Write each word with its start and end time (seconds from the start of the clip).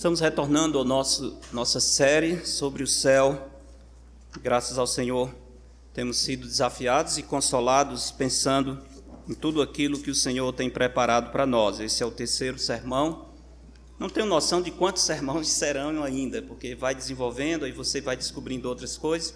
Estamos 0.00 0.20
retornando 0.20 0.80
à 0.80 0.84
nossa 1.52 1.78
série 1.78 2.46
sobre 2.46 2.82
o 2.82 2.86
céu. 2.86 3.50
Graças 4.40 4.78
ao 4.78 4.86
Senhor, 4.86 5.30
temos 5.92 6.16
sido 6.16 6.46
desafiados 6.46 7.18
e 7.18 7.22
consolados 7.22 8.10
pensando 8.10 8.80
em 9.28 9.34
tudo 9.34 9.60
aquilo 9.60 10.00
que 10.00 10.10
o 10.10 10.14
Senhor 10.14 10.50
tem 10.54 10.70
preparado 10.70 11.30
para 11.30 11.44
nós. 11.44 11.80
Esse 11.80 12.02
é 12.02 12.06
o 12.06 12.10
terceiro 12.10 12.58
sermão. 12.58 13.28
Não 13.98 14.08
tenho 14.08 14.24
noção 14.24 14.62
de 14.62 14.70
quantos 14.70 15.02
sermões 15.02 15.48
serão 15.52 16.02
ainda, 16.02 16.40
porque 16.40 16.74
vai 16.74 16.94
desenvolvendo 16.94 17.68
e 17.68 17.72
você 17.72 18.00
vai 18.00 18.16
descobrindo 18.16 18.70
outras 18.70 18.96
coisas. 18.96 19.34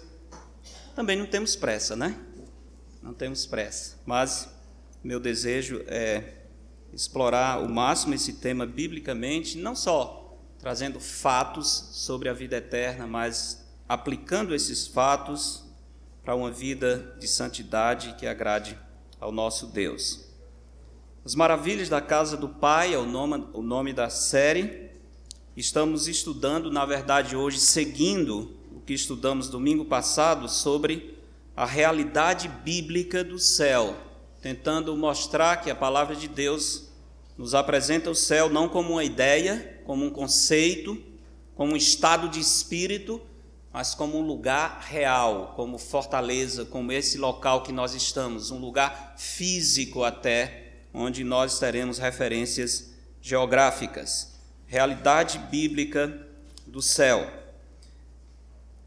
Também 0.95 1.15
não 1.15 1.27
temos 1.27 1.55
pressa, 1.55 1.95
né? 1.95 2.19
Não 3.03 3.13
temos 3.13 3.45
pressa. 3.45 3.99
Mas 4.03 4.49
meu 5.03 5.19
desejo 5.19 5.83
é 5.85 6.23
explorar 6.91 7.61
o 7.61 7.69
máximo 7.69 8.15
esse 8.15 8.33
tema 8.33 8.65
biblicamente, 8.65 9.59
não 9.59 9.75
só 9.75 10.24
trazendo 10.65 10.99
fatos 10.99 11.89
sobre 11.91 12.27
a 12.27 12.33
vida 12.33 12.57
eterna, 12.57 13.05
mas 13.05 13.63
aplicando 13.87 14.55
esses 14.55 14.87
fatos 14.87 15.63
para 16.23 16.35
uma 16.35 16.49
vida 16.49 17.15
de 17.19 17.27
santidade 17.27 18.15
que 18.17 18.25
agrade 18.25 18.75
ao 19.19 19.31
nosso 19.31 19.67
Deus. 19.67 20.25
As 21.23 21.35
Maravilhas 21.35 21.87
da 21.87 22.01
Casa 22.01 22.35
do 22.35 22.49
Pai 22.49 22.95
é 22.95 22.97
o 22.97 23.05
nome, 23.05 23.45
o 23.53 23.61
nome 23.61 23.93
da 23.93 24.09
série. 24.09 24.89
Estamos 25.55 26.07
estudando, 26.07 26.71
na 26.71 26.83
verdade, 26.83 27.35
hoje, 27.35 27.59
seguindo 27.59 28.57
o 28.75 28.79
que 28.79 28.95
estudamos 28.95 29.47
domingo 29.47 29.85
passado 29.85 30.49
sobre 30.49 31.15
a 31.55 31.63
realidade 31.63 32.47
bíblica 32.47 33.23
do 33.23 33.37
céu, 33.37 33.95
tentando 34.41 34.97
mostrar 34.97 35.57
que 35.57 35.69
a 35.69 35.75
palavra 35.75 36.15
de 36.15 36.27
Deus 36.27 36.84
nos 37.37 37.53
apresenta 37.53 38.09
o 38.09 38.15
céu 38.15 38.49
não 38.49 38.69
como 38.69 38.93
uma 38.93 39.03
ideia, 39.03 39.81
como 39.85 40.05
um 40.05 40.09
conceito, 40.09 41.01
como 41.55 41.73
um 41.73 41.77
estado 41.77 42.29
de 42.29 42.39
espírito, 42.39 43.21
mas 43.71 43.93
como 43.93 44.17
um 44.17 44.21
lugar 44.21 44.79
real, 44.87 45.53
como 45.55 45.77
fortaleza, 45.77 46.63
como 46.63 46.91
esse 46.91 47.17
local 47.17 47.61
que 47.61 47.73
nós 47.73 47.93
estamos, 47.93 48.51
um 48.51 48.57
lugar 48.57 49.15
físico 49.17 50.03
até, 50.03 50.71
onde 50.93 51.23
nós 51.25 51.59
teremos 51.59 51.97
referências 51.97 52.93
geográficas, 53.21 54.33
realidade 54.65 55.39
bíblica 55.39 56.25
do 56.65 56.81
céu. 56.81 57.29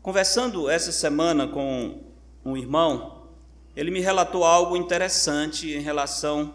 Conversando 0.01 0.71
essa 0.71 0.91
semana 0.91 1.47
com 1.47 2.01
um 2.43 2.57
irmão, 2.57 3.29
ele 3.77 3.91
me 3.91 4.01
relatou 4.01 4.43
algo 4.43 4.75
interessante 4.77 5.71
em 5.71 5.81
relação 5.81 6.55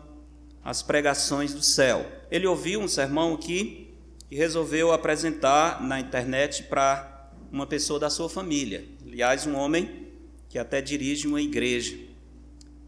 às 0.64 0.82
pregações 0.82 1.54
do 1.54 1.62
céu. 1.62 2.06
Ele 2.32 2.48
ouviu 2.48 2.80
um 2.80 2.88
sermão 2.88 3.36
que 3.36 3.94
e 4.32 4.36
resolveu 4.36 4.92
apresentar 4.92 5.84
na 5.84 6.00
internet 6.00 6.64
para 6.64 7.32
uma 7.52 7.68
pessoa 7.68 8.00
da 8.00 8.10
sua 8.10 8.28
família, 8.28 8.84
aliás, 9.06 9.46
um 9.46 9.56
homem 9.56 10.08
que 10.50 10.58
até 10.58 10.82
dirige 10.82 11.28
uma 11.28 11.42
igreja. 11.42 11.96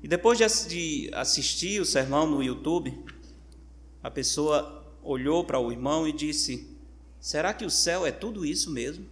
E 0.02 0.08
depois 0.08 0.40
de 0.40 1.10
assistir 1.14 1.80
o 1.80 1.86
sermão 1.86 2.28
no 2.28 2.42
YouTube, 2.42 2.98
a 4.02 4.10
pessoa 4.10 4.84
olhou 5.04 5.44
para 5.44 5.60
o 5.60 5.72
irmão 5.72 6.08
e 6.08 6.12
disse: 6.12 6.76
Será 7.20 7.54
que 7.54 7.66
o 7.66 7.70
céu 7.70 8.06
é 8.06 8.12
tudo 8.12 8.46
isso 8.46 8.72
mesmo? 8.72 9.06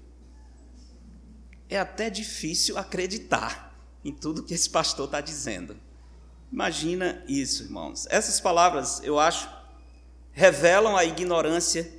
É 1.70 1.80
até 1.80 2.10
difícil 2.10 2.78
acreditar 2.78 3.76
em 4.04 4.12
tudo 4.12 4.44
que 4.44 4.54
esse 4.54 4.70
pastor 4.70 5.06
está 5.06 5.22
dizendo. 5.22 5.76
Imagina 6.54 7.24
isso, 7.28 7.64
irmãos. 7.64 8.06
Essas 8.12 8.40
palavras, 8.40 9.02
eu 9.04 9.18
acho, 9.18 9.50
revelam 10.32 10.96
a 10.96 11.04
ignorância 11.04 11.92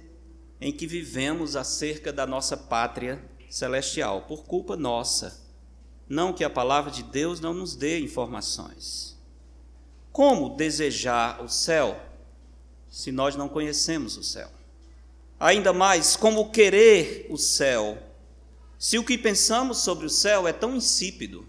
em 0.61 0.71
que 0.71 0.87
vivemos 0.87 1.56
acerca 1.56 2.12
da 2.12 2.25
nossa 2.25 2.56
pátria 2.56 3.21
celestial, 3.51 4.23
por 4.23 4.45
culpa 4.45 4.77
nossa. 4.77 5.43
Não 6.09 6.33
que 6.33 6.45
a 6.45 6.49
palavra 6.49 6.93
de 6.93 7.03
Deus 7.03 7.41
não 7.41 7.53
nos 7.53 7.75
dê 7.75 7.99
informações. 7.99 9.19
Como 10.12 10.55
desejar 10.55 11.43
o 11.43 11.49
céu 11.49 12.01
se 12.89 13.11
nós 13.11 13.34
não 13.34 13.49
conhecemos 13.49 14.17
o 14.17 14.23
céu? 14.23 14.51
Ainda 15.41 15.73
mais, 15.73 16.15
como 16.15 16.53
querer 16.53 17.27
o 17.28 17.37
céu 17.37 17.99
se 18.78 18.99
o 18.99 19.05
que 19.05 19.19
pensamos 19.19 19.78
sobre 19.78 20.07
o 20.07 20.11
céu 20.11 20.47
é 20.47 20.53
tão 20.53 20.77
insípido, 20.77 21.45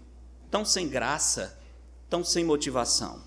tão 0.50 0.64
sem 0.64 0.88
graça, 0.88 1.55
tão 2.08 2.24
sem 2.24 2.44
motivação? 2.44 3.22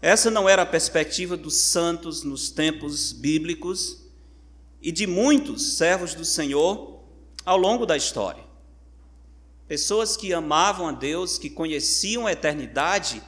Essa 0.00 0.30
não 0.30 0.48
era 0.48 0.62
a 0.62 0.66
perspectiva 0.66 1.36
dos 1.36 1.54
santos 1.54 2.22
nos 2.22 2.50
tempos 2.50 3.12
bíblicos 3.12 4.04
e 4.80 4.92
de 4.92 5.06
muitos 5.06 5.76
servos 5.76 6.14
do 6.14 6.24
Senhor 6.24 7.00
ao 7.44 7.56
longo 7.56 7.86
da 7.86 7.96
história. 7.96 8.44
Pessoas 9.66 10.16
que 10.16 10.32
amavam 10.32 10.88
a 10.88 10.92
Deus, 10.92 11.38
que 11.38 11.50
conheciam 11.50 12.26
a 12.26 12.32
eternidade, 12.32 13.22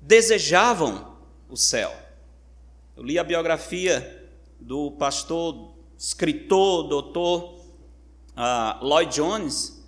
desejavam 0.00 1.16
o 1.48 1.56
céu. 1.56 1.92
Eu 2.96 3.02
li 3.02 3.18
a 3.18 3.24
biografia 3.24 4.30
do 4.60 4.92
pastor, 4.92 5.74
escritor, 5.98 6.86
doutor 6.86 7.60
uh, 8.36 8.84
Lloyd 8.84 9.14
Jones, 9.14 9.82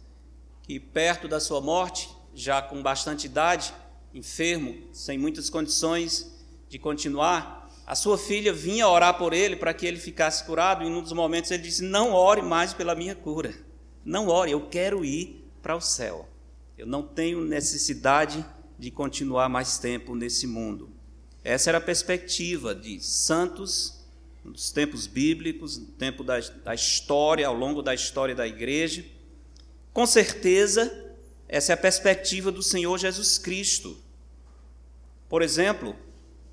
que 0.62 0.80
perto 0.80 1.28
da 1.28 1.38
sua 1.38 1.60
morte, 1.60 2.08
já 2.34 2.60
com 2.60 2.82
bastante 2.82 3.26
idade, 3.26 3.72
enfermo, 4.14 4.76
sem 4.92 5.18
muitas 5.18 5.48
condições 5.48 6.32
de 6.68 6.78
continuar, 6.78 7.62
a 7.86 7.94
sua 7.94 8.16
filha 8.16 8.52
vinha 8.52 8.88
orar 8.88 9.18
por 9.18 9.32
ele 9.32 9.56
para 9.56 9.74
que 9.74 9.86
ele 9.86 9.98
ficasse 9.98 10.44
curado, 10.44 10.82
e 10.82 10.86
em 10.86 10.92
um 10.94 11.02
dos 11.02 11.12
momentos 11.12 11.50
ele 11.50 11.62
disse: 11.62 11.82
Não 11.82 12.12
ore 12.12 12.40
mais 12.40 12.72
pela 12.72 12.94
minha 12.94 13.14
cura. 13.14 13.54
Não 14.04 14.28
ore, 14.28 14.52
eu 14.52 14.68
quero 14.68 15.04
ir 15.04 15.44
para 15.60 15.76
o 15.76 15.80
céu. 15.80 16.28
Eu 16.76 16.86
não 16.86 17.02
tenho 17.02 17.44
necessidade 17.44 18.44
de 18.78 18.90
continuar 18.90 19.48
mais 19.48 19.78
tempo 19.78 20.14
nesse 20.14 20.46
mundo. 20.46 20.90
Essa 21.44 21.70
era 21.70 21.78
a 21.78 21.82
perspectiva 21.82 22.74
de 22.74 23.00
santos 23.00 24.00
nos 24.44 24.70
tempos 24.70 25.06
bíblicos, 25.06 25.78
no 25.78 25.86
tempo 25.86 26.24
da, 26.24 26.40
da 26.40 26.74
história, 26.74 27.46
ao 27.46 27.54
longo 27.54 27.82
da 27.82 27.94
história 27.94 28.34
da 28.34 28.46
igreja. 28.46 29.04
Com 29.92 30.06
certeza, 30.06 31.11
essa 31.52 31.70
é 31.70 31.74
a 31.74 31.76
perspectiva 31.76 32.50
do 32.50 32.62
Senhor 32.62 32.98
Jesus 32.98 33.36
Cristo. 33.36 33.94
Por 35.28 35.42
exemplo, 35.42 35.94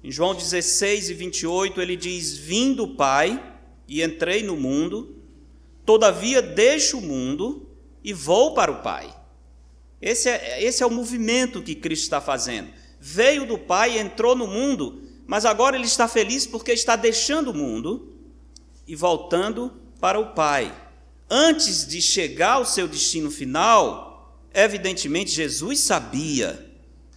em 0.03 0.11
João 0.11 0.35
16 0.35 1.09
e 1.09 1.13
28, 1.13 1.81
ele 1.81 1.95
diz: 1.95 2.35
Vim 2.35 2.73
do 2.73 2.85
Pai 2.85 3.41
e 3.87 4.03
entrei 4.03 4.43
no 4.43 4.57
mundo, 4.57 5.15
todavia 5.85 6.41
deixo 6.41 6.97
o 6.97 7.01
mundo 7.01 7.65
e 8.03 8.11
vou 8.11 8.53
para 8.53 8.73
o 8.73 8.81
Pai. 8.81 9.09
Esse 10.01 10.27
é, 10.27 10.61
esse 10.61 10.83
é 10.83 10.85
o 10.85 10.91
movimento 10.91 11.63
que 11.63 11.75
Cristo 11.75 12.03
está 12.03 12.19
fazendo. 12.19 12.67
Veio 12.99 13.47
do 13.47 13.57
Pai, 13.57 13.97
entrou 13.97 14.35
no 14.35 14.47
mundo, 14.47 15.01
mas 15.25 15.45
agora 15.45 15.77
ele 15.77 15.85
está 15.85 16.09
feliz 16.09 16.45
porque 16.45 16.73
está 16.73 16.97
deixando 16.97 17.51
o 17.51 17.57
mundo 17.57 18.17
e 18.85 18.97
voltando 18.97 19.71
para 19.97 20.19
o 20.19 20.33
Pai. 20.33 20.75
Antes 21.29 21.87
de 21.87 22.01
chegar 22.01 22.55
ao 22.55 22.65
seu 22.65 22.85
destino 22.85 23.31
final, 23.31 24.08
evidentemente 24.53 25.31
Jesus 25.31 25.79
sabia 25.79 26.65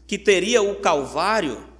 que 0.06 0.18
teria 0.18 0.62
o 0.62 0.76
Calvário 0.76 1.72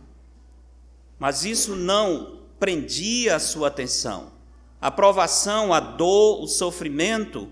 mas 1.23 1.45
isso 1.45 1.77
não 1.77 2.41
prendia 2.59 3.37
a 3.37 3.39
sua 3.39 3.69
atenção. 3.69 4.33
A 4.81 4.91
provação, 4.91 5.73
a 5.73 5.79
dor, 5.79 6.43
o 6.43 6.49
sofrimento, 6.49 7.49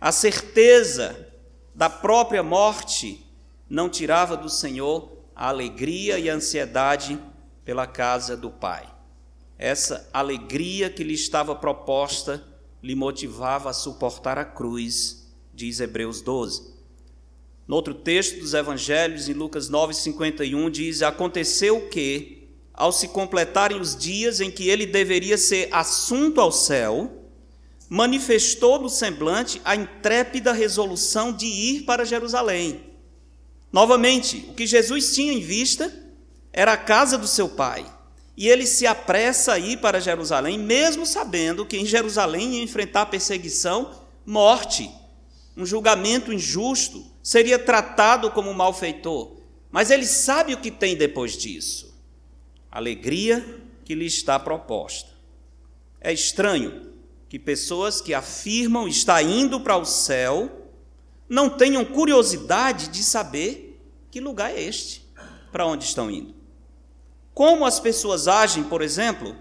a 0.00 0.10
certeza 0.10 1.32
da 1.72 1.88
própria 1.88 2.42
morte 2.42 3.24
não 3.70 3.88
tirava 3.88 4.36
do 4.36 4.48
Senhor 4.48 5.16
a 5.32 5.46
alegria 5.46 6.18
e 6.18 6.28
a 6.28 6.34
ansiedade 6.34 7.16
pela 7.64 7.86
casa 7.86 8.36
do 8.36 8.50
Pai. 8.50 8.92
Essa 9.56 10.10
alegria 10.12 10.90
que 10.90 11.04
lhe 11.04 11.14
estava 11.14 11.54
proposta 11.54 12.44
lhe 12.82 12.96
motivava 12.96 13.70
a 13.70 13.72
suportar 13.72 14.38
a 14.38 14.44
cruz, 14.44 15.32
diz 15.54 15.78
Hebreus 15.78 16.20
12. 16.20 16.73
No 17.66 17.76
outro 17.76 17.94
texto 17.94 18.38
dos 18.38 18.52
Evangelhos, 18.52 19.28
em 19.28 19.32
Lucas 19.32 19.70
9,51, 19.70 20.70
diz: 20.70 21.02
Aconteceu 21.02 21.88
que, 21.88 22.48
ao 22.72 22.92
se 22.92 23.08
completarem 23.08 23.80
os 23.80 23.96
dias 23.96 24.40
em 24.40 24.50
que 24.50 24.68
ele 24.68 24.84
deveria 24.84 25.38
ser 25.38 25.68
assunto 25.72 26.40
ao 26.40 26.52
céu, 26.52 27.24
manifestou 27.88 28.78
no 28.78 28.90
semblante 28.90 29.60
a 29.64 29.74
intrépida 29.74 30.52
resolução 30.52 31.32
de 31.32 31.46
ir 31.46 31.82
para 31.82 32.04
Jerusalém. 32.04 32.80
Novamente, 33.72 34.46
o 34.48 34.54
que 34.54 34.66
Jesus 34.66 35.14
tinha 35.14 35.32
em 35.32 35.40
vista 35.40 35.92
era 36.52 36.74
a 36.74 36.76
casa 36.76 37.16
do 37.16 37.26
seu 37.26 37.48
pai. 37.48 37.84
E 38.36 38.48
ele 38.48 38.66
se 38.66 38.86
apressa 38.86 39.54
a 39.54 39.58
ir 39.58 39.78
para 39.78 40.00
Jerusalém, 40.00 40.58
mesmo 40.58 41.06
sabendo 41.06 41.64
que 41.64 41.76
em 41.76 41.86
Jerusalém 41.86 42.56
ia 42.56 42.62
enfrentar 42.62 43.06
perseguição, 43.06 43.92
morte, 44.26 44.90
um 45.56 45.64
julgamento 45.64 46.32
injusto, 46.32 47.13
seria 47.24 47.58
tratado 47.58 48.30
como 48.30 48.54
malfeitor. 48.54 49.32
Mas 49.72 49.90
ele 49.90 50.06
sabe 50.06 50.54
o 50.54 50.60
que 50.60 50.70
tem 50.70 50.94
depois 50.94 51.36
disso 51.36 51.92
alegria 52.74 53.62
que 53.84 53.94
lhe 53.94 54.04
está 54.04 54.36
proposta. 54.36 55.08
É 56.00 56.12
estranho 56.12 56.92
que 57.28 57.38
pessoas 57.38 58.00
que 58.00 58.12
afirmam 58.12 58.88
estar 58.88 59.22
indo 59.22 59.60
para 59.60 59.76
o 59.76 59.84
céu 59.84 60.50
não 61.28 61.48
tenham 61.48 61.84
curiosidade 61.84 62.88
de 62.88 63.04
saber 63.04 63.80
que 64.10 64.20
lugar 64.20 64.50
é 64.50 64.60
este, 64.60 65.06
para 65.52 65.64
onde 65.66 65.84
estão 65.84 66.10
indo. 66.10 66.34
Como 67.32 67.64
as 67.64 67.78
pessoas 67.78 68.26
agem, 68.26 68.64
por 68.64 68.82
exemplo, 68.82 69.36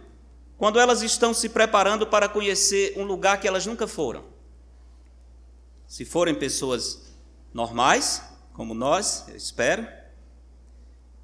quando 0.55 0.79
elas 0.79 1.01
estão 1.01 1.33
se 1.33 1.49
preparando 1.49 2.05
para 2.05 2.29
conhecer 2.29 2.93
um 2.95 3.03
lugar 3.03 3.41
que 3.41 3.47
elas 3.47 3.65
nunca 3.65 3.87
foram. 3.87 4.23
Se 5.87 6.05
forem 6.05 6.35
pessoas 6.35 7.12
normais, 7.53 8.23
como 8.53 8.73
nós, 8.73 9.25
eu 9.27 9.35
espero, 9.35 9.87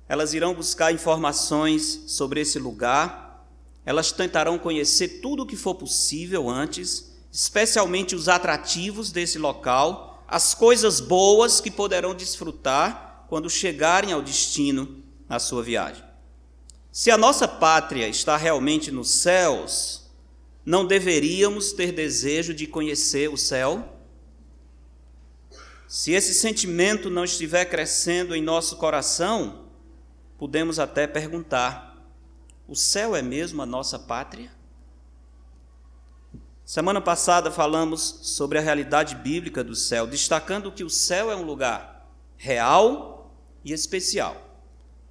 elas 0.07 0.33
irão 0.33 0.53
buscar 0.53 0.91
informações 0.91 2.03
sobre 2.07 2.41
esse 2.41 2.57
lugar, 2.57 3.45
elas 3.85 4.11
tentarão 4.11 4.57
conhecer 4.57 5.19
tudo 5.21 5.43
o 5.43 5.45
que 5.45 5.55
for 5.55 5.75
possível 5.75 6.49
antes, 6.49 7.15
especialmente 7.31 8.15
os 8.15 8.27
atrativos 8.27 9.11
desse 9.11 9.37
local, 9.37 10.23
as 10.27 10.53
coisas 10.53 10.99
boas 10.99 11.59
que 11.59 11.71
poderão 11.71 12.13
desfrutar 12.13 13.25
quando 13.27 13.49
chegarem 13.49 14.11
ao 14.11 14.21
destino 14.21 15.03
na 15.27 15.39
sua 15.39 15.63
viagem. 15.63 16.03
Se 16.91 17.11
a 17.11 17.17
nossa 17.17 17.47
pátria 17.47 18.07
está 18.07 18.35
realmente 18.35 18.91
nos 18.91 19.11
céus, 19.11 20.09
não 20.65 20.85
deveríamos 20.85 21.71
ter 21.71 21.91
desejo 21.91 22.53
de 22.53 22.67
conhecer 22.67 23.29
o 23.29 23.37
céu? 23.37 23.98
Se 25.89 26.11
esse 26.11 26.35
sentimento 26.35 27.09
não 27.09 27.23
estiver 27.23 27.65
crescendo 27.65 28.35
em 28.35 28.43
nosso 28.43 28.75
coração, 28.75 29.65
podemos 30.37 30.77
até 30.77 31.07
perguntar: 31.07 31.97
o 32.67 32.75
céu 32.75 33.15
é 33.15 33.23
mesmo 33.23 33.63
a 33.63 33.65
nossa 33.65 33.97
pátria? 33.97 34.51
Semana 36.63 37.01
passada 37.01 37.49
falamos 37.49 38.19
sobre 38.21 38.59
a 38.59 38.61
realidade 38.61 39.15
bíblica 39.15 39.63
do 39.63 39.73
céu, 39.73 40.05
destacando 40.05 40.71
que 40.71 40.83
o 40.83 40.91
céu 40.91 41.31
é 41.31 41.35
um 41.35 41.41
lugar 41.41 42.07
real 42.37 43.33
e 43.65 43.73
especial. 43.73 44.37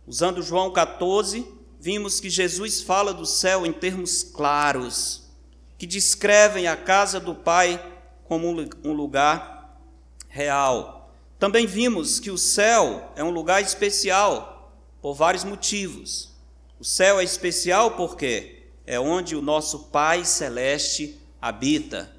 Usando 0.07 0.45
João 0.45 0.73
14, 0.73 1.45
vimos 1.81 2.21
que 2.21 2.31
Jesus 2.31 2.83
fala 2.83 3.13
do 3.13 3.27
céu 3.27 3.67
em 3.67 3.73
termos 3.73 4.23
claros, 4.23 5.29
que 5.77 5.89
descrevem 5.89 6.69
a 6.69 6.77
casa 6.77 7.19
do 7.19 7.35
Pai 7.35 7.85
como 8.29 8.47
um 8.85 8.93
lugar 8.93 9.58
real. 10.29 11.13
Também 11.39 11.67
vimos 11.67 12.21
que 12.21 12.31
o 12.31 12.39
céu 12.39 13.13
é 13.17 13.25
um 13.25 13.31
lugar 13.31 13.63
especial 13.63 14.73
por 15.01 15.15
vários 15.15 15.45
motivos. 15.45 16.31
O 16.79 16.85
céu 16.85 17.19
é 17.19 17.25
especial 17.25 17.93
porque 17.93 18.63
é 18.87 18.99
onde 18.99 19.35
o 19.37 19.43
nosso 19.43 19.85
Pai 19.91 20.25
celeste 20.25 21.19
habita. 21.41 22.11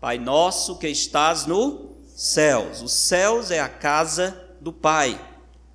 Pai 0.00 0.18
nosso 0.18 0.78
que 0.78 0.88
estás 0.88 1.46
no 1.46 1.90
céus. 2.14 2.82
Os 2.82 2.92
céus 2.92 3.50
é 3.50 3.60
a 3.60 3.68
casa 3.68 4.40
do 4.60 4.72
Pai. 4.72 5.20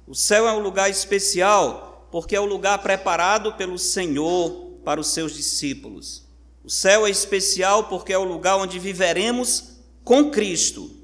O 0.08 0.16
céu 0.16 0.48
é 0.48 0.54
um 0.54 0.60
lugar 0.60 0.90
especial 0.90 2.08
porque 2.12 2.36
é 2.36 2.40
o 2.40 2.46
lugar 2.46 2.80
preparado 2.80 3.54
pelo 3.54 3.78
Senhor 3.78 4.80
para 4.84 5.00
os 5.00 5.08
seus 5.08 5.34
discípulos. 5.34 6.26
O 6.64 6.70
céu 6.70 7.08
é 7.08 7.10
especial 7.10 7.86
porque 7.86 8.14
é 8.14 8.18
o 8.18 8.24
lugar 8.24 8.58
onde 8.58 8.78
viveremos 8.78 9.78
com 10.04 10.30
Cristo. 10.30 11.00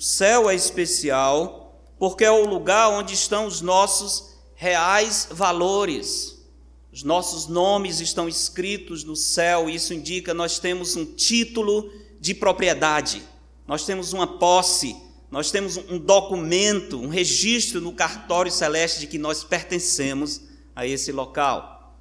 O 0.00 0.02
céu 0.02 0.48
é 0.48 0.54
especial 0.54 1.78
porque 1.98 2.24
é 2.24 2.30
o 2.30 2.46
lugar 2.46 2.88
onde 2.88 3.12
estão 3.12 3.44
os 3.44 3.60
nossos 3.60 4.30
reais 4.54 5.28
valores. 5.30 6.42
Os 6.90 7.02
nossos 7.02 7.48
nomes 7.48 8.00
estão 8.00 8.26
escritos 8.26 9.04
no 9.04 9.14
céu, 9.14 9.68
e 9.68 9.74
isso 9.74 9.92
indica 9.92 10.32
nós 10.32 10.58
temos 10.58 10.96
um 10.96 11.04
título 11.04 11.92
de 12.18 12.32
propriedade, 12.34 13.22
nós 13.66 13.84
temos 13.84 14.14
uma 14.14 14.38
posse 14.38 14.96
nós 15.30 15.50
temos 15.50 15.76
um 15.76 15.98
documento, 15.98 16.98
um 16.98 17.08
registro 17.08 17.78
no 17.78 17.92
cartório 17.92 18.50
celeste 18.50 19.00
de 19.00 19.06
que 19.06 19.18
nós 19.18 19.44
pertencemos 19.44 20.40
a 20.74 20.86
esse 20.86 21.12
local. 21.12 21.94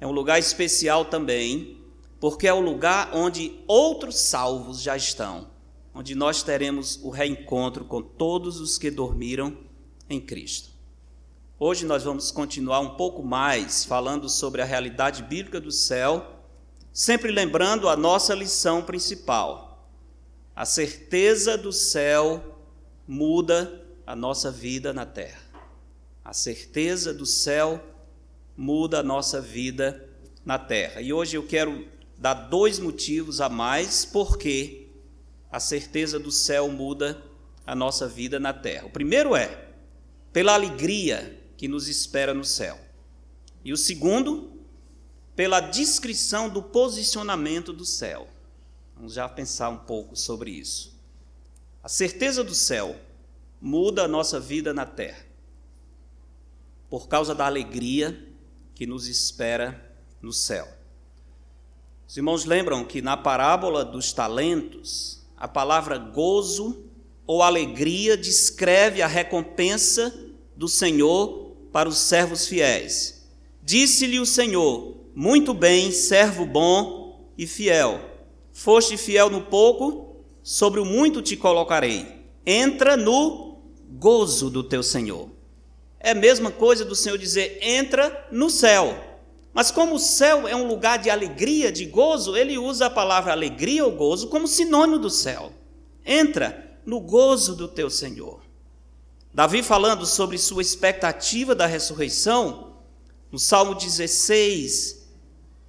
É 0.00 0.06
um 0.06 0.12
lugar 0.12 0.38
especial 0.38 1.04
também, 1.04 1.76
porque 2.20 2.46
é 2.46 2.54
o 2.54 2.60
lugar 2.60 3.10
onde 3.12 3.52
outros 3.66 4.20
salvos 4.20 4.80
já 4.80 4.96
estão, 4.96 5.48
onde 6.00 6.14
nós 6.14 6.42
teremos 6.42 6.98
o 7.02 7.10
reencontro 7.10 7.84
com 7.84 8.00
todos 8.00 8.58
os 8.58 8.78
que 8.78 8.90
dormiram 8.90 9.54
em 10.08 10.18
Cristo. 10.18 10.70
Hoje 11.58 11.84
nós 11.84 12.04
vamos 12.04 12.30
continuar 12.30 12.80
um 12.80 12.96
pouco 12.96 13.22
mais 13.22 13.84
falando 13.84 14.26
sobre 14.26 14.62
a 14.62 14.64
realidade 14.64 15.22
bíblica 15.22 15.60
do 15.60 15.70
céu, 15.70 16.40
sempre 16.90 17.30
lembrando 17.30 17.86
a 17.86 17.98
nossa 17.98 18.34
lição 18.34 18.80
principal. 18.80 19.92
A 20.56 20.64
certeza 20.64 21.58
do 21.58 21.70
céu 21.70 22.58
muda 23.06 23.84
a 24.06 24.16
nossa 24.16 24.50
vida 24.50 24.94
na 24.94 25.04
terra. 25.04 25.42
A 26.24 26.32
certeza 26.32 27.12
do 27.12 27.26
céu 27.26 27.78
muda 28.56 29.00
a 29.00 29.02
nossa 29.02 29.38
vida 29.38 30.08
na 30.46 30.58
terra. 30.58 31.02
E 31.02 31.12
hoje 31.12 31.36
eu 31.36 31.46
quero 31.46 31.86
dar 32.16 32.32
dois 32.32 32.78
motivos 32.78 33.38
a 33.38 33.50
mais 33.50 34.06
porque 34.06 34.79
a 35.50 35.58
certeza 35.58 36.18
do 36.18 36.30
céu 36.30 36.68
muda 36.68 37.22
a 37.66 37.74
nossa 37.74 38.06
vida 38.06 38.38
na 38.38 38.52
terra. 38.52 38.86
O 38.86 38.90
primeiro 38.90 39.34
é 39.34 39.68
pela 40.32 40.54
alegria 40.54 41.38
que 41.56 41.68
nos 41.68 41.88
espera 41.88 42.32
no 42.32 42.44
céu. 42.44 42.78
E 43.64 43.72
o 43.72 43.76
segundo, 43.76 44.52
pela 45.34 45.60
descrição 45.60 46.48
do 46.48 46.62
posicionamento 46.62 47.72
do 47.72 47.84
céu. 47.84 48.28
Vamos 48.96 49.14
já 49.14 49.28
pensar 49.28 49.68
um 49.70 49.78
pouco 49.78 50.16
sobre 50.16 50.50
isso. 50.50 50.98
A 51.82 51.88
certeza 51.88 52.44
do 52.44 52.54
céu 52.54 52.96
muda 53.60 54.04
a 54.04 54.08
nossa 54.08 54.38
vida 54.38 54.72
na 54.72 54.86
terra, 54.86 55.24
por 56.88 57.08
causa 57.08 57.34
da 57.34 57.46
alegria 57.46 58.28
que 58.74 58.86
nos 58.86 59.06
espera 59.06 59.94
no 60.20 60.32
céu. 60.32 60.68
Os 62.06 62.16
irmãos 62.16 62.44
lembram 62.44 62.84
que 62.84 63.00
na 63.00 63.16
parábola 63.16 63.84
dos 63.84 64.12
talentos, 64.12 65.19
a 65.40 65.48
palavra 65.48 65.96
gozo 65.96 66.84
ou 67.26 67.42
alegria 67.42 68.14
descreve 68.14 69.00
a 69.00 69.06
recompensa 69.06 70.14
do 70.54 70.68
Senhor 70.68 71.56
para 71.72 71.88
os 71.88 71.96
servos 71.96 72.46
fiéis. 72.46 73.26
Disse-lhe 73.62 74.20
o 74.20 74.26
Senhor: 74.26 74.96
Muito 75.14 75.54
bem, 75.54 75.90
servo 75.90 76.44
bom 76.44 77.30
e 77.38 77.46
fiel. 77.46 77.98
Foste 78.52 78.98
fiel 78.98 79.30
no 79.30 79.40
pouco, 79.42 80.16
sobre 80.42 80.78
o 80.78 80.84
muito 80.84 81.22
te 81.22 81.36
colocarei. 81.36 82.06
Entra 82.44 82.96
no 82.96 83.62
gozo 83.92 84.50
do 84.50 84.62
teu 84.62 84.82
Senhor. 84.82 85.30
É 85.98 86.10
a 86.10 86.14
mesma 86.14 86.50
coisa 86.50 86.84
do 86.84 86.94
Senhor 86.94 87.16
dizer: 87.16 87.58
entra 87.62 88.28
no 88.30 88.50
céu. 88.50 89.09
Mas 89.52 89.70
como 89.70 89.96
o 89.96 89.98
céu 89.98 90.46
é 90.46 90.54
um 90.54 90.66
lugar 90.66 90.98
de 90.98 91.10
alegria, 91.10 91.72
de 91.72 91.84
gozo, 91.84 92.36
ele 92.36 92.56
usa 92.56 92.86
a 92.86 92.90
palavra 92.90 93.32
alegria 93.32 93.84
ou 93.84 93.92
gozo 93.92 94.28
como 94.28 94.46
sinônimo 94.46 94.98
do 94.98 95.10
céu. 95.10 95.52
Entra 96.04 96.78
no 96.86 97.00
gozo 97.00 97.56
do 97.56 97.66
teu 97.66 97.90
Senhor. 97.90 98.40
Davi 99.32 99.62
falando 99.62 100.06
sobre 100.06 100.38
sua 100.38 100.62
expectativa 100.62 101.54
da 101.54 101.66
ressurreição, 101.66 102.74
no 103.30 103.38
Salmo 103.38 103.74
16, 103.74 105.08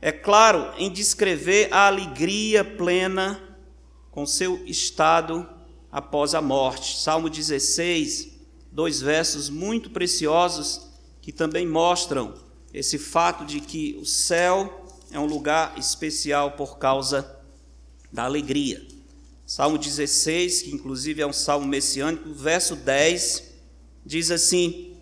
é 0.02 0.12
claro 0.12 0.74
em 0.80 0.92
descrever 0.92 1.72
a 1.72 1.86
alegria 1.86 2.64
plena 2.64 3.40
com 4.10 4.26
seu 4.26 4.66
estado 4.66 5.48
após 5.92 6.34
a 6.34 6.42
morte. 6.42 7.00
Salmo 7.00 7.30
16, 7.30 8.30
dois 8.72 9.00
versos 9.00 9.48
muito 9.48 9.92
preciosos 9.92 10.90
que 11.22 11.32
também 11.32 11.68
mostram 11.68 12.34
esse 12.74 12.98
fato 12.98 13.46
de 13.46 13.60
que 13.60 13.98
o 14.02 14.06
céu 14.06 14.86
é 15.12 15.20
um 15.20 15.26
lugar 15.26 15.78
especial 15.78 16.52
por 16.52 16.78
causa 16.78 17.40
da 18.12 18.24
alegria. 18.24 18.86
Salmo 19.46 19.78
16, 19.78 20.62
que 20.62 20.72
inclusive 20.72 21.22
é 21.22 21.28
um 21.28 21.34
salmo 21.34 21.68
messiânico, 21.68 22.34
verso 22.34 22.76
10, 22.76 23.44
diz 24.06 24.32
assim: 24.32 24.98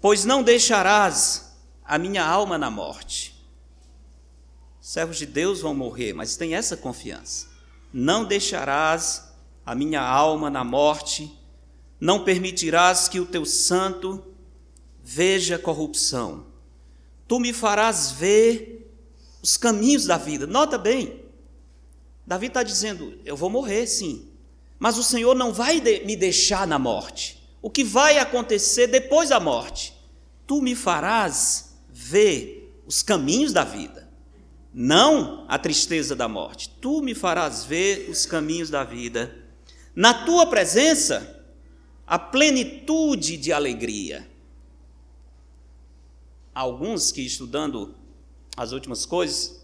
Pois 0.00 0.24
não 0.24 0.42
deixarás 0.42 1.56
a 1.84 1.98
minha 1.98 2.24
alma 2.24 2.58
na 2.58 2.70
morte. 2.70 3.34
Servos 4.80 5.18
de 5.18 5.26
Deus 5.26 5.60
vão 5.60 5.74
morrer, 5.74 6.12
mas 6.12 6.36
tem 6.36 6.54
essa 6.54 6.76
confiança 6.76 7.56
não 7.98 8.26
deixarás 8.26 9.32
a 9.64 9.74
minha 9.74 10.02
alma 10.02 10.50
na 10.50 10.62
morte, 10.62 11.32
não 11.98 12.24
permitirás 12.24 13.08
que 13.08 13.18
o 13.18 13.24
teu 13.24 13.46
santo 13.46 14.22
veja 15.02 15.58
corrupção. 15.58 16.44
Tu 17.28 17.40
me 17.40 17.52
farás 17.52 18.12
ver 18.12 18.90
os 19.42 19.56
caminhos 19.56 20.06
da 20.06 20.16
vida. 20.16 20.46
Nota 20.46 20.78
bem, 20.78 21.24
Davi 22.26 22.46
está 22.46 22.62
dizendo: 22.62 23.18
eu 23.24 23.36
vou 23.36 23.48
morrer, 23.50 23.86
sim, 23.86 24.28
mas 24.78 24.98
o 24.98 25.02
Senhor 25.02 25.34
não 25.34 25.52
vai 25.52 25.80
me 25.80 26.16
deixar 26.16 26.66
na 26.66 26.78
morte. 26.78 27.42
O 27.62 27.70
que 27.70 27.82
vai 27.82 28.18
acontecer 28.18 28.86
depois 28.86 29.30
da 29.30 29.40
morte? 29.40 29.92
Tu 30.46 30.62
me 30.62 30.74
farás 30.76 31.76
ver 31.88 32.82
os 32.86 33.02
caminhos 33.02 33.52
da 33.52 33.64
vida. 33.64 34.06
não 34.78 35.46
a 35.48 35.58
tristeza 35.58 36.14
da 36.14 36.28
morte. 36.28 36.68
Tu 36.82 37.00
me 37.00 37.14
farás 37.14 37.64
ver 37.64 38.10
os 38.10 38.26
caminhos 38.26 38.68
da 38.68 38.84
vida. 38.84 39.34
Na 39.94 40.12
tua 40.12 40.46
presença, 40.46 41.42
a 42.06 42.18
plenitude 42.18 43.38
de 43.38 43.54
alegria. 43.54 44.28
Alguns 46.56 47.12
que 47.12 47.20
estudando 47.20 47.94
as 48.56 48.72
últimas 48.72 49.04
coisas, 49.04 49.60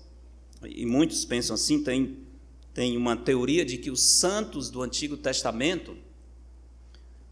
e 0.63 0.85
muitos 0.85 1.25
pensam 1.25 1.55
assim, 1.55 1.83
tem, 1.83 2.19
tem 2.75 2.99
uma 2.99 3.17
teoria 3.17 3.65
de 3.65 3.79
que 3.79 3.91
os 3.91 4.03
santos 4.03 4.69
do 4.69 4.83
Antigo 4.83 5.17
Testamento, 5.17 5.97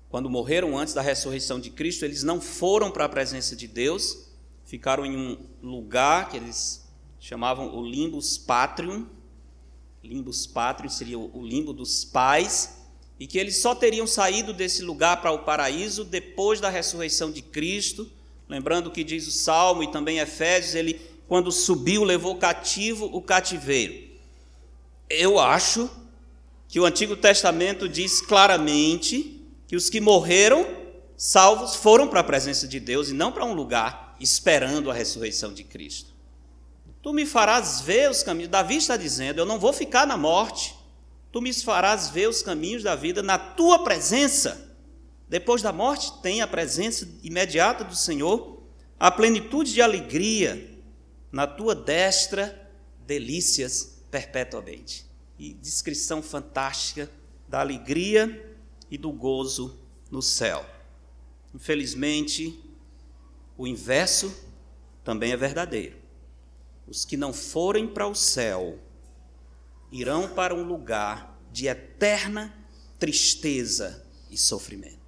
quando 0.08 0.30
morreram 0.30 0.78
antes 0.78 0.94
da 0.94 1.02
ressurreição 1.02 1.60
de 1.60 1.68
Cristo, 1.68 2.06
eles 2.06 2.22
não 2.22 2.40
foram 2.40 2.90
para 2.90 3.04
a 3.04 3.08
presença 3.10 3.54
de 3.54 3.68
Deus, 3.68 4.30
ficaram 4.64 5.04
em 5.04 5.14
um 5.14 5.36
lugar 5.62 6.30
que 6.30 6.38
eles 6.38 6.88
chamavam 7.18 7.76
o 7.76 7.86
limbus 7.86 8.38
patrium. 8.38 9.06
Limbus 10.02 10.46
patrium 10.46 10.88
seria 10.88 11.18
o 11.18 11.46
limbo 11.46 11.74
dos 11.74 12.02
pais, 12.02 12.78
e 13.18 13.26
que 13.26 13.36
eles 13.36 13.58
só 13.58 13.74
teriam 13.74 14.06
saído 14.06 14.54
desse 14.54 14.80
lugar 14.80 15.20
para 15.20 15.32
o 15.32 15.40
paraíso 15.40 16.02
depois 16.02 16.62
da 16.62 16.70
ressurreição 16.70 17.30
de 17.30 17.42
Cristo. 17.42 18.10
Lembrando 18.50 18.90
que 18.90 19.04
diz 19.04 19.28
o 19.28 19.30
Salmo 19.30 19.84
e 19.84 19.92
também 19.92 20.18
Efésios, 20.18 20.74
ele 20.74 21.00
quando 21.28 21.52
subiu 21.52 22.02
levou 22.02 22.34
cativo 22.34 23.08
o 23.12 23.22
cativeiro. 23.22 23.94
Eu 25.08 25.38
acho 25.38 25.88
que 26.66 26.80
o 26.80 26.84
Antigo 26.84 27.14
Testamento 27.14 27.88
diz 27.88 28.20
claramente 28.20 29.40
que 29.68 29.76
os 29.76 29.88
que 29.88 30.00
morreram 30.00 30.66
salvos 31.16 31.76
foram 31.76 32.08
para 32.08 32.18
a 32.18 32.24
presença 32.24 32.66
de 32.66 32.80
Deus 32.80 33.08
e 33.08 33.12
não 33.12 33.30
para 33.30 33.44
um 33.44 33.52
lugar 33.52 34.16
esperando 34.18 34.90
a 34.90 34.94
ressurreição 34.94 35.54
de 35.54 35.62
Cristo. 35.62 36.10
Tu 37.00 37.12
me 37.12 37.24
farás 37.24 37.80
ver 37.80 38.10
os 38.10 38.24
caminhos. 38.24 38.50
Davi 38.50 38.78
está 38.78 38.96
dizendo: 38.96 39.38
Eu 39.38 39.46
não 39.46 39.60
vou 39.60 39.72
ficar 39.72 40.08
na 40.08 40.16
morte. 40.16 40.74
Tu 41.30 41.40
me 41.40 41.52
farás 41.52 42.10
ver 42.10 42.28
os 42.28 42.42
caminhos 42.42 42.82
da 42.82 42.96
vida 42.96 43.22
na 43.22 43.38
tua 43.38 43.84
presença. 43.84 44.69
Depois 45.30 45.62
da 45.62 45.72
morte, 45.72 46.20
tem 46.22 46.40
a 46.40 46.48
presença 46.48 47.08
imediata 47.22 47.84
do 47.84 47.94
Senhor, 47.94 48.64
a 48.98 49.12
plenitude 49.12 49.72
de 49.72 49.80
alegria. 49.80 50.68
Na 51.30 51.46
tua 51.46 51.72
destra, 51.72 52.68
delícias 53.06 54.02
perpetuamente. 54.10 55.06
E 55.38 55.54
descrição 55.54 56.20
fantástica 56.20 57.08
da 57.48 57.60
alegria 57.60 58.56
e 58.90 58.98
do 58.98 59.12
gozo 59.12 59.78
no 60.10 60.20
céu. 60.20 60.66
Infelizmente, 61.54 62.60
o 63.56 63.68
inverso 63.68 64.34
também 65.04 65.30
é 65.30 65.36
verdadeiro. 65.36 65.96
Os 66.88 67.04
que 67.04 67.16
não 67.16 67.32
forem 67.32 67.86
para 67.86 68.08
o 68.08 68.16
céu 68.16 68.80
irão 69.92 70.28
para 70.34 70.52
um 70.52 70.64
lugar 70.64 71.40
de 71.52 71.68
eterna 71.68 72.52
tristeza 72.98 74.04
e 74.28 74.36
sofrimento. 74.36 74.99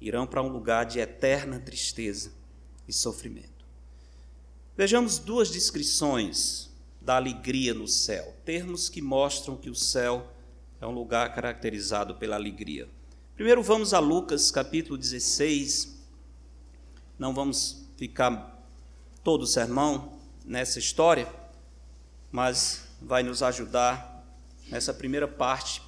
Irão 0.00 0.26
para 0.26 0.42
um 0.42 0.48
lugar 0.48 0.86
de 0.86 1.00
eterna 1.00 1.58
tristeza 1.58 2.32
e 2.86 2.92
sofrimento. 2.92 3.64
Vejamos 4.76 5.18
duas 5.18 5.50
descrições 5.50 6.70
da 7.00 7.16
alegria 7.16 7.74
no 7.74 7.88
céu, 7.88 8.34
termos 8.44 8.88
que 8.88 9.02
mostram 9.02 9.56
que 9.56 9.68
o 9.68 9.74
céu 9.74 10.30
é 10.80 10.86
um 10.86 10.92
lugar 10.92 11.34
caracterizado 11.34 12.14
pela 12.14 12.36
alegria. 12.36 12.88
Primeiro 13.34 13.62
vamos 13.62 13.92
a 13.92 13.98
Lucas 13.98 14.50
capítulo 14.50 14.96
16. 14.96 15.96
Não 17.18 17.34
vamos 17.34 17.84
ficar 17.96 18.56
todo 19.24 19.42
o 19.42 19.46
sermão 19.46 20.18
nessa 20.44 20.78
história, 20.78 21.32
mas 22.30 22.86
vai 23.00 23.22
nos 23.22 23.42
ajudar 23.42 24.24
nessa 24.68 24.94
primeira 24.94 25.26
parte 25.26 25.82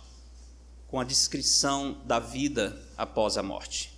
com 0.88 0.98
a 0.98 1.04
descrição 1.04 2.00
da 2.04 2.18
vida 2.18 2.80
após 2.96 3.36
a 3.36 3.42
morte. 3.42 3.89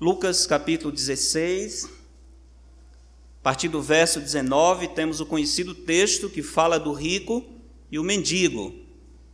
Lucas 0.00 0.46
capítulo 0.46 0.90
16, 0.90 1.84
a 1.84 3.42
partir 3.42 3.68
do 3.68 3.82
verso 3.82 4.18
19, 4.18 4.88
temos 4.88 5.20
o 5.20 5.26
conhecido 5.26 5.74
texto 5.74 6.30
que 6.30 6.42
fala 6.42 6.80
do 6.80 6.94
rico 6.94 7.44
e 7.92 7.98
o 7.98 8.02
mendigo. 8.02 8.74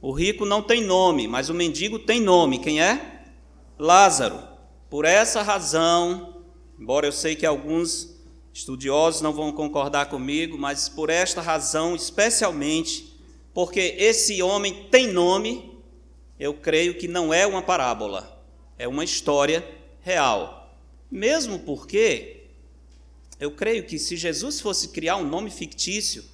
O 0.02 0.10
rico 0.10 0.44
não 0.44 0.60
tem 0.60 0.82
nome, 0.82 1.28
mas 1.28 1.48
o 1.48 1.54
mendigo 1.54 2.00
tem 2.00 2.20
nome. 2.20 2.58
Quem 2.58 2.82
é? 2.82 3.26
Lázaro. 3.78 4.42
Por 4.90 5.04
essa 5.04 5.40
razão, 5.40 6.42
embora 6.76 7.06
eu 7.06 7.12
sei 7.12 7.36
que 7.36 7.46
alguns 7.46 8.16
Estudiosos 8.52 9.20
não 9.20 9.32
vão 9.32 9.52
concordar 9.52 10.06
comigo, 10.06 10.58
mas 10.58 10.88
por 10.88 11.10
esta 11.10 11.40
razão, 11.40 11.94
especialmente, 11.94 13.14
porque 13.54 13.94
esse 13.98 14.42
homem 14.42 14.88
tem 14.90 15.12
nome, 15.12 15.78
eu 16.40 16.54
creio 16.54 16.94
que 16.98 17.06
não 17.06 17.32
é 17.32 17.46
uma 17.46 17.62
parábola, 17.62 18.42
é 18.76 18.88
uma 18.88 19.04
história 19.04 19.62
real. 20.00 20.55
Mesmo 21.10 21.58
porque 21.60 22.44
eu 23.38 23.50
creio 23.50 23.84
que 23.84 23.98
se 23.98 24.16
Jesus 24.16 24.60
fosse 24.60 24.88
criar 24.88 25.16
um 25.16 25.28
nome 25.28 25.50
fictício, 25.50 26.24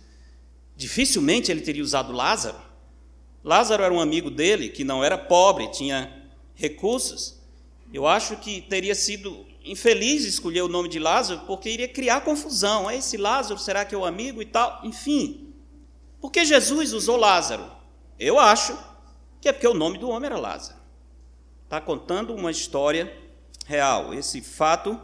dificilmente 0.76 1.50
ele 1.50 1.60
teria 1.60 1.82
usado 1.82 2.12
Lázaro. 2.12 2.58
Lázaro 3.44 3.82
era 3.82 3.92
um 3.92 4.00
amigo 4.00 4.30
dele 4.30 4.68
que 4.68 4.84
não 4.84 5.02
era 5.02 5.18
pobre, 5.18 5.70
tinha 5.72 6.30
recursos. 6.54 7.40
Eu 7.92 8.06
acho 8.06 8.36
que 8.36 8.62
teria 8.62 8.94
sido 8.94 9.44
infeliz 9.64 10.24
escolher 10.24 10.62
o 10.62 10.68
nome 10.68 10.88
de 10.88 10.98
Lázaro 10.98 11.42
porque 11.46 11.68
iria 11.68 11.88
criar 11.88 12.22
confusão. 12.22 12.88
É 12.88 12.96
esse 12.96 13.16
Lázaro, 13.16 13.58
será 13.58 13.84
que 13.84 13.94
é 13.94 13.98
o 13.98 14.04
amigo 14.04 14.40
e 14.40 14.46
tal? 14.46 14.80
Enfim. 14.84 15.52
Por 16.20 16.30
que 16.30 16.44
Jesus 16.44 16.92
usou 16.92 17.16
Lázaro? 17.16 17.70
Eu 18.18 18.38
acho 18.38 18.78
que 19.40 19.48
é 19.48 19.52
porque 19.52 19.66
o 19.66 19.74
nome 19.74 19.98
do 19.98 20.08
homem 20.08 20.26
era 20.26 20.38
Lázaro. 20.38 20.78
Está 21.64 21.80
contando 21.80 22.32
uma 22.32 22.50
história 22.50 23.12
real. 23.72 24.14
Esse 24.14 24.40
fato 24.40 25.00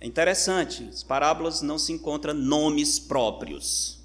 é 0.00 0.06
interessante. 0.06 0.88
As 0.88 1.02
parábolas 1.02 1.62
não 1.62 1.78
se 1.78 1.92
encontram 1.92 2.34
nomes 2.34 2.98
próprios. 2.98 4.02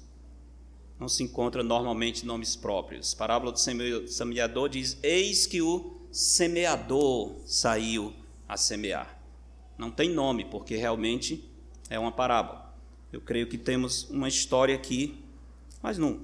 Não 0.98 1.08
se 1.08 1.22
encontra 1.22 1.62
normalmente 1.62 2.26
nomes 2.26 2.54
próprios. 2.56 3.14
A 3.14 3.16
parábola 3.16 3.52
do 3.52 3.58
semeador 3.58 4.68
diz: 4.68 4.98
Eis 5.02 5.46
que 5.46 5.60
o 5.62 6.00
semeador 6.12 7.40
saiu 7.46 8.12
a 8.48 8.56
semear 8.56 9.20
não 9.80 9.90
tem 9.90 10.10
nome, 10.10 10.44
porque 10.44 10.76
realmente 10.76 11.42
é 11.88 11.98
uma 11.98 12.12
parábola. 12.12 12.70
Eu 13.10 13.20
creio 13.20 13.46
que 13.46 13.56
temos 13.56 14.08
uma 14.10 14.28
história 14.28 14.74
aqui, 14.74 15.24
mas 15.82 15.96
não, 15.96 16.20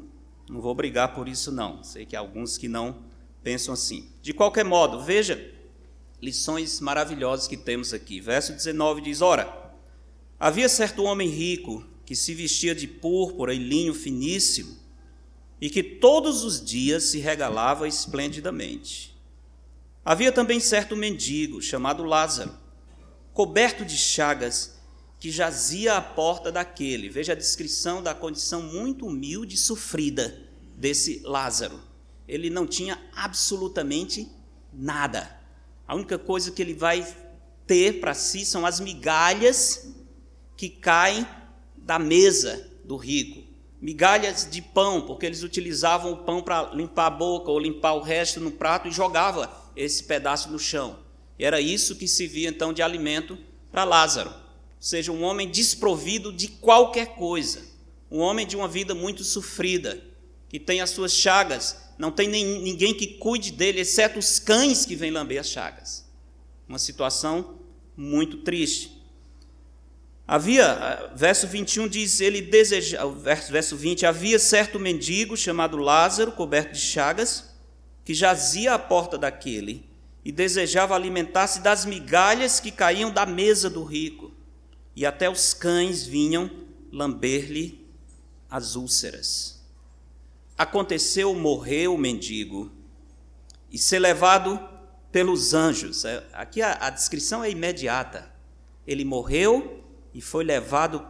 não 0.47 0.61
vou 0.61 0.75
brigar 0.75 1.15
por 1.15 1.27
isso 1.27 1.51
não. 1.51 1.83
Sei 1.83 2.05
que 2.05 2.15
há 2.15 2.21
alguns 2.21 2.59
que 2.59 2.69
não 2.69 2.99
pensam 3.43 3.73
assim. 3.73 4.11
De 4.21 4.35
qualquer 4.35 4.65
modo, 4.65 5.03
veja 5.03 5.55
lições 6.21 6.81
maravilhosas 6.81 7.47
que 7.47 7.57
temos 7.57 7.93
aqui. 7.93 8.21
Verso 8.21 8.53
19 8.53 9.01
diz: 9.01 9.21
Ora, 9.21 9.75
havia 10.39 10.69
certo 10.69 11.03
homem 11.05 11.29
rico 11.29 11.85
que 12.05 12.15
se 12.17 12.35
vestia 12.35 12.75
de 12.75 12.87
púrpura 12.87 13.53
e 13.53 13.59
linho 13.59 13.95
finíssimo 13.95 14.77
e 15.61 15.71
que 15.71 15.83
todos 15.83 16.45
os 16.45 16.65
dias 16.65 17.05
se 17.05 17.19
regalava 17.19 17.89
esplendidamente. 17.89 19.17
Havia 20.05 20.31
também 20.31 20.61
certo 20.61 20.95
mendigo 20.95 21.61
chamado 21.61 22.05
Lázaro 22.05 22.67
coberto 23.37 23.85
de 23.85 23.99
chagas, 23.99 24.79
que 25.21 25.31
jazia 25.31 25.99
à 25.99 26.01
porta 26.01 26.51
daquele. 26.51 27.11
Veja 27.11 27.35
a 27.35 27.37
descrição 27.37 28.03
da 28.03 28.15
condição 28.15 28.63
muito 28.63 29.07
humilde 29.07 29.57
e 29.57 29.59
sofrida 29.59 30.43
desse 30.75 31.21
Lázaro. 31.23 31.79
Ele 32.27 32.49
não 32.49 32.67
tinha 32.67 32.99
absolutamente 33.15 34.27
nada. 34.73 35.36
A 35.87 35.95
única 35.95 36.19
coisa 36.19 36.51
que 36.51 36.61
ele 36.61 36.75
vai 36.75 37.07
ter 37.67 38.01
para 38.01 38.15
si 38.15 38.45
são 38.45 38.65
as 38.65 38.81
migalhas 38.81 39.95
que 40.57 40.69
caem 40.69 41.27
da 41.77 41.99
mesa 41.99 42.71
do 42.85 42.97
rico. 42.97 43.45
Migalhas 43.81 44.49
de 44.51 44.63
pão, 44.63 45.03
porque 45.03 45.27
eles 45.27 45.43
utilizavam 45.43 46.13
o 46.13 46.17
pão 46.19 46.43
para 46.43 46.73
limpar 46.73 47.07
a 47.07 47.11
boca 47.11 47.51
ou 47.51 47.59
limpar 47.59 47.95
o 47.95 48.01
resto 48.01 48.41
no 48.41 48.51
prato 48.51 48.89
e 48.89 48.93
jogava 48.93 49.51
esse 49.77 50.03
pedaço 50.05 50.51
no 50.51 50.59
chão. 50.59 50.99
E 51.39 51.45
era 51.45 51.61
isso 51.61 51.97
que 51.97 52.09
se 52.09 52.27
via 52.27 52.49
então 52.49 52.73
de 52.73 52.83
alimento 52.83 53.39
para 53.71 53.85
Lázaro. 53.85 54.33
Seja, 54.81 55.13
um 55.13 55.23
homem 55.23 55.51
desprovido 55.51 56.33
de 56.33 56.49
qualquer 56.49 57.17
coisa, 57.17 57.63
um 58.11 58.21
homem 58.21 58.47
de 58.47 58.57
uma 58.57 58.69
vida 58.69 58.95
muito 58.95 59.23
sofrida, 59.25 60.03
que 60.49 60.59
tem 60.59 60.81
as 60.81 60.91
suas 60.91 61.13
chagas, 61.13 61.86
não 61.99 62.11
tem 62.11 62.29
nem, 62.29 62.63
ninguém 62.63 62.95
que 62.95 63.07
cuide 63.07 63.53
dele, 63.53 63.81
exceto 63.81 64.19
os 64.19 64.39
cães 64.39 64.85
que 64.85 64.97
vêm 64.97 65.11
lamber 65.11 65.41
as 65.41 65.49
chagas. 65.49 66.05
Uma 66.69 66.79
situação 66.79 67.59
muito 67.97 68.39
triste. 68.39 68.97
Havia, 70.29 71.13
verso 71.15 71.47
21 71.47 71.87
diz, 71.87 72.21
ele 72.21 72.43
deseja, 72.43 73.07
verso, 73.07 73.53
verso 73.53 73.77
20, 73.77 74.05
havia 74.05 74.39
certo 74.39 74.79
mendigo 74.79 75.37
chamado 75.37 75.77
Lázaro, 75.77 76.33
coberto 76.33 76.73
de 76.73 76.81
chagas, 76.81 77.55
que 78.05 78.13
jazia 78.13 78.75
à 78.75 78.79
porta 78.79 79.17
daquele 79.17 79.89
e 80.25 80.33
desejava 80.33 80.97
alimentar-se 80.97 81.61
das 81.61 81.85
migalhas 81.85 82.59
que 82.59 82.73
caíam 82.73 83.13
da 83.13 83.25
mesa 83.25 83.71
do 83.71 83.85
rico, 83.85 84.33
e 84.97 85.07
até 85.07 85.31
os 85.31 85.55
cães 85.55 86.05
vinham 86.05 86.51
lamber-lhe 86.91 87.87
as 88.51 88.75
úlceras. 88.75 89.56
Aconteceu 90.57 91.35
morrer 91.35 91.89
o 91.89 91.99
mendigo 91.99 92.71
e 93.71 93.79
ser 93.79 93.99
levado 93.99 94.59
pelos 95.13 95.55
anjos. 95.55 96.05
É, 96.05 96.25
aqui 96.33 96.63
a, 96.63 96.79
a 96.81 96.91
descrição 96.91 97.45
é 97.45 97.51
imediata. 97.51 98.33
Ele 98.87 99.05
morreu 99.05 99.85
e 100.15 100.21
foi 100.21 100.45
levado 100.45 101.07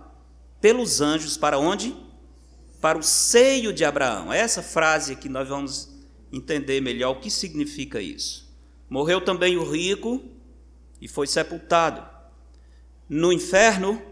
pelos 0.61 1.01
anjos 1.01 1.37
para 1.37 1.59
onde? 1.59 1.95
Para 2.81 2.99
o 2.99 3.03
seio 3.03 3.73
de 3.73 3.85
Abraão. 3.85 4.33
É 4.33 4.39
essa 4.39 4.63
frase 4.63 5.17
que 5.17 5.29
nós 5.29 5.49
vamos 5.49 5.93
entender 6.33 6.81
melhor 6.81 7.13
o 7.17 7.21
que 7.21 7.31
significa 7.31 8.01
isso. 8.01 8.53
Morreu 8.89 9.21
também 9.21 9.57
o 9.57 9.69
rico 9.69 10.23
e 11.01 11.09
foi 11.09 11.27
sepultado. 11.27 12.05
No 13.09 13.33
inferno, 13.33 14.03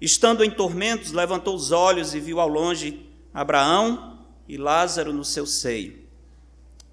estando 0.00 0.44
em 0.44 0.50
tormentos, 0.50 1.12
levantou 1.12 1.54
os 1.54 1.72
olhos 1.72 2.14
e 2.14 2.20
viu 2.20 2.40
ao 2.40 2.48
longe 2.48 3.06
Abraão 3.32 4.07
e 4.48 4.56
Lázaro 4.56 5.12
no 5.12 5.24
seu 5.24 5.46
seio. 5.46 5.98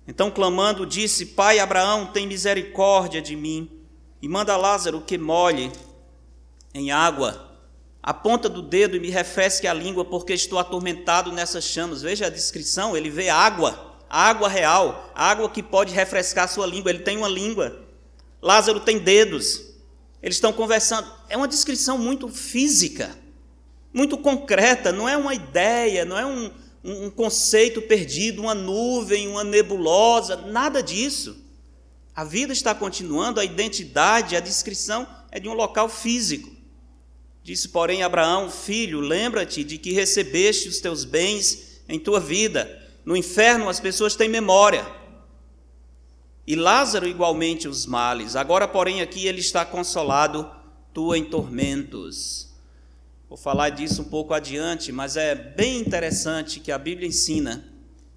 Então, 0.08 0.30
clamando, 0.30 0.86
disse: 0.86 1.26
Pai 1.28 1.60
Abraão, 1.60 2.08
tem 2.08 2.28
misericórdia 2.28 3.22
de 3.22 3.36
mim 3.36 3.72
e 4.22 4.28
manda 4.28 4.58
Lázaro 4.58 5.02
que 5.02 5.18
molhe 5.18 5.72
em 6.74 6.92
água 6.92 7.46
a 8.06 8.14
ponta 8.14 8.48
do 8.48 8.62
dedo 8.62 8.96
e 8.96 9.00
me 9.00 9.10
refresque 9.10 9.66
a 9.66 9.74
língua, 9.74 10.06
porque 10.06 10.32
estou 10.32 10.60
atormentado 10.60 11.32
nessas 11.32 11.64
chamas. 11.64 12.04
Veja 12.04 12.28
a 12.28 12.30
descrição: 12.30 12.96
ele 12.96 13.10
vê 13.10 13.30
água, 13.30 13.98
água 14.08 14.48
real, 14.48 15.12
água 15.16 15.50
que 15.50 15.64
pode 15.64 15.92
refrescar 15.92 16.48
sua 16.48 16.68
língua. 16.68 16.92
Ele 16.92 17.00
tem 17.00 17.18
uma 17.18 17.28
língua. 17.28 17.84
Lázaro 18.40 18.80
tem 18.80 19.00
dedos. 19.00 19.74
Eles 20.22 20.36
estão 20.36 20.54
conversando. 20.54 21.12
É 21.28 21.36
uma 21.36 21.48
descrição 21.48 21.98
muito 21.98 22.28
física, 22.28 23.18
muito 23.92 24.20
concreta, 24.20 24.92
não 24.92 25.10
é 25.10 25.18
uma 25.18 25.34
ideia, 25.34 26.06
não 26.06 26.16
é 26.16 26.26
um, 26.28 26.52
um, 26.86 27.10
conceito 27.10 27.82
perdido, 27.82 28.44
uma 28.44 28.54
nuvem, 28.54 29.28
uma 29.28 29.44
nebulosa, 29.44 30.36
nada 30.36 30.84
disso. 30.84 31.36
A 32.16 32.24
vida 32.24 32.54
está 32.54 32.76
continuando, 32.76 33.40
a 33.40 33.44
identidade, 33.44 34.36
a 34.36 34.40
descrição 34.40 35.08
é 35.32 35.40
de 35.40 35.50
um 35.50 35.54
local 35.54 35.90
físico. 35.90 36.56
Disse, 37.44 37.70
porém, 37.70 38.04
Abraão: 38.04 38.50
Filho, 38.50 39.00
lembra-te 39.00 39.64
de 39.64 39.78
que 39.78 39.92
recebeste 39.92 40.70
os 40.70 40.80
teus 40.80 41.04
bens 41.04 41.82
em 41.90 42.00
tua 42.00 42.20
vida. 42.20 42.84
No 43.04 43.18
inferno 43.18 43.68
as 43.68 43.80
pessoas 43.80 44.16
têm 44.16 44.30
memória. 44.30 44.86
E 46.48 46.56
Lázaro 46.56 47.08
igualmente 47.08 47.68
os 47.68 47.88
males. 47.88 48.36
Agora, 48.36 48.68
porém, 48.68 49.02
aqui 49.02 49.26
ele 49.26 49.40
está 49.40 49.66
consolado, 49.66 50.50
tu 50.94 51.14
em 51.16 51.26
tormentos. 51.26 52.45
Vou 53.28 53.38
falar 53.38 53.72
disso 53.72 54.04
um 54.04 54.06
pouco 54.06 54.34
adiante, 54.34 54.92
mas 54.92 55.18
é 55.18 55.34
bem 55.34 55.80
interessante 55.80 56.60
que 56.60 56.72
a 56.72 56.78
Bíblia 56.78 57.08
ensina 57.08 57.68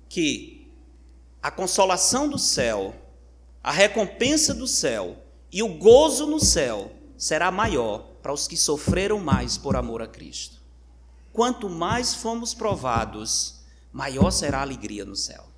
que 0.07 0.71
a 1.43 1.51
consolação 1.51 2.29
do 2.29 2.39
céu, 2.39 2.95
a 3.63 3.73
recompensa 3.73 4.53
do 4.53 4.67
céu 4.67 5.17
e 5.51 5.63
o 5.63 5.69
gozo 5.69 6.27
no 6.27 6.39
céu 6.39 6.93
será 7.17 7.51
maior 7.51 8.01
para 8.23 8.33
os 8.35 8.47
que 8.47 8.57
sofreram 8.57 9.19
mais 9.19 9.57
por 9.57 9.77
amor 9.77 10.03
a 10.03 10.07
Cristo. 10.07 10.59
Quanto 11.33 11.71
mais 11.71 12.15
fomos 12.15 12.53
provados, 12.53 13.61
maior 13.91 14.31
será 14.31 14.59
a 14.59 14.63
alegria 14.63 15.07
no 15.07 15.17
céu. 15.17 15.49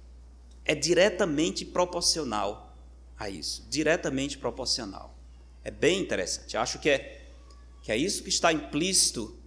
É 0.65 0.77
diretamente 0.77 1.65
proporcional 1.65 2.77
a 3.19 3.29
isso, 3.29 3.67
diretamente 3.69 4.39
proporcional. 4.39 5.19
É 5.65 5.73
bem 5.73 6.01
interessante. 6.01 6.57
Acho 6.57 6.79
que 6.79 6.89
é, 6.89 7.27
que 7.83 7.91
é 7.91 7.97
isso 7.97 8.23
que 8.23 8.29
está 8.29 8.53
implícito 8.53 9.40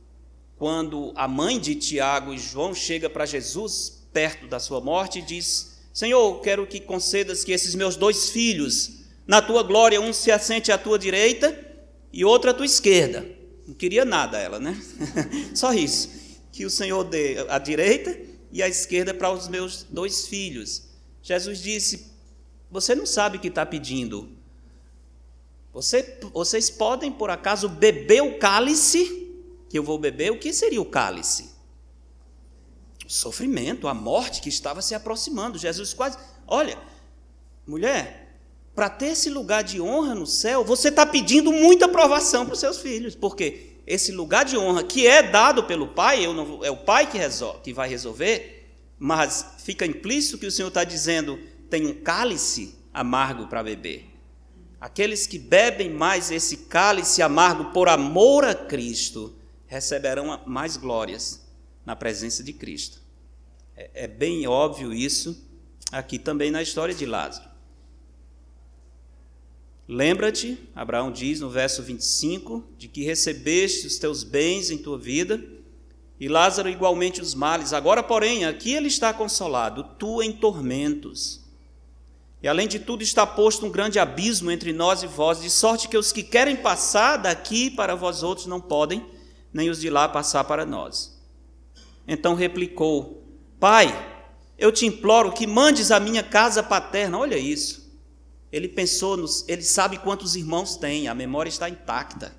quando 0.57 1.11
a 1.15 1.27
mãe 1.27 1.59
de 1.59 1.75
Tiago 1.75 2.33
e 2.33 2.37
João 2.37 2.73
chega 2.73 3.09
para 3.09 3.25
Jesus 3.25 4.03
perto 4.13 4.47
da 4.47 4.59
sua 4.59 4.79
morte 4.79 5.19
e 5.19 5.21
diz: 5.21 5.77
Senhor, 5.93 6.39
quero 6.41 6.67
que 6.67 6.79
concedas 6.79 7.43
que 7.43 7.51
esses 7.51 7.75
meus 7.75 7.95
dois 7.95 8.29
filhos, 8.29 8.99
na 9.27 9.41
tua 9.41 9.63
glória, 9.63 9.99
um 9.99 10.13
se 10.13 10.31
assente 10.31 10.71
à 10.71 10.77
tua 10.77 10.97
direita 10.97 11.57
e 12.11 12.23
outro 12.23 12.49
à 12.49 12.53
tua 12.53 12.65
esquerda. 12.65 13.25
Não 13.67 13.73
queria 13.73 14.05
nada 14.05 14.37
ela, 14.37 14.59
né? 14.59 14.79
Só 15.55 15.73
isso. 15.73 16.09
Que 16.51 16.65
o 16.65 16.69
Senhor 16.69 17.03
dê 17.03 17.45
a 17.49 17.57
direita 17.57 18.17
e 18.51 18.61
a 18.61 18.67
esquerda 18.67 19.13
para 19.13 19.31
os 19.31 19.47
meus 19.47 19.83
dois 19.89 20.27
filhos. 20.27 20.83
Jesus 21.21 21.61
disse: 21.61 22.07
Você 22.69 22.93
não 22.93 23.05
sabe 23.05 23.37
o 23.37 23.39
que 23.39 23.47
está 23.47 23.65
pedindo. 23.65 24.29
Você, 25.73 26.19
vocês 26.31 26.69
podem, 26.69 27.11
por 27.11 27.31
acaso, 27.31 27.67
beber 27.67 28.21
o 28.21 28.37
cálice 28.37 29.22
que 29.73 29.79
eu 29.79 29.83
vou 29.83 29.97
beber, 29.97 30.31
o 30.31 30.37
que 30.37 30.53
seria 30.53 30.79
o 30.79 30.85
cálice? 30.85 31.49
O 33.03 33.09
sofrimento, 33.09 33.87
a 33.87 33.93
morte 33.95 34.39
que 34.39 34.47
estava 34.47 34.83
se 34.83 34.93
aproximando. 34.93 35.57
Jesus 35.57 35.95
quase. 35.95 36.15
Olha, 36.45 36.77
mulher, 37.65 38.37
para 38.75 38.87
ter 38.87 39.07
esse 39.07 39.31
lugar 39.31 39.63
de 39.63 39.81
honra 39.81 40.13
no 40.13 40.27
céu, 40.27 40.63
você 40.63 40.89
está 40.89 41.07
pedindo 41.07 41.51
muita 41.51 41.85
aprovação 41.85 42.45
para 42.45 42.53
os 42.53 42.59
seus 42.59 42.77
filhos, 42.81 43.15
porque 43.15 43.79
esse 43.87 44.11
lugar 44.11 44.45
de 44.45 44.55
honra 44.55 44.83
que 44.83 45.07
é 45.07 45.23
dado 45.23 45.63
pelo 45.63 45.87
Pai, 45.87 46.27
não, 46.27 46.63
é 46.63 46.69
o 46.69 46.77
Pai 46.77 47.09
que, 47.09 47.17
resolve, 47.17 47.61
que 47.61 47.73
vai 47.73 47.89
resolver, 47.89 48.69
mas 48.99 49.55
fica 49.57 49.87
implícito 49.87 50.37
que 50.37 50.45
o 50.45 50.51
Senhor 50.51 50.67
está 50.67 50.83
dizendo: 50.83 51.39
tem 51.67 51.87
um 51.87 51.95
cálice 51.95 52.75
amargo 52.93 53.47
para 53.47 53.63
beber. 53.63 54.07
Aqueles 54.79 55.25
que 55.25 55.39
bebem 55.39 55.89
mais 55.89 56.29
esse 56.29 56.57
cálice 56.57 57.23
amargo 57.23 57.71
por 57.71 57.89
amor 57.89 58.45
a 58.45 58.53
Cristo, 58.53 59.33
receberão 59.73 60.39
mais 60.45 60.77
glórias 60.77 61.41
na 61.85 61.95
presença 61.95 62.43
de 62.43 62.53
Cristo. 62.53 63.01
É, 63.75 64.03
é 64.03 64.07
bem 64.07 64.47
óbvio 64.47 64.93
isso 64.93 65.43
aqui 65.91 66.19
também 66.19 66.51
na 66.51 66.61
história 66.61 66.93
de 66.93 67.05
Lázaro. 67.05 67.49
Lembra-te, 69.87 70.57
Abraão 70.73 71.11
diz 71.11 71.41
no 71.41 71.49
verso 71.49 71.83
25, 71.83 72.63
de 72.77 72.87
que 72.87 73.03
recebeste 73.03 73.85
os 73.85 73.97
teus 73.97 74.23
bens 74.23 74.69
em 74.69 74.77
tua 74.77 74.97
vida, 74.97 75.43
e 76.19 76.27
Lázaro 76.27 76.69
igualmente 76.69 77.19
os 77.19 77.35
males. 77.35 77.73
Agora, 77.73 78.01
porém, 78.01 78.45
aqui 78.45 78.73
ele 78.73 78.87
está 78.87 79.13
consolado, 79.13 79.83
tu 79.99 80.21
em 80.21 80.31
tormentos. 80.31 81.41
E 82.41 82.47
além 82.47 82.67
de 82.67 82.79
tudo, 82.79 83.03
está 83.03 83.25
posto 83.25 83.65
um 83.65 83.71
grande 83.71 83.99
abismo 83.99 84.51
entre 84.51 84.71
nós 84.71 85.03
e 85.03 85.07
vós, 85.07 85.41
de 85.41 85.49
sorte 85.49 85.87
que 85.87 85.97
os 85.97 86.11
que 86.11 86.23
querem 86.23 86.55
passar 86.55 87.17
daqui 87.17 87.69
para 87.69 87.95
vós 87.95 88.23
outros 88.23 88.47
não 88.47 88.61
podem, 88.61 89.05
nem 89.53 89.69
os 89.69 89.79
de 89.79 89.89
lá 89.89 90.09
passar 90.09 90.43
para 90.45 90.65
nós. 90.65 91.21
Então 92.07 92.33
replicou: 92.33 93.23
Pai, 93.59 93.87
eu 94.57 94.71
te 94.71 94.85
imploro 94.85 95.31
que 95.31 95.45
mandes 95.45 95.91
a 95.91 95.99
minha 95.99 96.23
casa 96.23 96.63
paterna. 96.63 97.17
Olha 97.17 97.37
isso. 97.37 97.83
Ele 98.51 98.67
pensou, 98.67 99.17
nos, 99.17 99.47
ele 99.47 99.63
sabe 99.63 99.97
quantos 99.97 100.35
irmãos 100.35 100.75
tem, 100.75 101.07
a 101.07 101.15
memória 101.15 101.49
está 101.49 101.69
intacta. 101.69 102.35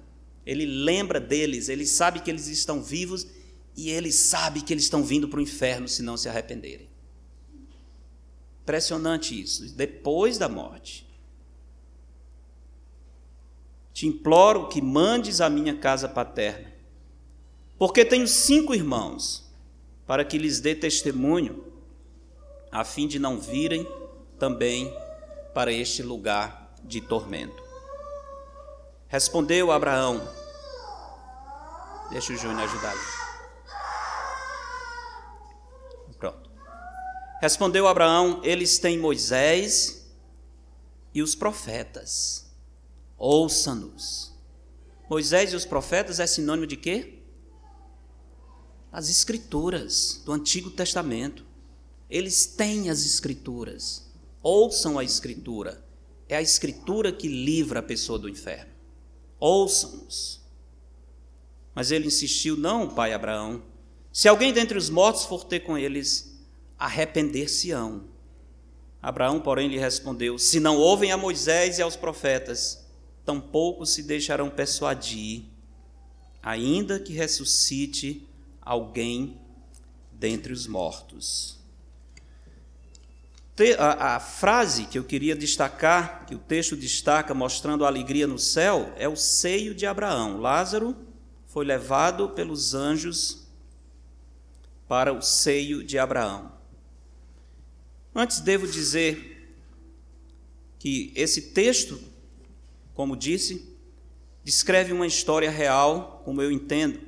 Ele 0.46 0.64
lembra 0.64 1.18
deles, 1.18 1.68
ele 1.68 1.86
sabe 1.86 2.20
que 2.20 2.30
eles 2.30 2.46
estão 2.46 2.82
vivos 2.82 3.26
e 3.76 3.90
ele 3.90 4.12
sabe 4.12 4.60
que 4.60 4.72
eles 4.72 4.84
estão 4.84 5.02
vindo 5.02 5.28
para 5.28 5.38
o 5.38 5.42
inferno 5.42 5.88
se 5.88 6.02
não 6.02 6.16
se 6.16 6.28
arrependerem. 6.28 6.88
Impressionante 8.62 9.40
isso, 9.40 9.74
depois 9.74 10.38
da 10.38 10.48
morte. 10.48 11.04
Te 13.92 14.06
imploro 14.06 14.68
que 14.68 14.80
mandes 14.80 15.40
a 15.40 15.50
minha 15.50 15.76
casa 15.76 16.08
paterna 16.08 16.73
porque 17.84 18.02
tenho 18.02 18.26
cinco 18.26 18.74
irmãos, 18.74 19.44
para 20.06 20.24
que 20.24 20.38
lhes 20.38 20.58
dê 20.58 20.74
testemunho, 20.74 21.70
a 22.72 22.82
fim 22.82 23.06
de 23.06 23.18
não 23.18 23.38
virem 23.38 23.86
também 24.38 24.90
para 25.52 25.70
este 25.70 26.02
lugar 26.02 26.74
de 26.82 27.02
tormento. 27.02 27.62
Respondeu 29.06 29.70
Abraão, 29.70 30.26
deixa 32.10 32.32
o 32.32 32.36
Júnior 32.38 32.62
ajudar. 32.62 32.94
Pronto. 36.18 36.50
Respondeu 37.42 37.86
Abraão: 37.86 38.40
Eles 38.42 38.78
têm 38.78 38.98
Moisés 38.98 40.10
e 41.12 41.20
os 41.20 41.34
profetas. 41.34 42.50
Ouça-nos. 43.18 44.32
Moisés 45.06 45.52
e 45.52 45.56
os 45.56 45.66
profetas 45.66 46.18
é 46.18 46.26
sinônimo 46.26 46.66
de 46.66 46.78
quê? 46.78 47.23
As 48.94 49.10
Escrituras 49.10 50.22
do 50.24 50.32
Antigo 50.32 50.70
Testamento. 50.70 51.44
Eles 52.08 52.46
têm 52.46 52.88
as 52.88 53.04
Escrituras. 53.04 54.08
Ouçam 54.40 54.96
a 54.96 55.02
Escritura. 55.02 55.84
É 56.28 56.36
a 56.36 56.42
Escritura 56.42 57.10
que 57.10 57.26
livra 57.26 57.80
a 57.80 57.82
pessoa 57.82 58.20
do 58.20 58.28
inferno. 58.28 58.70
Ouçam-nos. 59.40 60.40
Mas 61.74 61.90
ele 61.90 62.06
insistiu: 62.06 62.56
Não, 62.56 62.88
pai 62.88 63.12
Abraão. 63.12 63.64
Se 64.12 64.28
alguém 64.28 64.52
dentre 64.52 64.78
os 64.78 64.88
mortos 64.88 65.24
for 65.24 65.42
ter 65.42 65.60
com 65.60 65.76
eles, 65.76 66.32
arrepender-se-ão. 66.78 68.04
Abraão, 69.02 69.40
porém, 69.40 69.68
lhe 69.68 69.78
respondeu: 69.78 70.38
Se 70.38 70.60
não 70.60 70.76
ouvem 70.76 71.10
a 71.10 71.16
Moisés 71.16 71.80
e 71.80 71.82
aos 71.82 71.96
profetas, 71.96 72.86
tampouco 73.24 73.84
se 73.84 74.04
deixarão 74.04 74.48
persuadir, 74.48 75.46
ainda 76.40 77.00
que 77.00 77.12
ressuscite 77.12 78.28
alguém 78.64 79.40
dentre 80.12 80.52
os 80.52 80.66
mortos. 80.66 81.58
A, 83.78 84.16
a, 84.16 84.20
frase 84.20 84.86
que 84.86 84.98
eu 84.98 85.04
queria 85.04 85.36
destacar, 85.36 86.26
que 86.26 86.34
o 86.34 86.38
texto 86.38 86.76
destaca, 86.76 87.32
mostrando 87.32 87.84
a 87.84 87.88
alegria 87.88 88.26
no 88.26 88.38
céu, 88.38 88.92
é 88.96 89.08
o 89.08 89.14
seio 89.14 89.74
de 89.74 89.86
Abraão. 89.86 90.40
Lázaro 90.40 90.96
foi 91.46 91.64
levado 91.64 92.30
pelos 92.30 92.74
anjos 92.74 93.46
para 94.88 95.12
o 95.12 95.22
seio 95.22 95.84
de 95.84 95.98
Abraão. 95.98 96.52
Antes, 98.12 98.40
devo 98.40 98.66
dizer 98.66 99.56
que 100.80 101.12
esse 101.14 101.52
texto, 101.52 102.00
como 102.92 103.16
disse, 103.16 103.72
descreve 104.42 104.92
uma 104.92 105.06
história 105.06 105.50
real, 105.50 106.22
como 106.24 106.42
eu 106.42 106.50
entendo. 106.50 107.00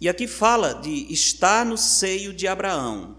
E 0.00 0.08
aqui 0.08 0.28
fala 0.28 0.74
de 0.74 1.12
estar 1.12 1.66
no 1.66 1.76
seio 1.76 2.32
de 2.32 2.46
Abraão. 2.46 3.16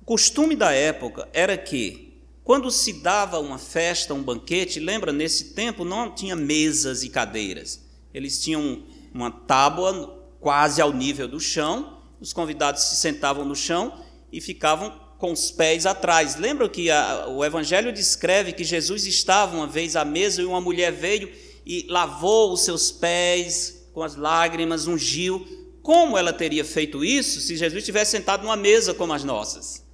O 0.00 0.04
costume 0.04 0.56
da 0.56 0.72
época 0.72 1.28
era 1.32 1.58
que, 1.58 2.18
quando 2.42 2.70
se 2.70 2.94
dava 2.94 3.38
uma 3.38 3.58
festa, 3.58 4.14
um 4.14 4.22
banquete, 4.22 4.80
lembra, 4.80 5.12
nesse 5.12 5.52
tempo 5.52 5.84
não 5.84 6.10
tinha 6.10 6.34
mesas 6.34 7.02
e 7.02 7.10
cadeiras. 7.10 7.84
Eles 8.14 8.42
tinham 8.42 8.82
uma 9.12 9.30
tábua 9.30 10.18
quase 10.40 10.80
ao 10.80 10.92
nível 10.92 11.28
do 11.28 11.38
chão, 11.38 11.98
os 12.18 12.32
convidados 12.32 12.84
se 12.84 12.96
sentavam 12.96 13.44
no 13.44 13.54
chão 13.54 14.02
e 14.32 14.40
ficavam 14.40 14.90
com 15.18 15.32
os 15.32 15.50
pés 15.50 15.84
atrás. 15.84 16.36
Lembra 16.36 16.68
que 16.68 16.90
a, 16.90 17.26
o 17.28 17.44
Evangelho 17.44 17.92
descreve 17.92 18.52
que 18.52 18.64
Jesus 18.64 19.06
estava 19.06 19.54
uma 19.54 19.66
vez 19.66 19.96
à 19.96 20.04
mesa 20.04 20.40
e 20.40 20.46
uma 20.46 20.60
mulher 20.60 20.92
veio 20.92 21.30
e 21.64 21.86
lavou 21.88 22.52
os 22.52 22.64
seus 22.64 22.90
pés 22.90 23.81
com 23.92 24.02
as 24.02 24.16
lágrimas, 24.16 24.86
ungiu. 24.86 25.46
Como 25.82 26.16
ela 26.16 26.32
teria 26.32 26.64
feito 26.64 27.04
isso 27.04 27.40
se 27.40 27.56
Jesus 27.56 27.84
tivesse 27.84 28.12
sentado 28.12 28.42
numa 28.42 28.56
mesa 28.56 28.94
como 28.94 29.12
as 29.12 29.24
nossas? 29.24 29.84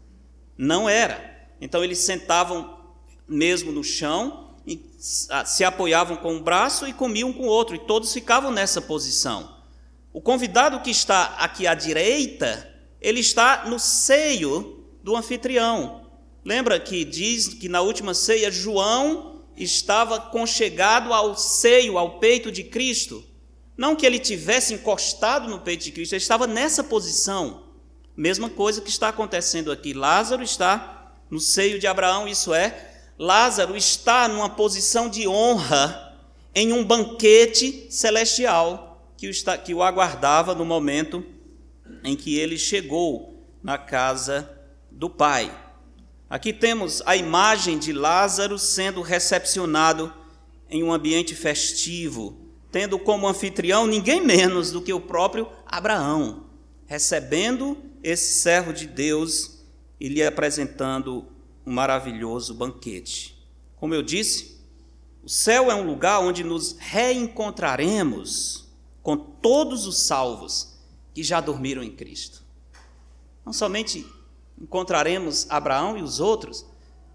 Não 0.56 0.88
era. 0.88 1.48
Então 1.60 1.82
eles 1.82 1.98
sentavam 1.98 2.78
mesmo 3.26 3.72
no 3.72 3.84
chão, 3.84 4.54
e 4.66 4.84
se 4.98 5.64
apoiavam 5.64 6.16
com 6.16 6.34
um 6.34 6.42
braço 6.42 6.86
e 6.86 6.92
comiam 6.92 7.32
com 7.32 7.44
o 7.44 7.48
outro, 7.48 7.74
e 7.74 7.78
todos 7.78 8.12
ficavam 8.12 8.50
nessa 8.50 8.82
posição. 8.82 9.56
O 10.12 10.20
convidado 10.20 10.80
que 10.80 10.90
está 10.90 11.36
aqui 11.38 11.66
à 11.66 11.74
direita, 11.74 12.68
ele 13.00 13.20
está 13.20 13.66
no 13.66 13.78
seio 13.78 14.84
do 15.02 15.16
anfitrião. 15.16 16.06
Lembra 16.44 16.78
que 16.78 17.04
diz 17.04 17.48
que 17.48 17.68
na 17.68 17.80
última 17.80 18.12
ceia 18.14 18.50
João 18.50 19.42
estava 19.56 20.20
conchegado 20.20 21.12
ao 21.12 21.36
seio, 21.36 21.96
ao 21.96 22.18
peito 22.18 22.52
de 22.52 22.64
Cristo? 22.64 23.24
Não 23.78 23.94
que 23.94 24.04
ele 24.04 24.18
tivesse 24.18 24.74
encostado 24.74 25.48
no 25.48 25.60
peito 25.60 25.84
de 25.84 25.92
Cristo, 25.92 26.14
ele 26.14 26.20
estava 26.20 26.48
nessa 26.48 26.82
posição. 26.82 27.62
Mesma 28.16 28.50
coisa 28.50 28.80
que 28.80 28.90
está 28.90 29.10
acontecendo 29.10 29.70
aqui. 29.70 29.94
Lázaro 29.94 30.42
está 30.42 31.14
no 31.30 31.38
seio 31.38 31.78
de 31.78 31.86
Abraão, 31.86 32.26
isso 32.26 32.52
é, 32.52 32.90
Lázaro 33.16 33.76
está 33.76 34.26
numa 34.26 34.50
posição 34.50 35.08
de 35.08 35.28
honra 35.28 36.16
em 36.54 36.72
um 36.72 36.84
banquete 36.84 37.86
celestial 37.88 39.12
que 39.16 39.28
o, 39.28 39.30
está, 39.30 39.56
que 39.56 39.72
o 39.72 39.82
aguardava 39.82 40.56
no 40.56 40.64
momento 40.64 41.24
em 42.02 42.16
que 42.16 42.36
ele 42.36 42.58
chegou 42.58 43.46
na 43.62 43.78
casa 43.78 44.50
do 44.90 45.08
Pai. 45.08 45.56
Aqui 46.28 46.52
temos 46.52 47.00
a 47.06 47.14
imagem 47.14 47.78
de 47.78 47.92
Lázaro 47.92 48.58
sendo 48.58 49.02
recepcionado 49.02 50.12
em 50.68 50.82
um 50.82 50.92
ambiente 50.92 51.34
festivo, 51.36 52.47
tendo 52.70 52.98
como 52.98 53.26
anfitrião 53.26 53.86
ninguém 53.86 54.20
menos 54.24 54.70
do 54.70 54.82
que 54.82 54.92
o 54.92 55.00
próprio 55.00 55.48
Abraão, 55.66 56.44
recebendo 56.86 57.76
esse 58.02 58.40
servo 58.40 58.72
de 58.72 58.86
Deus 58.86 59.58
e 60.00 60.08
lhe 60.08 60.22
apresentando 60.22 61.26
um 61.66 61.72
maravilhoso 61.72 62.54
banquete. 62.54 63.36
Como 63.76 63.94
eu 63.94 64.02
disse, 64.02 64.58
o 65.22 65.28
céu 65.28 65.70
é 65.70 65.74
um 65.74 65.86
lugar 65.86 66.20
onde 66.20 66.42
nos 66.42 66.76
reencontraremos 66.78 68.68
com 69.02 69.16
todos 69.16 69.86
os 69.86 69.98
salvos 69.98 70.78
que 71.14 71.22
já 71.22 71.40
dormiram 71.40 71.82
em 71.82 71.90
Cristo. 71.90 72.42
Não 73.44 73.52
somente 73.52 74.06
encontraremos 74.60 75.46
Abraão 75.50 75.96
e 75.96 76.02
os 76.02 76.20
outros, 76.20 76.66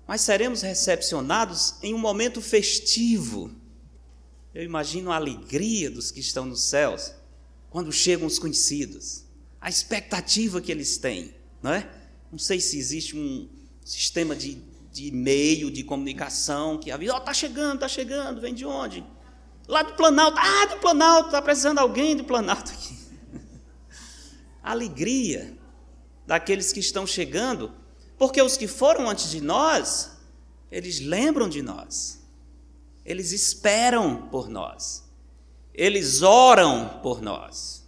mas 0.08 0.22
seremos 0.22 0.62
recepcionados 0.62 1.76
em 1.82 1.94
um 1.94 1.98
momento 1.98 2.42
festivo. 2.42 3.52
Eu 4.54 4.64
imagino 4.64 5.12
a 5.12 5.16
alegria 5.16 5.90
dos 5.90 6.12
que 6.12 6.20
estão 6.20 6.46
nos 6.46 6.64
céus 6.64 7.14
quando 7.70 7.92
chegam 7.92 8.28
os 8.28 8.38
conhecidos 8.38 9.24
a 9.64 9.70
expectativa 9.70 10.60
que 10.60 10.70
eles 10.70 10.98
têm, 10.98 11.34
não 11.62 11.72
é? 11.72 11.90
Não 12.30 12.38
sei 12.38 12.60
se 12.60 12.78
existe 12.78 13.16
um 13.16 13.48
sistema 13.86 14.36
de, 14.36 14.62
de 14.92 15.08
e-mail, 15.08 15.72
de 15.72 15.86
comunicação 15.86 16.78
que 16.78 16.92
avisa, 16.92 17.14
ó, 17.14 17.18
oh, 17.18 17.22
tá 17.22 17.34
chegando, 17.34 17.80
tá 17.80 17.88
chegando, 17.88 18.42
vem 18.42 18.54
de 18.54 18.66
onde? 18.66 19.06
Lá 19.66 19.82
do 19.82 19.94
Planalto, 19.94 20.38
ah, 20.38 20.66
do 20.66 20.82
Planalto, 20.82 21.28
está 21.28 21.42
precisando 21.42 21.80
alguém 21.80 22.14
do 22.14 22.26
Planalto 22.26 22.74
aqui. 22.74 22.94
A 24.62 24.72
alegria 24.72 25.58
daqueles 26.28 26.74
que 26.74 26.82
estão 26.82 27.08
chegando, 27.08 27.72
porque 28.18 28.42
os 28.42 28.58
que 28.58 28.68
foram 28.68 29.10
antes 29.10 29.32
de 29.32 29.40
nós, 29.40 30.12
eles 30.70 31.00
lembram 31.00 31.48
de 31.48 31.62
nós, 31.62 32.22
eles 33.06 33.32
esperam 33.32 34.28
por 34.28 34.50
nós, 34.50 35.04
eles 35.74 36.22
oram 36.22 37.00
por 37.02 37.22
nós 37.22 37.84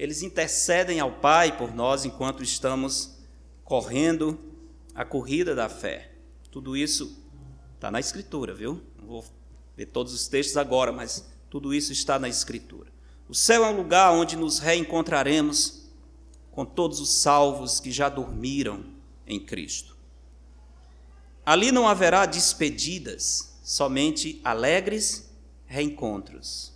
eles 0.00 0.22
intercedem 0.22 0.98
ao 0.98 1.12
Pai 1.12 1.58
por 1.58 1.74
nós 1.74 2.06
enquanto 2.06 2.42
estamos 2.42 3.18
correndo 3.62 4.40
a 4.94 5.04
corrida 5.04 5.54
da 5.54 5.68
fé. 5.68 6.12
Tudo 6.50 6.74
isso 6.74 7.22
está 7.74 7.90
na 7.90 8.00
Escritura, 8.00 8.54
viu? 8.54 8.80
Não 8.98 9.06
vou 9.06 9.24
ver 9.76 9.84
todos 9.84 10.14
os 10.14 10.26
textos 10.26 10.56
agora, 10.56 10.90
mas 10.90 11.28
tudo 11.50 11.74
isso 11.74 11.92
está 11.92 12.18
na 12.18 12.30
Escritura. 12.30 12.90
O 13.28 13.34
céu 13.34 13.62
é 13.62 13.68
um 13.68 13.76
lugar 13.76 14.10
onde 14.14 14.36
nos 14.36 14.58
reencontraremos 14.58 15.90
com 16.50 16.64
todos 16.64 16.98
os 16.98 17.16
salvos 17.16 17.78
que 17.78 17.92
já 17.92 18.08
dormiram 18.08 18.82
em 19.26 19.38
Cristo. 19.38 19.94
Ali 21.44 21.70
não 21.70 21.86
haverá 21.86 22.24
despedidas, 22.24 23.49
somente 23.70 24.40
alegres 24.42 25.30
reencontros. 25.64 26.72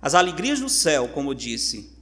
As 0.00 0.14
alegrias 0.14 0.60
do 0.60 0.68
céu, 0.68 1.08
como 1.08 1.34
disse, 1.34 1.92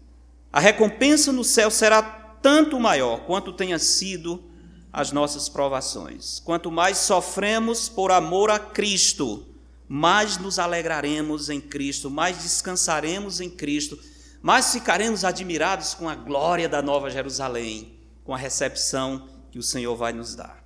a 0.52 0.60
recompensa 0.60 1.32
no 1.32 1.42
céu 1.42 1.70
será 1.70 2.02
tanto 2.02 2.78
maior 2.78 3.20
quanto 3.20 3.54
tenha 3.54 3.78
sido 3.78 4.44
as 4.92 5.12
nossas 5.12 5.48
provações. 5.48 6.40
Quanto 6.40 6.70
mais 6.70 6.98
sofremos 6.98 7.88
por 7.88 8.12
amor 8.12 8.50
a 8.50 8.58
Cristo, 8.58 9.46
mais 9.88 10.36
nos 10.36 10.58
alegraremos 10.58 11.48
em 11.48 11.58
Cristo, 11.58 12.10
mais 12.10 12.42
descansaremos 12.42 13.40
em 13.40 13.48
Cristo, 13.48 13.98
mais 14.42 14.70
ficaremos 14.74 15.24
admirados 15.24 15.94
com 15.94 16.06
a 16.06 16.14
glória 16.14 16.68
da 16.68 16.82
Nova 16.82 17.08
Jerusalém, 17.08 17.94
com 18.24 18.34
a 18.34 18.38
recepção 18.38 19.26
que 19.50 19.58
o 19.58 19.62
Senhor 19.62 19.96
vai 19.96 20.12
nos 20.12 20.34
dar. 20.34 20.62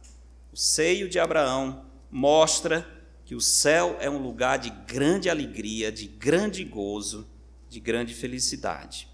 O 0.53 0.57
seio 0.57 1.09
de 1.09 1.21
Abraão 1.21 1.85
mostra 2.11 3.01
que 3.25 3.35
o 3.35 3.41
céu 3.41 3.97
é 4.01 4.11
um 4.11 4.19
lugar 4.19 4.59
de 4.59 4.71
grande 4.87 5.31
alegria, 5.31 5.91
de 5.91 6.07
grande 6.07 6.65
gozo, 6.65 7.27
de 7.69 7.81
grande 7.81 8.15
felicidade. 8.15 9.09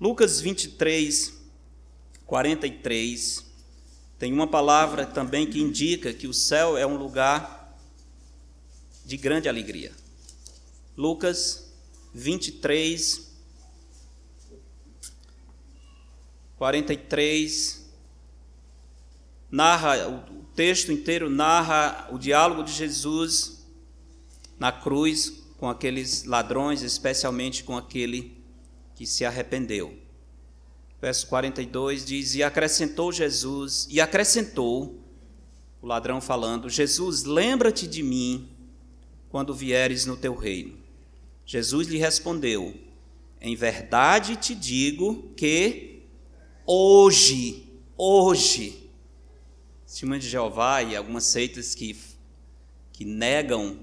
Lucas 0.00 0.40
23, 0.40 1.34
43, 2.26 3.44
tem 4.18 4.32
uma 4.32 4.46
palavra 4.46 5.06
também 5.06 5.48
que 5.48 5.60
indica 5.60 6.12
que 6.12 6.26
o 6.26 6.34
céu 6.34 6.76
é 6.76 6.86
um 6.86 6.96
lugar 6.96 7.78
de 9.04 9.16
grande 9.16 9.48
alegria. 9.48 9.92
Lucas 10.96 11.72
23, 12.12 13.28
43, 16.56 17.88
narra, 19.50 20.24
texto 20.58 20.90
inteiro 20.90 21.30
narra 21.30 22.08
o 22.10 22.18
diálogo 22.18 22.64
de 22.64 22.72
Jesus 22.72 23.64
na 24.58 24.72
cruz 24.72 25.44
com 25.56 25.68
aqueles 25.68 26.24
ladrões, 26.24 26.82
especialmente 26.82 27.62
com 27.62 27.76
aquele 27.76 28.42
que 28.96 29.06
se 29.06 29.24
arrependeu. 29.24 29.96
Verso 31.00 31.28
42 31.28 32.04
diz: 32.04 32.34
E 32.34 32.42
acrescentou 32.42 33.12
Jesus, 33.12 33.86
e 33.88 34.00
acrescentou, 34.00 34.98
o 35.80 35.86
ladrão 35.86 36.20
falando: 36.20 36.68
Jesus, 36.68 37.22
lembra-te 37.22 37.86
de 37.86 38.02
mim 38.02 38.48
quando 39.28 39.54
vieres 39.54 40.06
no 40.06 40.16
teu 40.16 40.34
reino. 40.34 40.76
Jesus 41.46 41.86
lhe 41.86 41.98
respondeu: 41.98 42.74
Em 43.40 43.54
verdade 43.54 44.34
te 44.34 44.56
digo 44.56 45.32
que 45.36 46.02
hoje, 46.66 47.64
hoje, 47.96 48.87
Testemunha 49.88 50.20
de 50.20 50.28
Jeová 50.28 50.82
e 50.82 50.94
algumas 50.94 51.24
seitas 51.24 51.74
que, 51.74 51.96
que 52.92 53.06
negam 53.06 53.78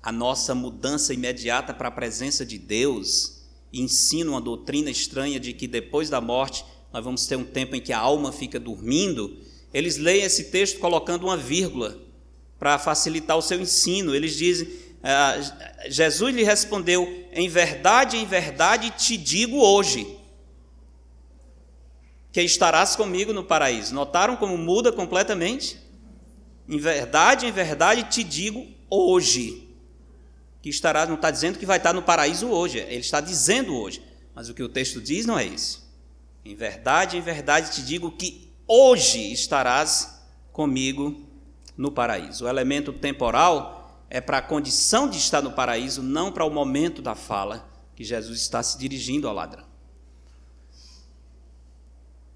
a 0.00 0.12
nossa 0.12 0.54
mudança 0.54 1.12
imediata 1.12 1.74
para 1.74 1.88
a 1.88 1.90
presença 1.90 2.46
de 2.46 2.56
Deus, 2.56 3.40
e 3.72 3.80
ensinam 3.82 4.34
uma 4.34 4.40
doutrina 4.40 4.88
estranha 4.90 5.40
de 5.40 5.52
que 5.52 5.66
depois 5.66 6.08
da 6.08 6.20
morte 6.20 6.64
nós 6.92 7.04
vamos 7.04 7.26
ter 7.26 7.34
um 7.34 7.42
tempo 7.42 7.74
em 7.74 7.80
que 7.80 7.92
a 7.92 7.98
alma 7.98 8.30
fica 8.30 8.60
dormindo, 8.60 9.38
eles 9.74 9.96
leem 9.96 10.22
esse 10.22 10.44
texto 10.44 10.78
colocando 10.78 11.24
uma 11.24 11.36
vírgula 11.36 11.98
para 12.56 12.78
facilitar 12.78 13.36
o 13.36 13.42
seu 13.42 13.60
ensino. 13.60 14.14
Eles 14.14 14.36
dizem: 14.36 14.68
ah, 15.02 15.34
Jesus 15.88 16.32
lhe 16.32 16.44
respondeu, 16.44 17.26
em 17.32 17.48
verdade, 17.48 18.16
em 18.16 18.24
verdade 18.24 18.90
te 18.90 19.16
digo 19.16 19.58
hoje, 19.58 20.06
que 22.32 22.42
estarás 22.42 22.96
comigo 22.96 23.32
no 23.32 23.44
paraíso. 23.44 23.94
Notaram 23.94 24.36
como 24.36 24.56
muda 24.56 24.92
completamente? 24.92 25.78
Em 26.68 26.78
verdade, 26.78 27.46
em 27.46 27.52
verdade 27.52 28.04
te 28.04 28.22
digo 28.22 28.66
hoje 28.88 29.68
que 30.62 30.68
estarás, 30.68 31.08
não 31.08 31.16
está 31.16 31.30
dizendo 31.30 31.58
que 31.58 31.66
vai 31.66 31.78
estar 31.78 31.92
no 31.92 32.02
paraíso 32.02 32.48
hoje, 32.48 32.78
ele 32.78 32.96
está 32.98 33.20
dizendo 33.20 33.74
hoje, 33.74 34.02
mas 34.34 34.48
o 34.48 34.54
que 34.54 34.62
o 34.62 34.68
texto 34.68 35.00
diz 35.00 35.24
não 35.26 35.38
é 35.38 35.44
isso. 35.44 35.88
Em 36.44 36.54
verdade, 36.54 37.16
em 37.16 37.20
verdade 37.20 37.72
te 37.72 37.82
digo 37.82 38.10
que 38.12 38.52
hoje 38.66 39.32
estarás 39.32 40.22
comigo 40.52 41.26
no 41.76 41.90
paraíso. 41.90 42.44
O 42.44 42.48
elemento 42.48 42.92
temporal 42.92 44.04
é 44.08 44.20
para 44.20 44.38
a 44.38 44.42
condição 44.42 45.08
de 45.08 45.18
estar 45.18 45.42
no 45.42 45.52
paraíso, 45.52 46.02
não 46.02 46.30
para 46.30 46.44
o 46.44 46.50
momento 46.50 47.00
da 47.00 47.14
fala 47.14 47.68
que 47.96 48.04
Jesus 48.04 48.40
está 48.40 48.62
se 48.62 48.78
dirigindo 48.78 49.26
ao 49.26 49.34
ladrão. 49.34 49.69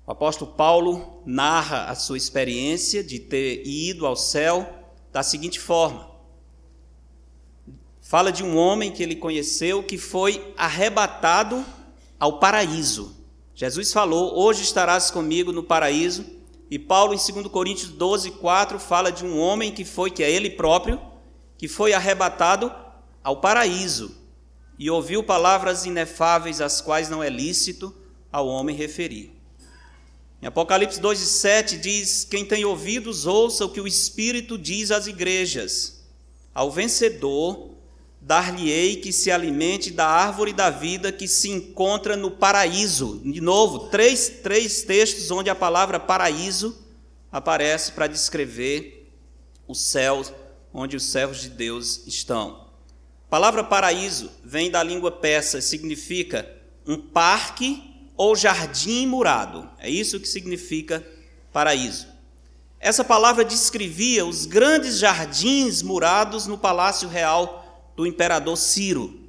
O 0.06 0.12
apóstolo 0.12 0.52
Paulo 0.52 1.22
narra 1.24 1.86
a 1.86 1.94
sua 1.94 2.18
experiência 2.18 3.02
de 3.02 3.18
ter 3.18 3.66
ido 3.66 4.06
ao 4.06 4.14
céu 4.14 4.68
da 5.10 5.22
seguinte 5.22 5.58
forma: 5.58 6.10
fala 8.00 8.30
de 8.30 8.44
um 8.44 8.56
homem 8.56 8.92
que 8.92 9.02
ele 9.02 9.16
conheceu 9.16 9.82
que 9.82 9.96
foi 9.96 10.52
arrebatado 10.56 11.64
ao 12.20 12.38
paraíso. 12.38 13.16
Jesus 13.54 13.92
falou: 13.92 14.38
Hoje 14.38 14.62
estarás 14.62 15.10
comigo 15.10 15.52
no 15.52 15.62
paraíso. 15.62 16.24
E 16.70 16.78
Paulo, 16.78 17.14
em 17.14 17.32
2 17.32 17.46
Coríntios 17.48 17.90
12, 17.90 18.32
4, 18.32 18.78
fala 18.78 19.12
de 19.12 19.24
um 19.24 19.38
homem 19.38 19.70
que 19.72 19.84
foi, 19.84 20.10
que 20.10 20.22
é 20.22 20.30
ele 20.30 20.50
próprio, 20.50 21.00
que 21.56 21.68
foi 21.68 21.92
arrebatado 21.92 22.72
ao 23.22 23.36
paraíso 23.36 24.16
e 24.78 24.90
ouviu 24.90 25.22
palavras 25.22 25.86
inefáveis, 25.86 26.60
as 26.60 26.80
quais 26.80 27.08
não 27.08 27.22
é 27.22 27.28
lícito 27.28 27.94
ao 28.32 28.48
homem 28.48 28.74
referir. 28.74 29.33
Em 30.44 30.46
Apocalipse 30.46 31.00
2 31.00 31.22
e 31.22 31.26
7 31.26 31.78
diz: 31.78 32.28
Quem 32.30 32.44
tem 32.44 32.66
ouvidos, 32.66 33.24
ouça 33.24 33.64
o 33.64 33.70
que 33.70 33.80
o 33.80 33.86
Espírito 33.86 34.58
diz 34.58 34.90
às 34.90 35.06
igrejas. 35.06 36.04
Ao 36.52 36.70
vencedor, 36.70 37.70
dar-lhe-ei 38.20 38.96
que 38.96 39.10
se 39.10 39.30
alimente 39.30 39.90
da 39.90 40.06
árvore 40.06 40.52
da 40.52 40.68
vida 40.68 41.10
que 41.10 41.26
se 41.26 41.48
encontra 41.48 42.14
no 42.14 42.30
paraíso. 42.30 43.22
De 43.24 43.40
novo, 43.40 43.88
três, 43.88 44.28
três 44.42 44.82
textos 44.82 45.30
onde 45.30 45.48
a 45.48 45.54
palavra 45.54 45.98
paraíso 45.98 46.76
aparece 47.32 47.92
para 47.92 48.06
descrever 48.06 49.10
o 49.66 49.74
céu 49.74 50.22
onde 50.74 50.94
os 50.94 51.04
servos 51.04 51.40
de 51.40 51.48
Deus 51.48 52.06
estão. 52.06 52.68
A 53.26 53.30
palavra 53.30 53.64
paraíso 53.64 54.30
vem 54.44 54.70
da 54.70 54.82
língua 54.82 55.10
persa, 55.10 55.62
significa 55.62 56.46
um 56.86 56.98
parque 56.98 57.93
ou 58.16 58.36
jardim 58.36 59.06
murado. 59.06 59.68
É 59.78 59.90
isso 59.90 60.20
que 60.20 60.28
significa 60.28 61.04
paraíso. 61.52 62.06
Essa 62.80 63.02
palavra 63.02 63.44
descrevia 63.44 64.26
os 64.26 64.44
grandes 64.44 64.98
jardins 64.98 65.82
murados 65.82 66.46
no 66.46 66.58
palácio 66.58 67.08
real 67.08 67.92
do 67.96 68.06
imperador 68.06 68.56
Ciro. 68.56 69.20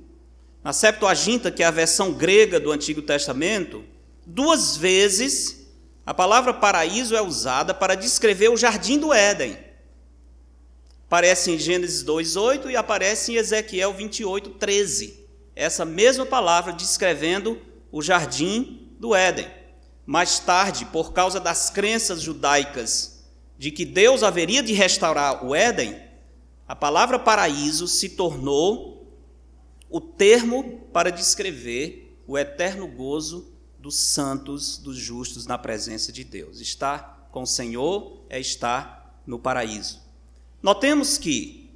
Na 0.64 0.74
Septuaginta, 0.74 1.52
que 1.52 1.64
é 1.64 1.66
a 1.66 1.72
versão 1.72 2.12
grega 2.12 2.60
do 2.60 2.72
Antigo 2.72 3.02
Testamento, 3.02 3.84
duas 4.26 4.76
vezes 4.76 5.66
a 6.06 6.14
palavra 6.14 6.54
paraíso 6.54 7.16
é 7.16 7.22
usada 7.22 7.74
para 7.74 7.96
descrever 7.96 8.50
o 8.50 8.58
jardim 8.58 9.00
do 9.00 9.12
Éden. 9.12 9.58
Aparece 11.08 11.52
em 11.52 11.58
Gênesis 11.58 12.04
2:8 12.04 12.70
e 12.70 12.76
aparece 12.76 13.32
em 13.32 13.36
Ezequiel 13.36 13.94
28:13. 13.94 15.26
Essa 15.56 15.86
mesma 15.86 16.26
palavra 16.26 16.74
descrevendo 16.74 17.60
o 17.96 18.02
jardim 18.02 18.90
do 19.00 19.16
Éden. 19.16 19.48
Mais 20.06 20.38
tarde, 20.38 20.84
por 20.88 21.14
causa 21.14 21.40
das 21.40 21.70
crenças 21.70 22.22
judaicas 22.22 23.24
de 23.58 23.72
que 23.72 23.86
Deus 23.86 24.22
haveria 24.22 24.62
de 24.62 24.74
restaurar 24.74 25.46
o 25.46 25.56
Éden, 25.56 25.98
a 26.68 26.76
palavra 26.76 27.18
paraíso 27.18 27.88
se 27.88 28.10
tornou 28.10 29.18
o 29.90 30.02
termo 30.02 30.82
para 30.92 31.10
descrever 31.10 32.20
o 32.28 32.38
eterno 32.38 32.86
gozo 32.86 33.54
dos 33.80 33.96
santos, 33.96 34.78
dos 34.78 34.98
justos 34.98 35.48
na 35.48 35.58
presença 35.58 36.12
de 36.12 36.26
Deus. 36.26 36.60
Estar 36.60 37.30
com 37.32 37.44
o 37.44 37.48
Senhor 37.48 38.26
é 38.30 38.38
estar 38.38 39.24
no 39.26 39.40
paraíso. 39.40 40.02
Notemos 40.62 41.18
que 41.18 41.72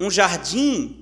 um 0.00 0.10
jardim 0.10 0.99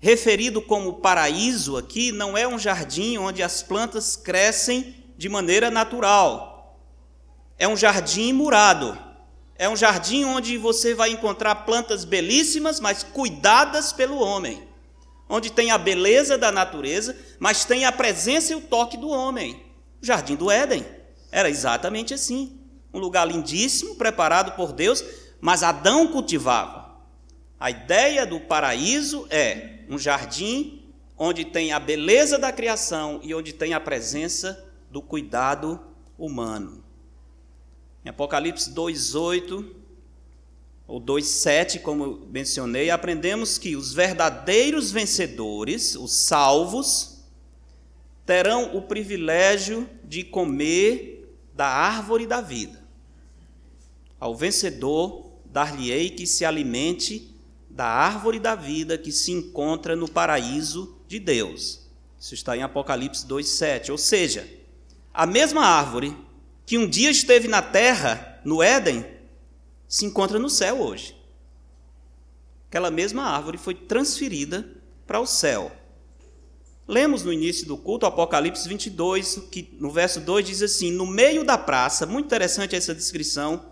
referido 0.00 0.62
como 0.62 0.94
paraíso 0.94 1.76
aqui 1.76 2.12
não 2.12 2.36
é 2.36 2.46
um 2.46 2.58
jardim 2.58 3.18
onde 3.18 3.42
as 3.42 3.62
plantas 3.62 4.16
crescem 4.16 4.94
de 5.16 5.28
maneira 5.28 5.70
natural. 5.70 6.78
É 7.58 7.66
um 7.66 7.76
jardim 7.76 8.32
murado. 8.32 8.96
É 9.56 9.68
um 9.68 9.76
jardim 9.76 10.24
onde 10.24 10.56
você 10.56 10.94
vai 10.94 11.10
encontrar 11.10 11.54
plantas 11.56 12.04
belíssimas, 12.04 12.78
mas 12.78 13.02
cuidadas 13.02 13.92
pelo 13.92 14.20
homem. 14.20 14.62
Onde 15.28 15.50
tem 15.50 15.72
a 15.72 15.78
beleza 15.78 16.38
da 16.38 16.52
natureza, 16.52 17.16
mas 17.40 17.64
tem 17.64 17.84
a 17.84 17.90
presença 17.90 18.52
e 18.52 18.56
o 18.56 18.60
toque 18.60 18.96
do 18.96 19.08
homem. 19.08 19.60
O 20.00 20.06
jardim 20.06 20.36
do 20.36 20.48
Éden 20.48 20.86
era 21.32 21.50
exatamente 21.50 22.14
assim. 22.14 22.60
Um 22.94 23.00
lugar 23.00 23.26
lindíssimo, 23.26 23.96
preparado 23.96 24.52
por 24.52 24.72
Deus, 24.72 25.04
mas 25.40 25.64
Adão 25.64 26.06
cultivava. 26.06 26.96
A 27.58 27.68
ideia 27.68 28.24
do 28.24 28.38
paraíso 28.38 29.26
é 29.28 29.77
um 29.88 29.98
jardim 29.98 30.82
onde 31.16 31.44
tem 31.44 31.72
a 31.72 31.80
beleza 31.80 32.38
da 32.38 32.52
criação 32.52 33.20
e 33.22 33.34
onde 33.34 33.52
tem 33.52 33.74
a 33.74 33.80
presença 33.80 34.64
do 34.90 35.02
cuidado 35.02 35.80
humano. 36.16 36.84
Em 38.04 38.08
Apocalipse 38.08 38.70
2:8 38.70 39.74
ou 40.86 41.00
2:7, 41.00 41.80
como 41.80 42.26
mencionei, 42.30 42.90
aprendemos 42.90 43.58
que 43.58 43.76
os 43.76 43.92
verdadeiros 43.92 44.90
vencedores, 44.90 45.94
os 45.96 46.12
salvos, 46.12 47.24
terão 48.24 48.76
o 48.76 48.82
privilégio 48.82 49.88
de 50.04 50.22
comer 50.22 51.34
da 51.54 51.66
árvore 51.66 52.26
da 52.26 52.40
vida. 52.40 52.86
Ao 54.20 54.34
vencedor 54.34 55.32
dar-lhe-ei 55.46 56.10
que 56.10 56.26
se 56.26 56.44
alimente 56.44 57.34
da 57.78 57.86
árvore 57.86 58.40
da 58.40 58.56
vida 58.56 58.98
que 58.98 59.12
se 59.12 59.30
encontra 59.30 59.94
no 59.94 60.10
paraíso 60.10 60.98
de 61.06 61.20
Deus. 61.20 61.88
Isso 62.18 62.34
está 62.34 62.56
em 62.56 62.62
Apocalipse 62.64 63.24
2:7. 63.24 63.92
Ou 63.92 63.96
seja, 63.96 64.50
a 65.14 65.24
mesma 65.24 65.64
árvore 65.64 66.16
que 66.66 66.76
um 66.76 66.88
dia 66.88 67.08
esteve 67.08 67.46
na 67.46 67.62
terra, 67.62 68.40
no 68.44 68.60
Éden, 68.60 69.06
se 69.86 70.04
encontra 70.04 70.40
no 70.40 70.50
céu 70.50 70.80
hoje. 70.80 71.16
Aquela 72.66 72.90
mesma 72.90 73.22
árvore 73.22 73.56
foi 73.56 73.74
transferida 73.74 74.68
para 75.06 75.20
o 75.20 75.26
céu. 75.26 75.70
Lemos 76.84 77.22
no 77.22 77.32
início 77.32 77.64
do 77.64 77.76
culto 77.76 78.06
Apocalipse 78.06 78.68
22, 78.68 79.42
que 79.52 79.76
no 79.78 79.92
verso 79.92 80.18
2 80.18 80.44
diz 80.44 80.62
assim: 80.62 80.90
No 80.90 81.06
meio 81.06 81.44
da 81.44 81.56
praça, 81.56 82.06
muito 82.06 82.26
interessante 82.26 82.74
essa 82.74 82.92
descrição, 82.92 83.66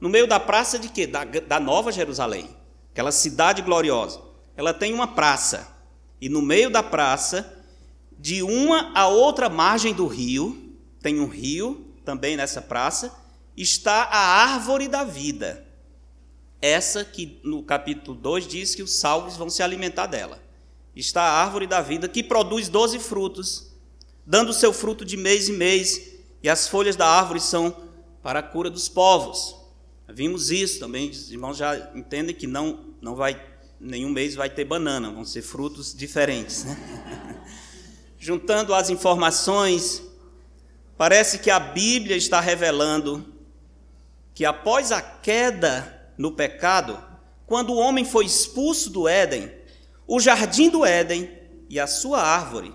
no 0.00 0.08
meio 0.08 0.26
da 0.26 0.40
praça 0.40 0.80
de 0.80 0.88
quê? 0.88 1.06
Da, 1.06 1.22
da 1.22 1.60
Nova 1.60 1.92
Jerusalém 1.92 2.60
aquela 2.92 3.10
cidade 3.10 3.62
gloriosa, 3.62 4.20
ela 4.54 4.72
tem 4.72 4.92
uma 4.92 5.08
praça. 5.08 5.66
E 6.20 6.28
no 6.28 6.42
meio 6.42 6.70
da 6.70 6.82
praça, 6.82 7.58
de 8.18 8.42
uma 8.42 8.92
a 8.94 9.08
outra 9.08 9.48
margem 9.48 9.94
do 9.94 10.06
rio, 10.06 10.76
tem 11.00 11.18
um 11.18 11.26
rio 11.26 11.86
também 12.04 12.36
nessa 12.36 12.60
praça, 12.60 13.12
está 13.56 14.04
a 14.04 14.18
árvore 14.18 14.88
da 14.88 15.04
vida. 15.04 15.66
Essa 16.60 17.04
que 17.04 17.40
no 17.42 17.62
capítulo 17.62 18.16
2 18.16 18.46
diz 18.46 18.74
que 18.74 18.82
os 18.82 19.00
salvos 19.00 19.36
vão 19.36 19.50
se 19.50 19.62
alimentar 19.62 20.06
dela. 20.06 20.40
Está 20.94 21.22
a 21.22 21.42
árvore 21.42 21.66
da 21.66 21.80
vida 21.80 22.08
que 22.08 22.22
produz 22.22 22.68
doze 22.68 22.98
frutos, 22.98 23.72
dando 24.24 24.52
seu 24.52 24.72
fruto 24.72 25.04
de 25.04 25.16
mês 25.16 25.48
em 25.48 25.54
mês, 25.54 26.12
e 26.42 26.48
as 26.48 26.68
folhas 26.68 26.94
da 26.94 27.08
árvore 27.08 27.40
são 27.40 27.74
para 28.22 28.40
a 28.40 28.42
cura 28.42 28.70
dos 28.70 28.88
povos. 28.88 29.61
Vimos 30.08 30.50
isso 30.50 30.78
também, 30.78 31.10
os 31.10 31.30
irmãos 31.30 31.56
já 31.56 31.90
entendem 31.94 32.34
que 32.34 32.46
não, 32.46 32.94
não 33.00 33.14
vai, 33.14 33.40
nenhum 33.80 34.10
mês 34.10 34.34
vai 34.34 34.50
ter 34.50 34.64
banana, 34.64 35.10
vão 35.10 35.24
ser 35.24 35.42
frutos 35.42 35.94
diferentes. 35.94 36.64
Né? 36.64 37.44
Juntando 38.18 38.74
as 38.74 38.90
informações, 38.90 40.02
parece 40.96 41.38
que 41.38 41.50
a 41.50 41.58
Bíblia 41.58 42.16
está 42.16 42.40
revelando 42.40 43.32
que 44.34 44.44
após 44.44 44.92
a 44.92 45.00
queda 45.00 46.12
no 46.16 46.32
pecado, 46.32 47.02
quando 47.46 47.70
o 47.70 47.76
homem 47.76 48.04
foi 48.04 48.24
expulso 48.24 48.90
do 48.90 49.08
Éden, 49.08 49.52
o 50.06 50.20
jardim 50.20 50.68
do 50.68 50.84
Éden 50.84 51.30
e 51.68 51.78
a 51.78 51.86
sua 51.86 52.20
árvore 52.22 52.74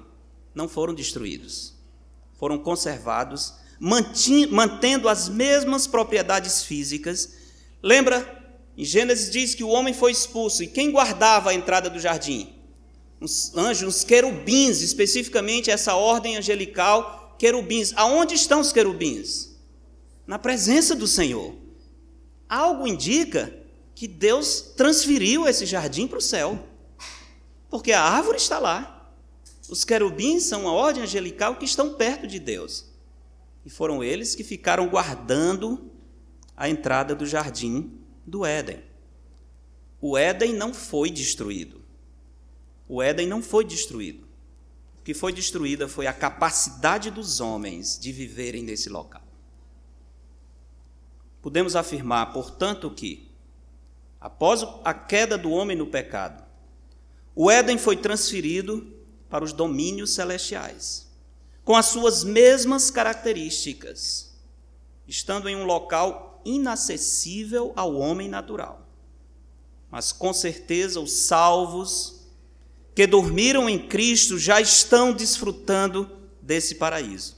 não 0.53 0.67
foram 0.67 0.93
destruídos, 0.93 1.75
foram 2.33 2.57
conservados, 2.57 3.53
mantendo 3.79 5.07
as 5.07 5.29
mesmas 5.29 5.87
propriedades 5.87 6.63
físicas. 6.63 7.33
Lembra? 7.81 8.35
Em 8.77 8.85
Gênesis 8.85 9.31
diz 9.31 9.55
que 9.55 9.63
o 9.63 9.69
homem 9.69 9.93
foi 9.93 10.11
expulso 10.11 10.63
e 10.63 10.67
quem 10.67 10.91
guardava 10.91 11.49
a 11.49 11.53
entrada 11.53 11.89
do 11.89 11.99
jardim? 11.99 12.53
Os 13.19 13.55
anjos, 13.55 13.97
os 13.97 14.03
querubins, 14.03 14.81
especificamente 14.81 15.71
essa 15.71 15.95
ordem 15.95 16.37
angelical, 16.37 17.35
querubins. 17.39 17.93
Aonde 17.95 18.35
estão 18.35 18.59
os 18.59 18.71
querubins? 18.71 19.55
Na 20.27 20.37
presença 20.37 20.95
do 20.95 21.07
Senhor. 21.07 21.55
Algo 22.47 22.87
indica 22.87 23.51
que 23.95 24.07
Deus 24.07 24.61
transferiu 24.75 25.47
esse 25.47 25.65
jardim 25.65 26.07
para 26.07 26.19
o 26.19 26.21
céu, 26.21 26.63
porque 27.69 27.91
a 27.91 28.01
árvore 28.03 28.37
está 28.37 28.59
lá. 28.59 29.11
Os 29.67 29.83
querubins 29.83 30.43
são 30.43 30.61
uma 30.61 30.71
ordem 30.71 31.03
angelical 31.03 31.55
que 31.55 31.65
estão 31.65 31.95
perto 31.95 32.27
de 32.27 32.39
Deus. 32.39 32.85
E 33.67 33.69
foram 33.69 34.01
eles 34.01 34.33
que 34.33 34.45
ficaram 34.45 34.87
guardando 34.87 35.91
a 36.55 36.69
entrada 36.69 37.13
do 37.13 37.25
jardim 37.25 37.99
do 38.25 38.45
Éden. 38.45 38.81
O 39.99 40.17
Éden 40.17 40.53
não 40.53 40.73
foi 40.73 41.11
destruído. 41.11 41.81
O 42.87 43.03
Éden 43.03 43.27
não 43.27 43.43
foi 43.43 43.65
destruído. 43.65 44.25
O 44.97 45.03
que 45.03 45.13
foi 45.13 45.33
destruída 45.33 45.85
foi 45.85 46.07
a 46.07 46.13
capacidade 46.13 47.11
dos 47.11 47.41
homens 47.41 47.99
de 47.99 48.13
viverem 48.13 48.63
nesse 48.63 48.87
local. 48.87 49.21
Podemos 51.41 51.75
afirmar, 51.75 52.31
portanto, 52.31 52.89
que, 52.89 53.29
após 54.17 54.63
a 54.85 54.93
queda 54.93 55.37
do 55.37 55.51
homem 55.51 55.75
no 55.75 55.87
pecado, 55.87 56.41
o 57.35 57.51
Éden 57.51 57.77
foi 57.77 57.97
transferido 57.97 58.95
para 59.29 59.43
os 59.43 59.51
domínios 59.51 60.13
celestiais, 60.13 61.06
com 61.67 61.75
as 61.75 61.87
suas 61.87 62.23
mesmas 62.23 62.89
características, 62.89 64.31
estando 65.05 65.49
em 65.49 65.55
um 65.57 65.65
local 65.65 66.41
inacessível 66.45 67.73
ao 67.75 67.93
homem 67.93 68.29
natural. 68.29 68.87
Mas 69.91 70.13
com 70.13 70.31
certeza 70.31 71.01
os 71.01 71.11
salvos 71.11 72.21
que 72.95 73.05
dormiram 73.05 73.67
em 73.67 73.85
Cristo 73.85 74.39
já 74.39 74.61
estão 74.61 75.11
desfrutando 75.11 76.09
desse 76.41 76.75
paraíso. 76.75 77.35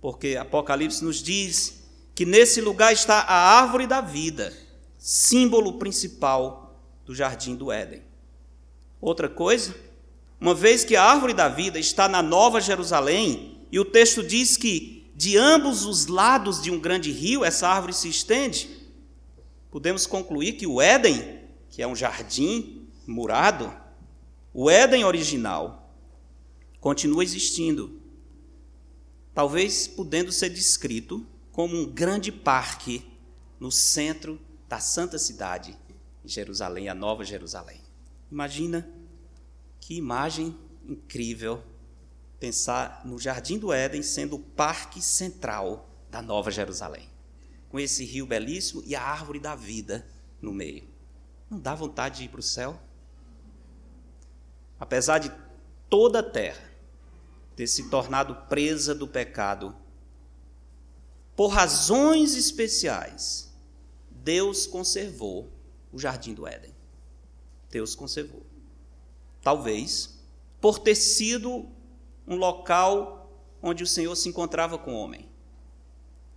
Porque 0.00 0.36
Apocalipse 0.36 1.04
nos 1.04 1.22
diz 1.22 1.74
que 2.16 2.26
nesse 2.26 2.60
lugar 2.60 2.92
está 2.92 3.20
a 3.20 3.60
árvore 3.60 3.86
da 3.86 4.00
vida, 4.00 4.52
símbolo 4.98 5.74
principal 5.74 6.76
do 7.06 7.14
jardim 7.14 7.54
do 7.54 7.70
Éden. 7.70 8.02
Outra 9.00 9.28
coisa, 9.28 9.72
uma 10.42 10.56
vez 10.56 10.84
que 10.84 10.96
a 10.96 11.04
árvore 11.04 11.32
da 11.32 11.48
vida 11.48 11.78
está 11.78 12.08
na 12.08 12.20
Nova 12.20 12.60
Jerusalém, 12.60 13.64
e 13.70 13.78
o 13.78 13.84
texto 13.84 14.24
diz 14.24 14.56
que 14.56 15.08
de 15.14 15.38
ambos 15.38 15.84
os 15.84 16.06
lados 16.06 16.60
de 16.60 16.68
um 16.68 16.80
grande 16.80 17.12
rio 17.12 17.44
essa 17.44 17.68
árvore 17.68 17.92
se 17.92 18.08
estende, 18.08 18.68
podemos 19.70 20.04
concluir 20.04 20.54
que 20.54 20.66
o 20.66 20.82
Éden, 20.82 21.38
que 21.70 21.80
é 21.80 21.86
um 21.86 21.94
jardim 21.94 22.88
murado, 23.06 23.72
o 24.52 24.68
Éden 24.68 25.04
original, 25.04 25.94
continua 26.80 27.22
existindo, 27.22 28.00
talvez 29.32 29.86
podendo 29.86 30.32
ser 30.32 30.50
descrito 30.50 31.24
como 31.52 31.76
um 31.76 31.86
grande 31.86 32.32
parque 32.32 33.04
no 33.60 33.70
centro 33.70 34.40
da 34.68 34.80
santa 34.80 35.20
cidade 35.20 35.78
de 36.24 36.34
Jerusalém, 36.34 36.88
a 36.88 36.94
Nova 36.96 37.24
Jerusalém. 37.24 37.80
Imagina 38.28 39.01
que 39.82 39.96
imagem 39.96 40.56
incrível 40.86 41.60
pensar 42.38 43.02
no 43.04 43.18
Jardim 43.18 43.58
do 43.58 43.72
Éden 43.72 44.00
sendo 44.00 44.36
o 44.36 44.38
parque 44.38 45.02
central 45.02 45.90
da 46.08 46.22
Nova 46.22 46.52
Jerusalém, 46.52 47.08
com 47.68 47.80
esse 47.80 48.04
rio 48.04 48.24
belíssimo 48.24 48.80
e 48.86 48.94
a 48.94 49.02
árvore 49.02 49.40
da 49.40 49.56
vida 49.56 50.06
no 50.40 50.52
meio. 50.52 50.88
Não 51.50 51.58
dá 51.58 51.74
vontade 51.74 52.18
de 52.18 52.24
ir 52.24 52.28
para 52.28 52.38
o 52.38 52.44
céu? 52.44 52.80
Apesar 54.78 55.18
de 55.18 55.32
toda 55.90 56.20
a 56.20 56.30
terra 56.30 56.70
ter 57.56 57.66
se 57.66 57.90
tornado 57.90 58.36
presa 58.48 58.94
do 58.94 59.08
pecado, 59.08 59.74
por 61.34 61.48
razões 61.48 62.36
especiais, 62.36 63.52
Deus 64.08 64.64
conservou 64.64 65.50
o 65.90 65.98
jardim 65.98 66.34
do 66.34 66.46
Éden. 66.46 66.72
Deus 67.68 67.96
conservou. 67.96 68.51
Talvez 69.42 70.18
por 70.60 70.78
ter 70.78 70.94
sido 70.94 71.66
um 72.26 72.36
local 72.36 73.30
onde 73.60 73.82
o 73.82 73.86
Senhor 73.86 74.14
se 74.14 74.28
encontrava 74.28 74.78
com 74.78 74.94
o 74.94 74.98
homem. 74.98 75.28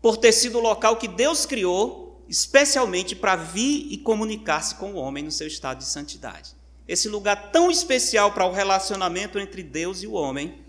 Por 0.01 0.17
ter 0.17 0.31
sido 0.31 0.57
o 0.57 0.61
local 0.61 0.97
que 0.97 1.07
Deus 1.07 1.45
criou 1.45 2.05
especialmente 2.27 3.15
para 3.15 3.35
vir 3.35 3.87
e 3.91 3.97
comunicar-se 3.97 4.75
com 4.75 4.93
o 4.93 4.97
homem 4.97 5.23
no 5.23 5.31
seu 5.31 5.47
estado 5.47 5.79
de 5.79 5.85
santidade. 5.85 6.55
Esse 6.87 7.07
lugar 7.07 7.51
tão 7.51 7.69
especial 7.69 8.31
para 8.31 8.45
o 8.45 8.51
relacionamento 8.51 9.39
entre 9.39 9.63
Deus 9.63 10.03
e 10.03 10.07
o 10.07 10.13
homem, 10.13 10.63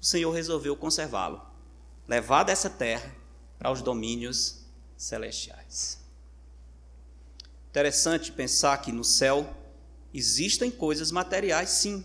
o 0.00 0.04
Senhor 0.04 0.30
resolveu 0.30 0.76
conservá-lo, 0.76 1.42
levar 2.06 2.44
dessa 2.44 2.68
terra 2.68 3.14
para 3.58 3.70
os 3.70 3.82
domínios 3.82 4.64
celestiais. 4.96 5.98
Interessante 7.70 8.32
pensar 8.32 8.78
que 8.78 8.92
no 8.92 9.04
céu 9.04 9.54
Existem 10.14 10.70
coisas 10.70 11.10
materiais, 11.10 11.70
sim. 11.70 12.04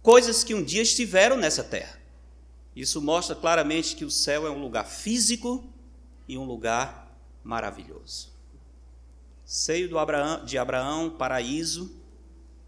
Coisas 0.00 0.42
que 0.42 0.54
um 0.54 0.64
dia 0.64 0.80
estiveram 0.80 1.36
nessa 1.36 1.62
terra. 1.62 2.00
Isso 2.74 3.02
mostra 3.02 3.36
claramente 3.36 3.94
que 3.94 4.04
o 4.06 4.10
céu 4.10 4.46
é 4.46 4.50
um 4.50 4.62
lugar 4.62 4.86
físico 4.86 5.62
e 6.26 6.38
um 6.38 6.44
lugar 6.44 7.14
maravilhoso. 7.44 8.32
Seio 9.44 9.90
de 10.46 10.56
Abraão, 10.56 11.10
paraíso, 11.10 11.94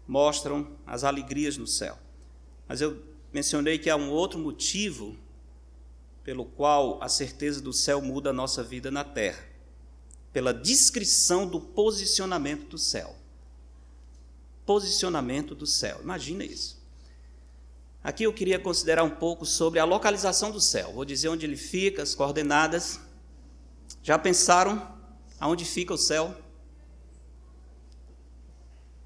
mostram 0.07 0.77
as 0.85 1.03
alegrias 1.03 1.57
no 1.57 1.65
céu. 1.65 1.97
Mas 2.67 2.81
eu 2.81 3.01
mencionei 3.33 3.79
que 3.79 3.89
há 3.89 3.95
um 3.95 4.11
outro 4.11 4.37
motivo 4.37 5.17
pelo 6.23 6.45
qual 6.45 7.01
a 7.01 7.09
certeza 7.09 7.59
do 7.59 7.73
céu 7.73 7.99
muda 7.99 8.29
a 8.29 8.33
nossa 8.33 8.63
vida 8.63 8.91
na 8.91 9.03
terra 9.03 9.43
pela 10.31 10.53
descrição 10.53 11.47
do 11.47 11.59
posicionamento 11.59 12.67
do 12.67 12.77
céu 12.77 13.15
posicionamento 14.65 15.53
do 15.53 15.65
céu. 15.65 15.99
Imagina 16.01 16.43
isso. 16.43 16.83
Aqui 18.03 18.23
eu 18.23 18.33
queria 18.33 18.59
considerar 18.59 19.03
um 19.03 19.09
pouco 19.09 19.45
sobre 19.45 19.79
a 19.79 19.85
localização 19.85 20.51
do 20.51 20.61
céu. 20.61 20.93
Vou 20.93 21.05
dizer 21.05 21.29
onde 21.29 21.45
ele 21.45 21.57
fica, 21.57 22.03
as 22.03 22.13
coordenadas. 22.13 22.99
Já 24.03 24.17
pensaram 24.19 24.95
aonde 25.39 25.65
fica 25.65 25.93
o 25.93 25.97
céu? 25.97 26.35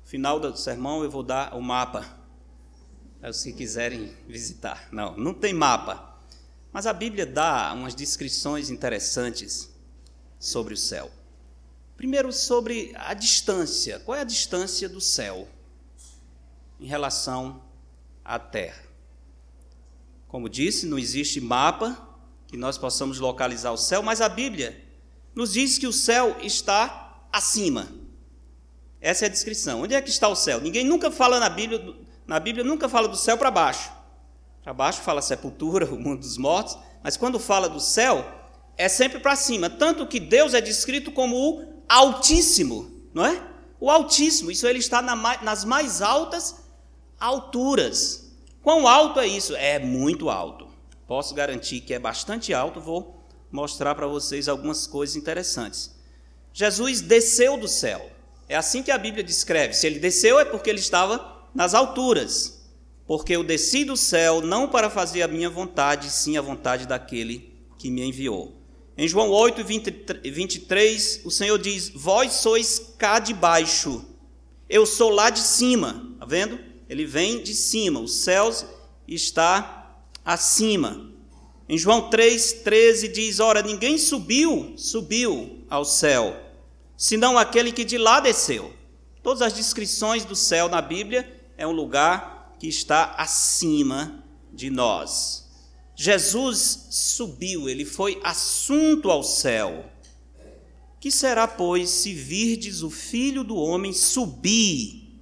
Final 0.03 0.39
do 0.39 0.57
sermão 0.57 1.03
eu 1.03 1.09
vou 1.09 1.23
dar 1.23 1.55
o 1.55 1.61
mapa 1.61 2.17
que 3.43 3.53
quiserem 3.53 4.13
visitar. 4.27 4.87
Não, 4.91 5.15
não 5.15 5.33
tem 5.33 5.53
mapa. 5.53 6.17
Mas 6.71 6.85
a 6.85 6.93
Bíblia 6.93 7.25
dá 7.25 7.73
umas 7.73 7.95
descrições 7.95 8.69
interessantes 8.69 9.69
sobre 10.39 10.73
o 10.73 10.77
céu. 10.77 11.11
Primeiro, 11.99 12.31
sobre 12.31 12.93
a 12.95 13.13
distância. 13.13 13.99
Qual 13.99 14.17
é 14.17 14.21
a 14.21 14.23
distância 14.23 14.87
do 14.87 15.01
céu 15.01 15.49
em 16.79 16.85
relação 16.85 17.61
à 18.23 18.39
Terra? 18.39 18.81
Como 20.25 20.47
disse, 20.47 20.85
não 20.85 20.97
existe 20.97 21.41
mapa 21.41 22.17
que 22.47 22.55
nós 22.55 22.77
possamos 22.77 23.19
localizar 23.19 23.73
o 23.73 23.77
céu, 23.77 24.01
mas 24.01 24.21
a 24.21 24.29
Bíblia 24.29 24.81
nos 25.35 25.51
diz 25.51 25.77
que 25.77 25.87
o 25.87 25.91
céu 25.91 26.37
está 26.41 27.27
acima. 27.33 27.89
Essa 29.01 29.25
é 29.25 29.27
a 29.27 29.29
descrição. 29.29 29.81
Onde 29.81 29.93
é 29.93 30.01
que 30.01 30.09
está 30.09 30.29
o 30.29 30.37
céu? 30.37 30.61
Ninguém 30.61 30.85
nunca 30.85 31.11
fala 31.11 31.37
na 31.37 31.49
Bíblia, 31.49 31.97
na 32.25 32.39
Bíblia 32.39 32.63
nunca 32.63 32.87
fala 32.87 33.09
do 33.09 33.17
céu 33.17 33.37
para 33.37 33.51
baixo. 33.51 33.91
Para 34.63 34.73
baixo 34.73 35.01
fala 35.01 35.21
sepultura, 35.21 35.83
o 35.93 35.99
mundo 35.99 36.21
dos 36.21 36.37
mortos, 36.37 36.77
mas 37.03 37.17
quando 37.17 37.37
fala 37.37 37.67
do 37.67 37.81
céu, 37.81 38.25
é 38.77 38.87
sempre 38.87 39.19
para 39.19 39.35
cima. 39.35 39.69
Tanto 39.69 40.07
que 40.07 40.17
Deus 40.17 40.53
é 40.53 40.61
descrito 40.61 41.11
como 41.11 41.35
o 41.35 41.78
Altíssimo, 41.89 43.09
não 43.13 43.25
é? 43.25 43.43
O 43.79 43.89
Altíssimo, 43.89 44.51
isso 44.51 44.67
ele 44.67 44.79
está 44.79 45.01
na, 45.01 45.15
nas 45.41 45.65
mais 45.65 46.01
altas 46.01 46.55
alturas. 47.19 48.31
Quão 48.61 48.87
alto 48.87 49.19
é 49.19 49.27
isso? 49.27 49.55
É 49.55 49.79
muito 49.79 50.29
alto. 50.29 50.67
Posso 51.07 51.33
garantir 51.33 51.81
que 51.81 51.93
é 51.93 51.99
bastante 51.99 52.53
alto, 52.53 52.79
vou 52.79 53.25
mostrar 53.51 53.95
para 53.95 54.05
vocês 54.05 54.47
algumas 54.47 54.85
coisas 54.85 55.15
interessantes. 55.15 55.95
Jesus 56.53 57.01
desceu 57.01 57.57
do 57.57 57.67
céu. 57.67 58.09
É 58.47 58.55
assim 58.55 58.83
que 58.83 58.91
a 58.91 58.97
Bíblia 58.97 59.23
descreve. 59.23 59.73
Se 59.73 59.87
ele 59.87 59.99
desceu 59.99 60.39
é 60.39 60.45
porque 60.45 60.69
ele 60.69 60.79
estava 60.79 61.47
nas 61.53 61.73
alturas. 61.73 62.67
Porque 63.07 63.35
eu 63.35 63.43
desci 63.43 63.83
do 63.83 63.97
céu 63.97 64.41
não 64.41 64.67
para 64.67 64.89
fazer 64.89 65.23
a 65.23 65.27
minha 65.27 65.49
vontade, 65.49 66.11
sim 66.11 66.37
a 66.37 66.41
vontade 66.41 66.85
daquele 66.85 67.57
que 67.77 67.89
me 67.89 68.03
enviou. 68.03 68.58
Em 68.99 69.07
João 69.07 69.29
8, 69.29 69.63
23, 69.63 71.21
o 71.23 71.31
Senhor 71.31 71.57
diz: 71.57 71.87
Vós 71.95 72.33
sois 72.33 72.95
cá 72.97 73.17
de 73.17 73.33
baixo, 73.33 74.03
eu 74.69 74.85
sou 74.85 75.09
lá 75.09 75.29
de 75.29 75.39
cima. 75.39 76.05
Está 76.15 76.25
vendo? 76.25 76.59
Ele 76.89 77.05
vem 77.05 77.41
de 77.41 77.55
cima, 77.55 78.01
os 78.01 78.15
céus 78.15 78.65
está 79.07 80.01
acima. 80.25 81.09
Em 81.69 81.77
João 81.77 82.09
3,13 82.09 83.09
diz: 83.09 83.39
Ora, 83.39 83.61
ninguém 83.61 83.97
subiu, 83.97 84.73
subiu 84.75 85.63
ao 85.69 85.85
céu, 85.85 86.37
senão 86.97 87.37
aquele 87.37 87.71
que 87.71 87.85
de 87.85 87.97
lá 87.97 88.19
desceu. 88.19 88.73
Todas 89.23 89.41
as 89.41 89.53
descrições 89.53 90.25
do 90.25 90.35
céu 90.35 90.67
na 90.67 90.81
Bíblia 90.81 91.41
é 91.57 91.65
um 91.65 91.71
lugar 91.71 92.57
que 92.59 92.67
está 92.67 93.15
acima 93.17 94.25
de 94.51 94.69
nós. 94.69 95.48
Jesus 96.01 96.87
subiu, 96.91 97.67
ele 97.67 97.83
foi 97.83 98.21
assunto 98.23 99.11
ao 99.11 99.21
céu. 99.21 99.91
Que 100.97 101.11
será, 101.11 101.45
pois, 101.45 101.89
se 101.89 102.13
virdes 102.13 102.81
o 102.83 102.89
filho 102.89 103.43
do 103.43 103.57
homem 103.57 103.91
subir 103.91 105.19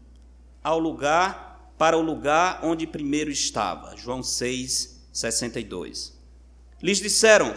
ao 0.63 0.77
lugar, 0.77 1.73
para 1.79 1.97
o 1.97 2.01
lugar 2.03 2.59
onde 2.61 2.85
primeiro 2.85 3.31
estava? 3.31 3.97
João 3.97 4.21
6, 4.21 5.07
62. 5.11 6.13
Lhes 6.79 6.99
disseram: 6.99 7.55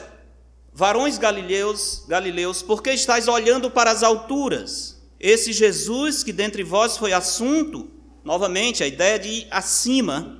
Varões 0.72 1.18
galileus, 1.18 2.06
galileus, 2.08 2.62
por 2.62 2.82
que 2.82 2.90
estáis 2.90 3.28
olhando 3.28 3.70
para 3.70 3.90
as 3.90 4.02
alturas? 4.02 4.98
Esse 5.20 5.52
Jesus 5.52 6.24
que 6.24 6.32
dentre 6.32 6.62
vós 6.62 6.96
foi 6.96 7.12
assunto, 7.12 7.90
novamente 8.24 8.82
a 8.82 8.86
ideia 8.86 9.18
de 9.18 9.28
ir 9.28 9.48
acima, 9.50 10.39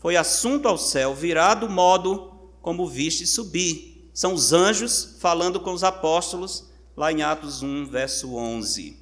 foi 0.00 0.16
assunto 0.16 0.66
ao 0.66 0.78
céu, 0.78 1.14
virá 1.14 1.54
do 1.54 1.68
modo 1.68 2.32
como 2.62 2.88
viste 2.88 3.26
subir. 3.26 4.10
São 4.12 4.34
os 4.34 4.52
anjos 4.52 5.16
falando 5.20 5.60
com 5.60 5.72
os 5.72 5.84
apóstolos, 5.84 6.68
lá 6.96 7.12
em 7.12 7.22
Atos 7.22 7.62
1, 7.62 7.86
verso 7.86 8.34
11. 8.34 8.98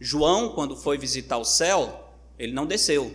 João, 0.00 0.48
quando 0.48 0.74
foi 0.74 0.98
visitar 0.98 1.36
o 1.36 1.44
céu, 1.44 2.10
ele 2.38 2.52
não 2.52 2.66
desceu, 2.66 3.14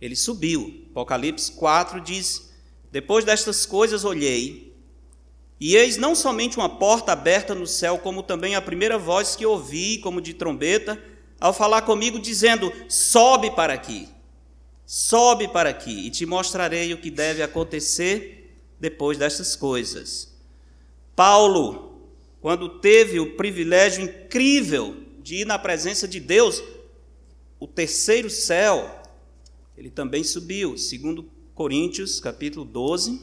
ele 0.00 0.14
subiu. 0.14 0.86
Apocalipse 0.90 1.50
4 1.52 2.00
diz 2.00 2.50
depois 2.92 3.24
destas 3.24 3.66
coisas 3.66 4.04
olhei, 4.04 4.74
e 5.60 5.76
eis 5.76 5.96
não 5.96 6.14
somente 6.14 6.56
uma 6.56 6.68
porta 6.68 7.12
aberta 7.12 7.54
no 7.54 7.66
céu, 7.66 7.98
como 7.98 8.22
também 8.22 8.54
a 8.54 8.62
primeira 8.62 8.96
voz 8.96 9.34
que 9.34 9.44
ouvi, 9.44 9.98
como 9.98 10.20
de 10.20 10.34
trombeta, 10.34 11.02
ao 11.40 11.52
falar 11.52 11.82
comigo, 11.82 12.18
dizendo: 12.18 12.72
Sobe 12.88 13.50
para 13.50 13.72
aqui, 13.74 14.08
sobe 14.90 15.48
para 15.48 15.68
aqui, 15.68 16.06
e 16.06 16.10
te 16.10 16.24
mostrarei 16.24 16.94
o 16.94 16.98
que 16.98 17.10
deve 17.10 17.42
acontecer 17.42 18.58
depois 18.80 19.18
destas 19.18 19.54
coisas. 19.54 20.32
Paulo, 21.14 22.08
quando 22.40 22.78
teve 22.78 23.20
o 23.20 23.36
privilégio 23.36 24.02
incrível 24.04 24.96
de 25.18 25.42
ir 25.42 25.44
na 25.44 25.58
presença 25.58 26.08
de 26.08 26.18
Deus, 26.18 26.62
o 27.60 27.66
terceiro 27.66 28.30
céu, 28.30 29.02
ele 29.76 29.90
também 29.90 30.24
subiu, 30.24 30.78
segundo 30.78 31.30
Coríntios, 31.54 32.18
capítulo 32.18 32.64
12. 32.64 33.20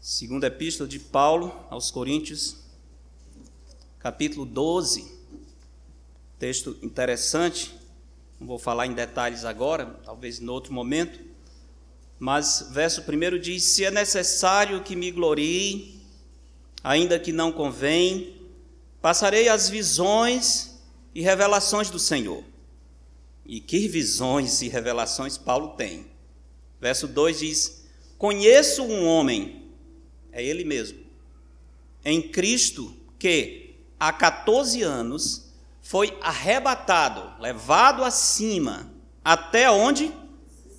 Segunda 0.00 0.46
epístola 0.46 0.88
de 0.88 0.98
Paulo 0.98 1.54
aos 1.68 1.90
Coríntios, 1.90 2.56
capítulo 3.98 4.46
12. 4.46 5.14
Texto 6.38 6.78
interessante. 6.80 7.84
Não 8.38 8.46
vou 8.46 8.58
falar 8.58 8.86
em 8.86 8.92
detalhes 8.92 9.44
agora, 9.44 9.86
talvez 10.04 10.40
em 10.40 10.48
outro 10.48 10.72
momento. 10.72 11.18
Mas 12.18 12.68
verso 12.70 13.02
1 13.02 13.38
diz: 13.38 13.62
Se 13.64 13.84
é 13.84 13.90
necessário 13.90 14.82
que 14.82 14.94
me 14.94 15.10
glorie, 15.10 16.00
ainda 16.82 17.18
que 17.18 17.32
não 17.32 17.50
convém, 17.50 18.36
passarei 19.00 19.48
as 19.48 19.68
visões 19.68 20.78
e 21.14 21.22
revelações 21.22 21.90
do 21.90 21.98
Senhor. 21.98 22.44
E 23.44 23.60
que 23.60 23.88
visões 23.88 24.60
e 24.60 24.68
revelações 24.68 25.38
Paulo 25.38 25.68
tem. 25.76 26.06
Verso 26.80 27.08
2 27.08 27.38
diz: 27.38 27.86
Conheço 28.18 28.82
um 28.82 29.06
homem, 29.06 29.62
é 30.30 30.44
ele 30.44 30.64
mesmo, 30.64 30.98
em 32.04 32.20
Cristo, 32.20 32.94
que 33.18 33.74
há 33.98 34.12
14 34.12 34.82
anos 34.82 35.45
foi 35.88 36.18
arrebatado, 36.20 37.40
levado 37.40 38.04
acima, 38.04 38.92
até 39.24 39.70
onde? 39.70 40.12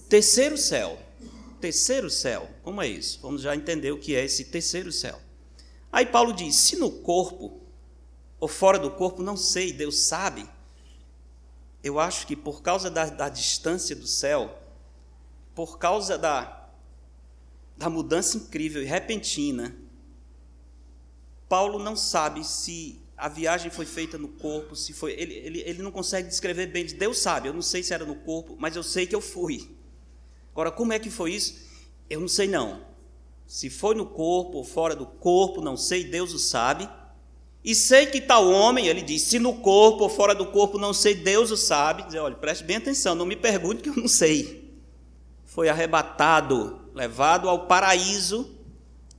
Terceiro 0.09 0.57
céu. 0.57 0.99
Terceiro 1.59 2.09
céu. 2.09 2.49
Como 2.63 2.81
é 2.81 2.87
isso? 2.87 3.19
Vamos 3.21 3.41
já 3.41 3.55
entender 3.55 3.91
o 3.91 3.99
que 3.99 4.15
é 4.15 4.23
esse 4.23 4.45
terceiro 4.45 4.91
céu. 4.91 5.19
Aí 5.91 6.05
Paulo 6.05 6.33
diz: 6.33 6.55
se 6.55 6.75
no 6.75 6.91
corpo 6.91 7.59
ou 8.39 8.47
fora 8.47 8.77
do 8.77 8.91
corpo, 8.91 9.23
não 9.23 9.35
sei, 9.35 9.73
Deus 9.73 9.99
sabe 9.99 10.47
eu 11.87 11.99
acho 11.99 12.27
que 12.27 12.35
por 12.35 12.61
causa 12.61 12.89
da, 12.89 13.05
da 13.05 13.29
distância 13.29 13.95
do 13.95 14.07
céu, 14.07 14.57
por 15.55 15.77
causa 15.77 16.17
da, 16.17 16.69
da 17.77 17.89
mudança 17.89 18.37
incrível 18.37 18.81
e 18.81 18.85
repentina, 18.85 19.75
Paulo 21.47 21.79
não 21.79 21.95
sabe 21.95 22.43
se 22.43 23.01
a 23.17 23.27
viagem 23.27 23.71
foi 23.71 23.85
feita 23.85 24.15
no 24.15 24.27
corpo, 24.27 24.75
se 24.75 24.93
foi. 24.93 25.13
Ele, 25.13 25.33
ele, 25.33 25.63
ele 25.65 25.81
não 25.81 25.91
consegue 25.91 26.27
descrever 26.27 26.67
bem. 26.67 26.85
Deus 26.85 27.17
sabe, 27.17 27.49
eu 27.49 27.53
não 27.53 27.63
sei 27.63 27.81
se 27.81 27.91
era 27.91 28.05
no 28.05 28.15
corpo, 28.15 28.55
mas 28.59 28.75
eu 28.75 28.83
sei 28.83 29.07
que 29.07 29.15
eu 29.15 29.21
fui. 29.21 29.75
Agora, 30.51 30.71
como 30.71 30.93
é 30.93 30.99
que 30.99 31.09
foi 31.09 31.33
isso? 31.33 31.55
Eu 32.07 32.21
não 32.21 32.27
sei 32.27 32.47
não. 32.47 32.85
Se 33.47 33.71
foi 33.71 33.95
no 33.95 34.05
corpo 34.05 34.57
ou 34.57 34.63
fora 34.63 34.95
do 34.95 35.05
corpo, 35.05 35.61
não 35.61 35.75
sei, 35.75 36.03
Deus 36.03 36.31
o 36.31 36.37
sabe. 36.37 36.87
E 37.63 37.73
sei 37.73 38.05
que 38.05 38.21
tal 38.21 38.47
homem, 38.49 38.87
ele 38.87 39.01
diz, 39.01 39.23
se 39.23 39.39
no 39.39 39.55
corpo 39.55 40.03
ou 40.03 40.09
fora 40.09 40.35
do 40.35 40.45
corpo 40.47 40.77
não 40.77 40.93
sei, 40.93 41.15
Deus 41.15 41.49
o 41.49 41.57
sabe. 41.57 42.03
Diz, 42.03 42.15
olha, 42.15 42.35
preste 42.35 42.63
bem 42.63 42.77
atenção, 42.77 43.15
não 43.15 43.25
me 43.25 43.35
pergunte 43.35 43.81
que 43.81 43.89
eu 43.89 43.95
não 43.95 44.07
sei. 44.07 44.79
Foi 45.43 45.69
arrebatado, 45.69 46.81
levado 46.93 47.49
ao 47.49 47.65
paraíso 47.65 48.55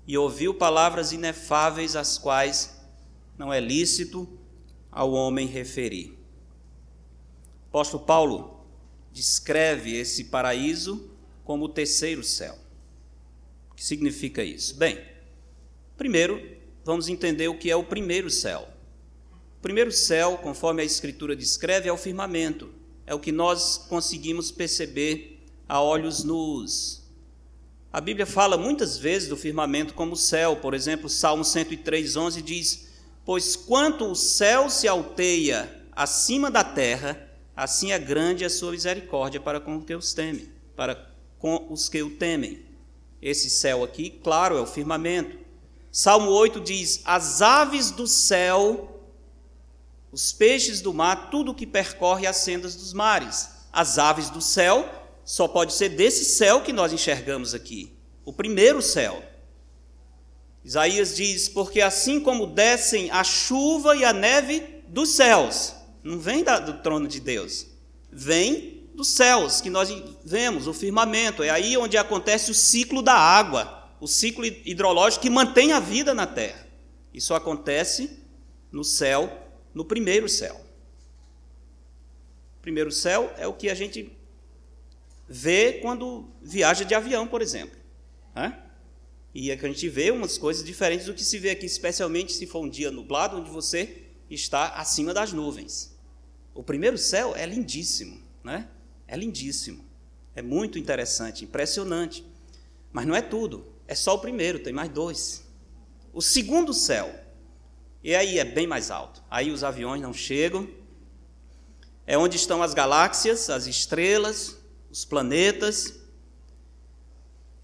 e 0.07 0.17
ouviu 0.17 0.55
palavras 0.55 1.11
inefáveis, 1.11 1.97
as 1.97 2.17
quais 2.17 2.78
não 3.39 3.53
é 3.53 3.61
lícito 3.61 4.29
ao 4.91 5.13
homem 5.13 5.47
referir. 5.47 6.19
O 7.67 7.69
apóstolo 7.69 8.05
Paulo 8.05 8.67
descreve 9.13 9.95
esse 9.95 10.25
paraíso 10.25 11.11
como 11.45 11.67
o 11.67 11.69
terceiro 11.69 12.25
céu. 12.25 12.59
O 13.71 13.75
que 13.75 13.85
significa 13.85 14.43
isso? 14.43 14.77
Bem, 14.77 14.99
primeiro, 15.97 16.59
vamos 16.85 17.09
entender 17.09 17.49
o 17.49 17.57
que 17.57 17.71
é 17.71 17.77
o 17.77 17.85
primeiro 17.85 18.29
céu. 18.29 18.69
O 19.59 19.61
primeiro 19.61 19.93
céu, 19.93 20.39
conforme 20.39 20.83
a 20.83 20.85
Escritura 20.85 21.37
descreve, 21.37 21.89
é 21.89 21.93
o 21.93 21.97
firmamento, 21.97 22.73
é 23.07 23.15
o 23.15 23.21
que 23.21 23.33
nós 23.33 23.87
conseguimos 23.89 24.51
perceber 24.51 25.41
a 25.69 25.81
olhos 25.81 26.25
nus. 26.25 27.03
A 27.93 28.01
Bíblia 28.01 28.27
fala 28.27 28.57
muitas 28.57 28.99
vezes 28.99 29.29
do 29.29 29.37
firmamento 29.37 29.95
como 29.95 30.15
céu, 30.17 30.57
por 30.57 30.75
exemplo, 30.75 31.09
Salmo 31.09 31.43
103:11 31.43 32.43
diz: 32.43 32.88
Pois 33.29 33.55
quanto 33.57 34.07
o 34.07 34.15
céu 34.15 34.71
se 34.71 34.89
alteia 34.89 35.85
acima 35.93 36.51
da 36.51 36.65
terra, 36.65 37.29
assim 37.55 37.93
é 37.93 37.99
grande 37.99 38.43
a 38.43 38.49
sua 38.49 38.71
misericórdia 38.71 39.39
para 39.39 39.61
com 39.61 39.77
os 39.77 39.85
que 39.85 39.95
os 39.95 40.15
temem, 40.15 40.51
para 40.75 41.13
com 41.39 41.67
os 41.69 41.91
que 41.91 42.03
o 42.03 42.17
temem. 42.17 42.65
Esse 43.21 43.51
céu 43.51 43.85
aqui, 43.85 44.09
claro, 44.09 44.57
é 44.57 44.63
o 44.63 44.67
firmamento. 44.67 45.37
Salmo 45.93 46.31
8 46.31 46.59
diz: 46.59 47.03
As 47.05 47.43
aves 47.43 47.91
do 47.91 48.07
céu, 48.07 48.99
os 50.11 50.33
peixes 50.33 50.81
do 50.81 50.95
mar, 50.95 51.29
tudo 51.31 51.55
que 51.55 51.67
percorre 51.67 52.27
as 52.27 52.39
sendas 52.39 52.77
dos 52.77 52.95
mares. 52.95 53.51
As 53.71 53.99
aves 53.99 54.31
do 54.31 54.41
céu 54.41 54.89
só 55.23 55.47
pode 55.47 55.75
ser 55.75 55.91
desse 55.91 56.25
céu 56.25 56.63
que 56.63 56.73
nós 56.73 56.95
enxergamos 56.95 57.53
aqui, 57.53 57.95
o 58.25 58.33
primeiro 58.33 58.81
céu. 58.81 59.23
Isaías 60.69 61.17
diz: 61.17 61.49
Porque 61.49 61.81
assim 61.81 62.21
como 62.21 62.47
descem 62.47 63.11
a 63.11 63.25
chuva 63.25 63.97
e 63.97 64.05
a 64.05 64.13
neve 64.13 64.85
dos 64.87 65.09
céus, 65.09 65.75
não 66.05 66.19
vem 66.19 66.45
do 66.45 66.75
trono 66.83 67.09
de 67.09 67.21
Deus, 67.21 67.67
vem 68.13 68.87
dos 68.95 69.09
céus 69.09 69.63
que 69.63 69.71
nós 69.71 69.89
vemos, 70.23 70.67
o 70.67 70.75
firmamento, 70.75 71.43
é 71.43 71.49
aí 71.49 71.75
onde 71.79 71.97
acontece 71.97 72.51
o 72.51 72.55
ciclo 72.55 73.01
da 73.01 73.15
água 73.15 73.79
o 74.01 74.07
ciclo 74.07 74.45
hidrológico 74.45 75.23
que 75.23 75.31
mantém 75.31 75.73
a 75.73 75.81
vida 75.81 76.15
na 76.15 76.27
Terra. 76.27 76.67
Isso 77.13 77.35
acontece 77.35 78.23
no 78.71 78.85
céu, 78.85 79.49
no 79.75 79.85
primeiro 79.85 80.29
céu. 80.29 80.55
O 82.59 82.61
primeiro 82.61 82.93
céu 82.93 83.33
é 83.39 83.47
o 83.47 83.53
que 83.53 83.69
a 83.69 83.75
gente 83.75 84.17
vê 85.29 85.81
quando 85.83 86.29
viaja 86.41 86.85
de 86.85 86.95
avião, 86.95 87.27
por 87.27 87.43
exemplo. 87.43 87.77
Né? 88.35 88.57
E 89.41 89.53
é 89.53 89.57
que 89.57 89.65
a 89.65 89.69
gente 89.69 89.89
vê 89.89 90.11
umas 90.11 90.37
coisas 90.37 90.65
diferentes 90.65 91.07
do 91.07 91.15
que 91.15 91.23
se 91.23 91.39
vê 91.39 91.51
aqui, 91.51 91.65
especialmente 91.65 92.33
se 92.33 92.45
for 92.45 92.59
um 92.59 92.69
dia 92.69 92.91
nublado, 92.91 93.37
onde 93.37 93.49
você 93.49 94.03
está 94.29 94.71
acima 94.71 95.15
das 95.15 95.33
nuvens. 95.33 95.97
O 96.53 96.61
primeiro 96.61 96.99
céu 96.99 97.37
é 97.37 97.47
lindíssimo, 97.47 98.21
né? 98.43 98.69
É 99.07 99.17
lindíssimo. 99.17 99.85
É 100.35 100.43
muito 100.43 100.77
interessante, 100.77 101.45
impressionante. 101.45 102.27
Mas 102.93 103.07
não 103.07 103.15
é 103.15 103.23
tudo. 103.23 103.73
É 103.87 103.95
só 103.95 104.17
o 104.17 104.19
primeiro, 104.19 104.59
tem 104.59 104.73
mais 104.73 104.91
dois. 104.91 105.45
O 106.13 106.21
segundo 106.21 106.75
céu, 106.75 107.09
e 108.03 108.17
aí 108.17 108.41
é 108.41 108.45
bem 108.45 108.67
mais 108.67 108.91
alto. 108.91 109.23
Aí 109.31 109.53
os 109.53 109.63
aviões 109.63 110.03
não 110.03 110.13
chegam. 110.13 110.69
é 112.05 112.19
onde 112.19 112.35
estão 112.35 112.61
as 112.61 112.75
galáxias, 112.75 113.49
as 113.51 113.69
estrelas, 113.69 114.57
os 114.91 115.05
planetas. 115.05 115.98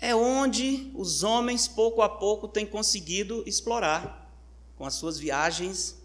É 0.04 0.14
onde 0.14 0.90
os 0.94 1.22
homens, 1.22 1.66
pouco 1.66 2.02
a 2.02 2.08
pouco, 2.10 2.46
têm 2.46 2.66
conseguido 2.66 3.42
explorar 3.46 4.30
com 4.76 4.84
as 4.84 4.92
suas 4.92 5.18
viagens 5.18 5.96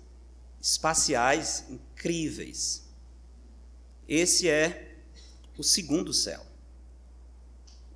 espaciais 0.61 1.65
incríveis. 1.69 2.87
Esse 4.07 4.47
é 4.47 4.95
o 5.57 5.63
segundo 5.63 6.13
céu. 6.13 6.45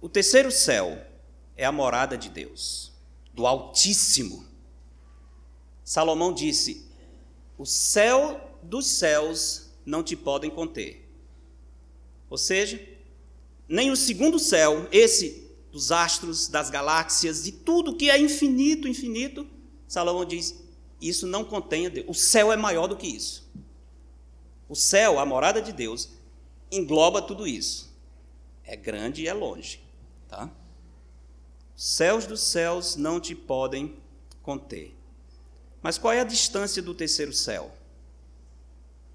O 0.01 0.10
terceiro 0.10 0.51
céu 0.51 1.01
é 1.56 1.64
a 1.64 1.72
morada 1.72 2.18
de 2.18 2.28
Deus, 2.28 2.91
do 3.34 3.47
Altíssimo. 3.47 4.45
Salomão 5.86 6.34
disse: 6.34 6.86
O 7.58 7.66
céu 7.66 8.60
dos 8.62 8.88
céus 8.88 9.70
não 9.86 10.04
te 10.04 10.18
podem 10.18 10.51
conter. 10.51 11.10
Ou 12.30 12.38
seja, 12.38 12.86
nem 13.70 13.89
o 13.89 13.95
segundo 13.95 14.38
céu, 14.38 14.86
esse 14.91 15.43
dos 15.74 15.92
astros, 15.92 16.48
das 16.48 16.70
galáxias, 16.70 17.44
de 17.44 17.52
tudo 17.52 17.96
que 17.96 18.12
é 18.12 18.18
infinito, 18.20 18.88
infinito, 18.88 19.48
Salomão 19.88 20.24
diz: 20.24 20.56
isso 21.02 21.26
não 21.26 21.44
contém 21.44 21.88
a 21.88 21.90
Deus. 21.90 22.06
O 22.08 22.14
céu 22.14 22.54
é 22.54 22.56
maior 22.56 22.86
do 22.86 22.96
que 22.96 23.08
isso. 23.08 23.52
O 24.70 24.76
céu, 24.76 25.20
a 25.20 25.26
morada 25.26 25.60
de 25.62 25.74
Deus, 25.74 26.10
engloba 26.72 27.24
tudo 27.24 27.48
isso. 27.48 27.92
É 28.64 28.76
grande 28.76 29.24
e 29.24 29.28
é 29.28 29.34
longe, 29.34 29.82
tá? 30.30 30.50
Céus 31.76 32.28
dos 32.28 32.42
céus 32.42 32.96
não 32.96 33.20
te 33.20 33.34
podem 33.34 33.98
conter. 34.44 34.96
Mas 35.82 35.98
qual 35.98 36.14
é 36.14 36.22
a 36.22 36.24
distância 36.24 36.84
do 36.84 36.94
terceiro 36.94 37.34
céu? 37.34 37.76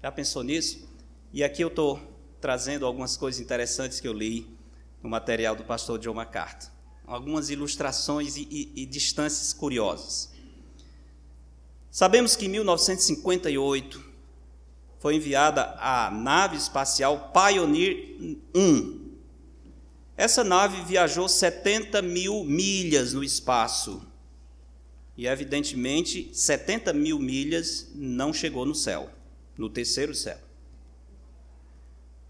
Já 0.03 0.11
pensou 0.11 0.43
nisso? 0.43 0.87
E 1.31 1.41
aqui 1.41 1.63
eu 1.63 1.69
estou 1.69 1.99
trazendo 2.41 2.85
algumas 2.85 3.15
coisas 3.15 3.39
interessantes 3.39 4.01
que 4.01 4.07
eu 4.07 4.13
li 4.13 4.58
no 5.01 5.09
material 5.09 5.55
do 5.55 5.63
pastor 5.63 5.99
John 5.99 6.13
MacArthur. 6.13 6.71
Algumas 7.05 7.49
ilustrações 7.49 8.37
e, 8.37 8.47
e, 8.49 8.83
e 8.83 8.85
distâncias 8.85 9.53
curiosas. 9.53 10.31
Sabemos 11.89 12.35
que 12.35 12.45
em 12.45 12.49
1958 12.49 14.03
foi 14.99 15.15
enviada 15.15 15.75
a 15.79 16.11
nave 16.11 16.57
espacial 16.57 17.31
Pioneer 17.33 18.15
1. 18.53 19.09
Essa 20.15 20.43
nave 20.43 20.83
viajou 20.83 21.27
70 21.27 22.01
mil 22.01 22.43
milhas 22.43 23.13
no 23.13 23.23
espaço. 23.23 24.05
E, 25.17 25.25
evidentemente, 25.25 26.29
70 26.33 26.93
mil 26.93 27.17
milhas 27.17 27.89
não 27.95 28.31
chegou 28.31 28.65
no 28.65 28.75
céu 28.75 29.09
no 29.59 29.69
terceiro 29.69 30.15
céu. 30.15 30.37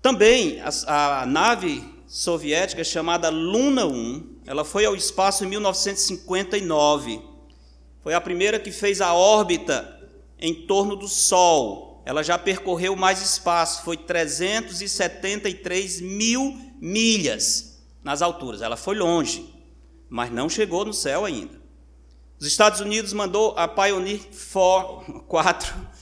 Também 0.01 0.59
a, 0.61 1.22
a 1.22 1.26
nave 1.28 1.84
soviética 2.10 2.84
chamada 2.84 3.30
Luna 3.30 3.86
1, 3.86 4.41
ela 4.47 4.66
foi 4.66 4.84
ao 4.84 4.95
espaço 4.95 5.45
em 5.45 5.47
1959. 5.47 7.22
Foi 8.01 8.16
a 8.16 8.22
primeira 8.22 8.60
que 8.60 8.72
fez 8.72 8.99
a 8.99 9.14
órbita 9.14 10.10
em 10.39 10.66
torno 10.66 10.95
do 10.95 11.07
Sol. 11.07 12.01
Ela 12.05 12.24
já 12.24 12.39
percorreu 12.39 12.95
mais 12.95 13.22
espaço, 13.22 13.84
foi 13.84 13.95
373 13.95 16.01
mil 16.01 16.60
milhas 16.82 17.80
nas 18.03 18.24
alturas. 18.24 18.64
Ela 18.64 18.76
foi 18.76 18.95
longe, 18.95 19.53
mas 20.10 20.32
não 20.32 20.49
chegou 20.49 20.84
no 20.84 20.93
céu 20.93 21.26
ainda. 21.26 21.60
Os 22.39 22.47
Estados 22.47 22.80
Unidos 22.80 23.14
mandou 23.14 23.53
a 23.55 23.68
Pioneer 23.68 24.22
4 25.28 25.89
é 25.95 25.99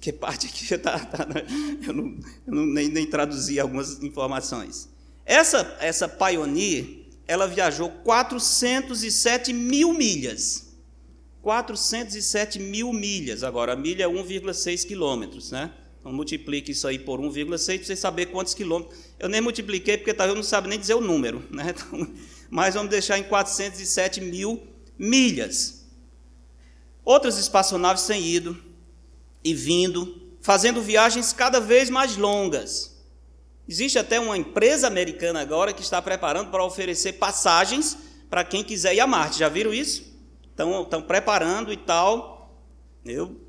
porque 0.00 0.14
parte 0.14 0.46
aqui 0.46 0.66
tá, 0.80 0.98
tá, 0.98 1.26
né? 1.26 1.44
eu, 1.86 1.92
não, 1.92 2.04
eu 2.46 2.54
não, 2.54 2.64
nem, 2.64 2.88
nem 2.88 3.04
traduzi 3.04 3.60
algumas 3.60 4.02
informações. 4.02 4.88
Essa, 5.26 5.76
essa 5.78 6.08
Pioneer, 6.08 6.86
ela 7.28 7.46
viajou 7.46 7.90
407 7.90 9.52
mil 9.52 9.92
milhas. 9.92 10.70
407 11.42 12.58
mil 12.58 12.94
milhas. 12.94 13.44
Agora, 13.44 13.74
a 13.74 13.76
milha 13.76 14.04
é 14.04 14.08
1,6 14.08 14.86
quilômetros, 14.86 15.50
né? 15.50 15.70
Então, 16.00 16.10
multiplique 16.10 16.72
isso 16.72 16.88
aí 16.88 16.98
por 16.98 17.20
1,6 17.20 17.76
para 17.76 17.84
você 17.84 17.94
saber 17.94 18.26
quantos 18.26 18.54
quilômetros. 18.54 18.98
Eu 19.18 19.28
nem 19.28 19.42
multipliquei 19.42 19.98
porque 19.98 20.14
talvez 20.14 20.34
não 20.34 20.42
sabe 20.42 20.66
nem 20.68 20.78
dizer 20.78 20.94
o 20.94 21.00
número, 21.02 21.44
né? 21.52 21.74
Então, 21.76 22.10
mas 22.48 22.74
vamos 22.74 22.90
deixar 22.90 23.18
em 23.18 23.22
407 23.24 24.22
mil 24.22 24.62
milhas. 24.98 25.84
Outras 27.04 27.36
espaçonaves 27.38 28.06
têm 28.06 28.26
ido 28.26 28.69
e 29.42 29.54
vindo, 29.54 30.20
fazendo 30.40 30.82
viagens 30.82 31.32
cada 31.32 31.60
vez 31.60 31.90
mais 31.90 32.16
longas. 32.16 32.98
Existe 33.68 33.98
até 33.98 34.18
uma 34.18 34.36
empresa 34.36 34.86
americana 34.86 35.40
agora 35.40 35.72
que 35.72 35.82
está 35.82 36.02
preparando 36.02 36.50
para 36.50 36.64
oferecer 36.64 37.14
passagens 37.14 37.96
para 38.28 38.44
quem 38.44 38.64
quiser 38.64 38.94
ir 38.94 39.00
a 39.00 39.06
Marte. 39.06 39.38
Já 39.38 39.48
viram 39.48 39.72
isso? 39.72 40.04
Estão, 40.50 40.82
estão 40.82 41.02
preparando 41.02 41.72
e 41.72 41.76
tal. 41.76 42.58
Eu 43.04 43.40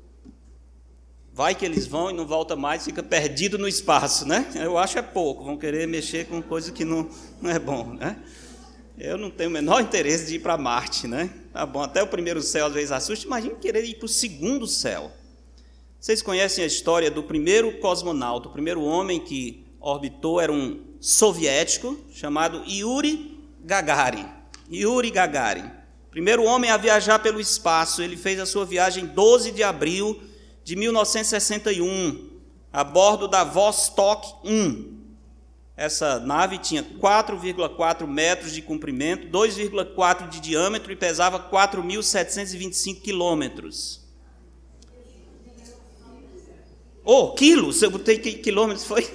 vai 1.32 1.54
que 1.54 1.64
eles 1.64 1.86
vão 1.86 2.10
e 2.10 2.12
não 2.12 2.26
volta 2.26 2.54
mais, 2.54 2.84
fica 2.84 3.02
perdido 3.02 3.58
no 3.58 3.66
espaço, 3.66 4.26
né? 4.26 4.46
Eu 4.54 4.76
acho 4.76 4.98
é 4.98 5.02
pouco, 5.02 5.44
vão 5.44 5.56
querer 5.56 5.88
mexer 5.88 6.26
com 6.26 6.42
coisa 6.42 6.70
que 6.70 6.84
não, 6.84 7.08
não 7.40 7.50
é 7.50 7.58
bom, 7.58 7.94
né? 7.94 8.22
Eu 8.98 9.16
não 9.16 9.30
tenho 9.30 9.48
o 9.48 9.52
menor 9.52 9.80
interesse 9.80 10.26
de 10.26 10.34
ir 10.36 10.40
para 10.40 10.58
Marte, 10.58 11.08
né? 11.08 11.30
Tá 11.52 11.64
bom, 11.64 11.82
até 11.82 12.02
o 12.02 12.06
primeiro 12.06 12.42
céu 12.42 12.66
às 12.66 12.74
vezes 12.74 12.92
assusta, 12.92 13.26
imagina 13.26 13.54
querer 13.54 13.84
ir 13.84 13.94
para 13.94 14.06
o 14.06 14.08
segundo 14.08 14.66
céu. 14.66 15.10
Vocês 16.02 16.20
conhecem 16.20 16.64
a 16.64 16.66
história 16.66 17.08
do 17.12 17.22
primeiro 17.22 17.78
cosmonauta, 17.78 18.48
o 18.48 18.52
primeiro 18.52 18.82
homem 18.82 19.20
que 19.20 19.64
orbitou 19.78 20.40
era 20.40 20.52
um 20.52 20.80
soviético 20.98 21.96
chamado 22.12 22.64
Yuri 22.68 23.40
Gagarin. 23.60 24.26
Yuri 24.68 25.12
Gagarin. 25.12 25.70
Primeiro 26.10 26.42
homem 26.42 26.72
a 26.72 26.76
viajar 26.76 27.20
pelo 27.20 27.38
espaço, 27.38 28.02
ele 28.02 28.16
fez 28.16 28.40
a 28.40 28.46
sua 28.46 28.66
viagem 28.66 29.06
12 29.06 29.52
de 29.52 29.62
abril 29.62 30.20
de 30.64 30.74
1961, 30.74 32.30
a 32.72 32.82
bordo 32.82 33.28
da 33.28 33.44
Vostok 33.44 34.26
1. 34.44 34.98
Essa 35.76 36.18
nave 36.18 36.58
tinha 36.58 36.82
4,4 36.82 38.08
metros 38.08 38.52
de 38.52 38.60
comprimento, 38.60 39.28
2,4 39.28 40.28
de 40.28 40.40
diâmetro 40.40 40.90
e 40.90 40.96
pesava 40.96 41.38
4.725 41.38 43.02
quilômetros. 43.02 44.01
Oh, 47.04 47.32
quilos, 47.32 47.82
eu 47.82 47.90
botei 47.90 48.18
quilômetros, 48.18 48.84
foi? 48.84 49.08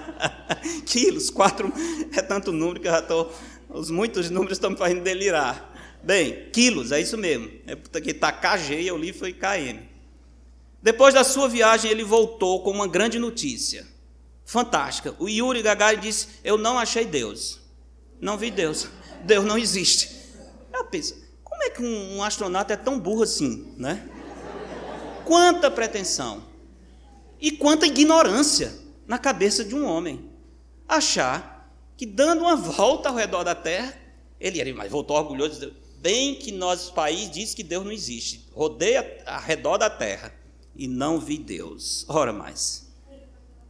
quilos, 0.86 1.28
quatro, 1.28 1.70
é 2.16 2.22
tanto 2.22 2.50
número 2.50 2.80
que 2.80 2.88
eu 2.88 2.92
já 2.92 3.00
estou, 3.00 3.32
os 3.68 3.90
muitos 3.90 4.30
números 4.30 4.56
estão 4.56 4.70
me 4.70 4.76
fazendo 4.76 5.02
delirar. 5.02 5.70
Bem, 6.02 6.48
quilos, 6.50 6.92
é 6.92 7.00
isso 7.00 7.18
mesmo, 7.18 7.50
é 7.66 7.76
porque 7.76 8.10
está 8.10 8.32
KG 8.32 8.84
eu 8.84 8.96
li 8.96 9.12
foi 9.12 9.34
KM. 9.34 9.80
Depois 10.82 11.12
da 11.12 11.22
sua 11.22 11.46
viagem, 11.46 11.90
ele 11.90 12.02
voltou 12.02 12.62
com 12.62 12.70
uma 12.70 12.88
grande 12.88 13.18
notícia, 13.18 13.86
fantástica. 14.46 15.14
O 15.18 15.28
Yuri 15.28 15.60
Gagarin 15.60 16.00
disse, 16.00 16.28
eu 16.42 16.56
não 16.56 16.78
achei 16.78 17.04
Deus, 17.04 17.60
não 18.18 18.38
vi 18.38 18.50
Deus, 18.50 18.88
Deus 19.24 19.44
não 19.44 19.58
existe. 19.58 20.10
Eu 20.72 20.86
penso, 20.86 21.22
como 21.44 21.62
é 21.64 21.68
que 21.68 21.82
um 21.82 22.22
astronauta 22.22 22.72
é 22.72 22.76
tão 22.78 22.98
burro 22.98 23.24
assim, 23.24 23.74
né? 23.76 24.08
Quanta 25.26 25.70
pretensão. 25.70 26.49
E 27.40 27.50
quanta 27.50 27.86
ignorância 27.86 28.78
na 29.06 29.18
cabeça 29.18 29.64
de 29.64 29.74
um 29.74 29.84
homem. 29.84 30.30
Achar 30.86 31.74
que 31.96 32.04
dando 32.04 32.42
uma 32.42 32.54
volta 32.56 33.08
ao 33.08 33.14
redor 33.14 33.44
da 33.44 33.54
terra, 33.54 33.96
ele 34.38 34.60
era, 34.60 34.72
mas 34.74 34.90
voltou 34.90 35.16
orgulhoso, 35.16 35.72
bem 35.98 36.34
que 36.34 36.52
nosso 36.52 36.92
país 36.92 37.30
diz 37.30 37.54
que 37.54 37.62
Deus 37.62 37.84
não 37.84 37.92
existe. 37.92 38.46
Rodeia 38.52 39.22
ao 39.26 39.40
redor 39.40 39.78
da 39.78 39.90
terra 39.90 40.34
e 40.76 40.86
não 40.86 41.18
vi 41.18 41.38
Deus. 41.38 42.04
Ora 42.08 42.32
mais. 42.32 42.88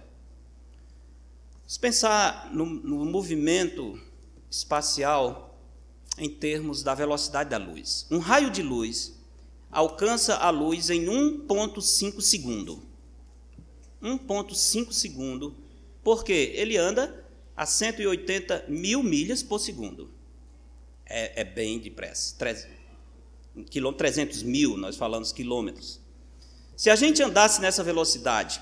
Vamos 1.59 1.77
pensar 1.77 2.53
no, 2.53 2.65
no 2.65 3.05
movimento 3.05 3.97
espacial 4.51 5.57
em 6.17 6.29
termos 6.29 6.83
da 6.83 6.93
velocidade 6.93 7.51
da 7.51 7.57
luz. 7.57 8.05
Um 8.11 8.17
raio 8.17 8.51
de 8.51 8.61
luz 8.61 9.17
alcança 9.71 10.35
a 10.35 10.49
luz 10.49 10.89
em 10.89 11.05
1,5 11.05 12.19
segundo. 12.19 12.83
1,5 14.01 14.91
segundo, 14.91 15.55
porque 16.03 16.51
ele 16.53 16.75
anda 16.75 17.25
a 17.55 17.65
180 17.65 18.65
mil 18.67 19.01
milhas 19.01 19.41
por 19.41 19.59
segundo. 19.59 20.11
É, 21.05 21.39
é 21.39 21.45
bem 21.45 21.79
depressa. 21.79 22.35
300 22.37 24.43
mil, 24.43 24.75
nós 24.75 24.97
falamos 24.97 25.31
quilômetros. 25.31 26.02
Se 26.75 26.89
a 26.89 26.95
gente 26.95 27.21
andasse 27.21 27.61
nessa 27.61 27.83
velocidade, 27.83 28.61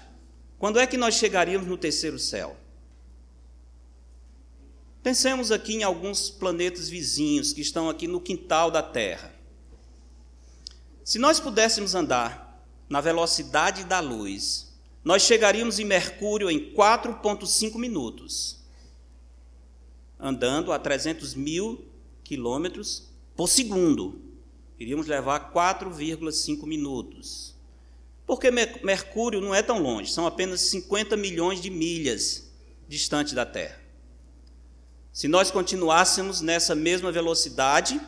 quando 0.60 0.80
é 0.80 0.86
que 0.86 0.98
nós 0.98 1.16
chegaríamos 1.16 1.68
no 1.68 1.78
terceiro 1.78 2.20
céu? 2.20 2.58
Pensemos 5.02 5.52
aqui 5.52 5.76
em 5.76 5.84
alguns 5.84 6.30
planetas 6.30 6.88
vizinhos 6.88 7.54
que 7.54 7.62
estão 7.62 7.90
aqui 7.90 8.08
no 8.08 8.22
quintal 8.22 8.70
da 8.70 8.84
Terra. 8.84 9.34
Se 11.04 11.18
nós 11.18 11.40
pudéssemos 11.40 11.96
andar 11.96 12.64
na 12.88 13.02
velocidade 13.02 13.84
da 13.86 14.00
luz, 14.00 14.72
nós 15.04 15.24
chegaríamos 15.24 15.80
em 15.80 15.86
Mercúrio 15.86 16.52
em 16.52 16.74
4,5 16.74 17.80
minutos, 17.80 18.60
andando 20.20 20.72
a 20.72 20.78
300 20.78 21.34
mil 21.34 21.84
quilômetros 22.24 23.10
por 23.36 23.48
segundo. 23.48 24.22
Iríamos 24.78 25.08
levar 25.08 25.52
4,5 25.52 26.68
minutos. 26.68 27.51
Porque 28.26 28.50
Mercúrio 28.50 29.42
não 29.42 29.54
é 29.54 29.62
tão 29.62 29.82
longe, 29.82 30.12
são 30.12 30.26
apenas 30.26 30.62
50 30.62 31.18
milhões 31.18 31.62
de 31.62 31.70
milhas 31.70 32.50
distante 32.88 33.36
da 33.36 33.46
Terra. 33.46 33.80
Se 35.12 35.28
nós 35.28 35.52
continuássemos 35.52 36.40
nessa 36.40 36.74
mesma 36.74 37.12
velocidade, 37.12 38.00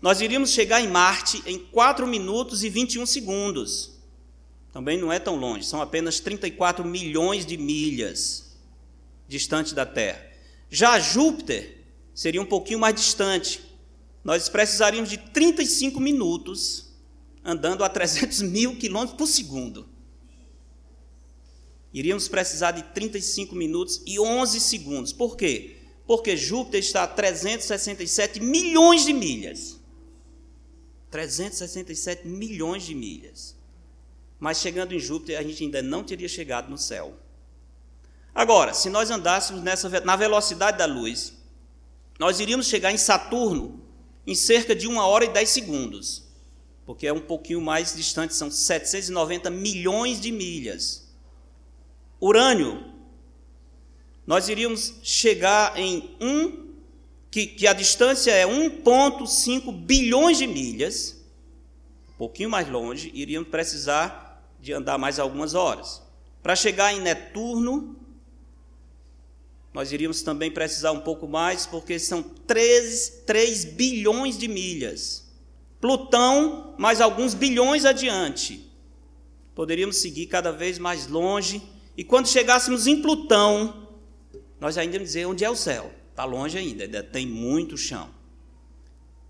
nós 0.00 0.20
iríamos 0.20 0.50
chegar 0.50 0.80
em 0.80 0.88
Marte 0.88 1.42
em 1.46 1.58
4 1.58 2.06
minutos 2.06 2.62
e 2.62 2.68
21 2.68 3.06
segundos. 3.06 3.92
Também 4.72 4.98
não 4.98 5.10
é 5.10 5.18
tão 5.18 5.36
longe, 5.36 5.64
são 5.64 5.80
apenas 5.80 6.20
34 6.20 6.84
milhões 6.84 7.46
de 7.46 7.56
milhas 7.56 8.56
distante 9.26 9.74
da 9.74 9.86
Terra. 9.86 10.22
Já 10.70 10.98
Júpiter 10.98 11.78
seria 12.14 12.42
um 12.42 12.46
pouquinho 12.46 12.78
mais 12.78 12.94
distante. 12.94 13.62
Nós 14.22 14.48
precisaríamos 14.48 15.08
de 15.08 15.16
35 15.16 15.98
minutos 15.98 16.85
andando 17.46 17.84
a 17.84 17.88
300 17.88 18.42
mil 18.50 18.76
quilômetros 18.76 19.16
por 19.16 19.26
segundo. 19.26 19.88
Iríamos 21.94 22.28
precisar 22.28 22.72
de 22.72 22.82
35 22.82 23.54
minutos 23.54 24.02
e 24.04 24.18
11 24.20 24.60
segundos. 24.60 25.12
Por 25.12 25.36
quê? 25.36 25.78
Porque 26.06 26.36
Júpiter 26.36 26.80
está 26.80 27.04
a 27.04 27.06
367 27.06 28.40
milhões 28.40 29.04
de 29.04 29.14
milhas. 29.14 29.80
367 31.10 32.26
milhões 32.26 32.82
de 32.82 32.94
milhas. 32.94 33.56
Mas 34.38 34.58
chegando 34.58 34.92
em 34.92 34.98
Júpiter, 34.98 35.38
a 35.38 35.42
gente 35.42 35.62
ainda 35.64 35.80
não 35.80 36.04
teria 36.04 36.28
chegado 36.28 36.68
no 36.68 36.76
céu. 36.76 37.18
Agora, 38.34 38.74
se 38.74 38.90
nós 38.90 39.10
andássemos 39.10 39.62
nessa, 39.62 39.88
na 40.00 40.16
velocidade 40.16 40.76
da 40.76 40.84
luz, 40.84 41.32
nós 42.18 42.40
iríamos 42.40 42.66
chegar 42.66 42.92
em 42.92 42.98
Saturno 42.98 43.80
em 44.26 44.34
cerca 44.34 44.74
de 44.74 44.86
uma 44.86 45.06
hora 45.06 45.24
e 45.24 45.32
dez 45.32 45.48
segundos, 45.48 46.25
porque 46.86 47.06
é 47.06 47.12
um 47.12 47.20
pouquinho 47.20 47.60
mais 47.60 47.94
distante, 47.94 48.34
são 48.34 48.50
790 48.50 49.50
milhões 49.50 50.20
de 50.20 50.30
milhas. 50.30 51.06
Urânio 52.20 52.94
nós 54.26 54.48
iríamos 54.48 54.94
chegar 55.02 55.78
em 55.78 56.10
um, 56.20 56.66
que, 57.30 57.46
que 57.46 57.66
a 57.66 57.72
distância 57.72 58.32
é 58.32 58.44
1,5 58.44 59.72
bilhões 59.72 60.38
de 60.38 60.46
milhas, 60.46 61.16
um 62.10 62.18
pouquinho 62.18 62.50
mais 62.50 62.68
longe, 62.68 63.10
iríamos 63.14 63.50
precisar 63.50 64.42
de 64.60 64.72
andar 64.72 64.98
mais 64.98 65.20
algumas 65.20 65.54
horas. 65.54 66.02
Para 66.42 66.56
chegar 66.56 66.92
em 66.92 67.00
Netuno, 67.00 67.94
nós 69.72 69.92
iríamos 69.92 70.22
também 70.22 70.50
precisar 70.50 70.90
um 70.90 71.00
pouco 71.00 71.28
mais, 71.28 71.66
porque 71.66 71.98
são 71.98 72.22
3, 72.22 73.22
3 73.26 73.64
bilhões 73.64 74.36
de 74.38 74.48
milhas. 74.48 75.25
Plutão, 75.80 76.74
mais 76.78 77.00
alguns 77.00 77.34
bilhões 77.34 77.84
adiante. 77.84 78.70
Poderíamos 79.54 79.96
seguir 79.96 80.26
cada 80.26 80.52
vez 80.52 80.78
mais 80.78 81.06
longe, 81.06 81.62
e 81.96 82.04
quando 82.04 82.28
chegássemos 82.28 82.86
em 82.86 83.00
Plutão, 83.00 83.88
nós 84.60 84.76
ainda 84.76 84.92
vamos 84.92 85.08
dizer 85.08 85.26
onde 85.26 85.44
é 85.44 85.50
o 85.50 85.56
céu. 85.56 85.92
Está 86.10 86.24
longe 86.24 86.56
ainda, 86.56 86.84
ainda 86.84 87.02
tem 87.02 87.26
muito 87.26 87.76
chão. 87.76 88.08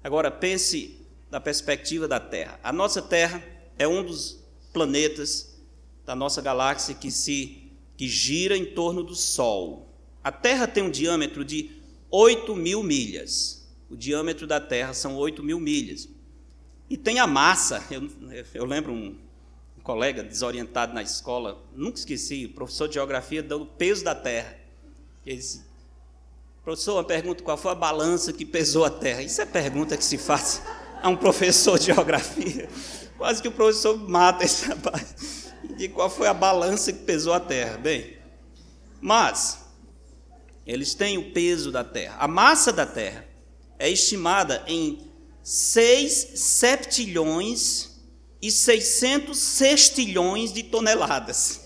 Agora, 0.02 0.30
pense 0.30 1.00
da 1.30 1.40
perspectiva 1.40 2.06
da 2.06 2.20
Terra. 2.20 2.60
A 2.62 2.72
nossa 2.72 3.02
Terra 3.02 3.42
é 3.78 3.86
um 3.86 4.04
dos 4.04 4.38
planetas 4.72 5.56
da 6.04 6.14
nossa 6.14 6.40
galáxia 6.40 6.94
que 6.94 7.10
se 7.10 7.62
que 7.96 8.06
gira 8.06 8.56
em 8.56 8.64
torno 8.64 9.02
do 9.02 9.14
Sol. 9.14 9.88
A 10.22 10.30
Terra 10.30 10.66
tem 10.66 10.82
um 10.82 10.90
diâmetro 10.90 11.44
de 11.44 11.70
8 12.10 12.54
mil 12.54 12.82
milhas. 12.82 13.66
O 13.88 13.96
diâmetro 13.96 14.46
da 14.46 14.60
Terra 14.60 14.92
são 14.92 15.16
8 15.16 15.42
mil 15.42 15.58
milhas. 15.58 16.08
E 16.88 16.96
tem 16.96 17.18
a 17.18 17.26
massa. 17.26 17.82
Eu, 17.90 18.08
eu 18.54 18.64
lembro 18.64 18.92
um, 18.92 19.18
um 19.76 19.82
colega 19.82 20.22
desorientado 20.22 20.94
na 20.94 21.02
escola, 21.02 21.62
nunca 21.74 21.98
esqueci, 21.98 22.46
professor 22.48 22.88
de 22.88 22.94
geografia, 22.94 23.42
dando 23.42 23.62
o 23.62 23.66
peso 23.66 24.04
da 24.04 24.14
Terra. 24.14 24.56
Ele 25.24 25.36
disse, 25.36 25.64
professor, 26.62 26.94
uma 26.94 27.04
pergunta, 27.04 27.42
qual 27.42 27.56
foi 27.56 27.72
a 27.72 27.74
balança 27.74 28.32
que 28.32 28.44
pesou 28.44 28.84
a 28.84 28.90
terra? 28.90 29.22
Isso 29.22 29.40
é 29.40 29.46
pergunta 29.46 29.96
que 29.96 30.04
se 30.04 30.16
faz 30.16 30.62
a 31.02 31.08
um 31.08 31.16
professor 31.16 31.78
de 31.78 31.86
geografia. 31.86 32.68
Quase 33.18 33.42
que 33.42 33.48
o 33.48 33.52
professor 33.52 33.96
mata 34.08 34.44
esse 34.44 34.66
rapaz. 34.66 35.52
E 35.78 35.88
qual 35.88 36.08
foi 36.08 36.28
a 36.28 36.34
balança 36.34 36.92
que 36.92 37.00
pesou 37.00 37.32
a 37.32 37.40
terra? 37.40 37.76
Bem, 37.78 38.16
mas 39.00 39.66
eles 40.66 40.94
têm 40.94 41.18
o 41.18 41.32
peso 41.32 41.70
da 41.72 41.84
terra. 41.84 42.16
A 42.18 42.28
massa 42.28 42.72
da 42.72 42.86
terra 42.86 43.26
é 43.78 43.90
estimada 43.90 44.64
em 44.66 45.10
6 45.46 46.40
septilhões 46.40 48.00
e 48.42 48.50
600 48.50 49.38
sextilhões 49.38 50.52
de 50.52 50.64
toneladas. 50.64 51.60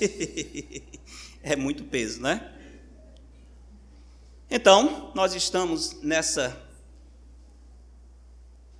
é 1.42 1.54
muito 1.54 1.84
peso, 1.84 2.22
né? 2.22 2.54
Então, 4.50 5.12
nós 5.14 5.34
estamos 5.34 6.00
nessa 6.00 6.58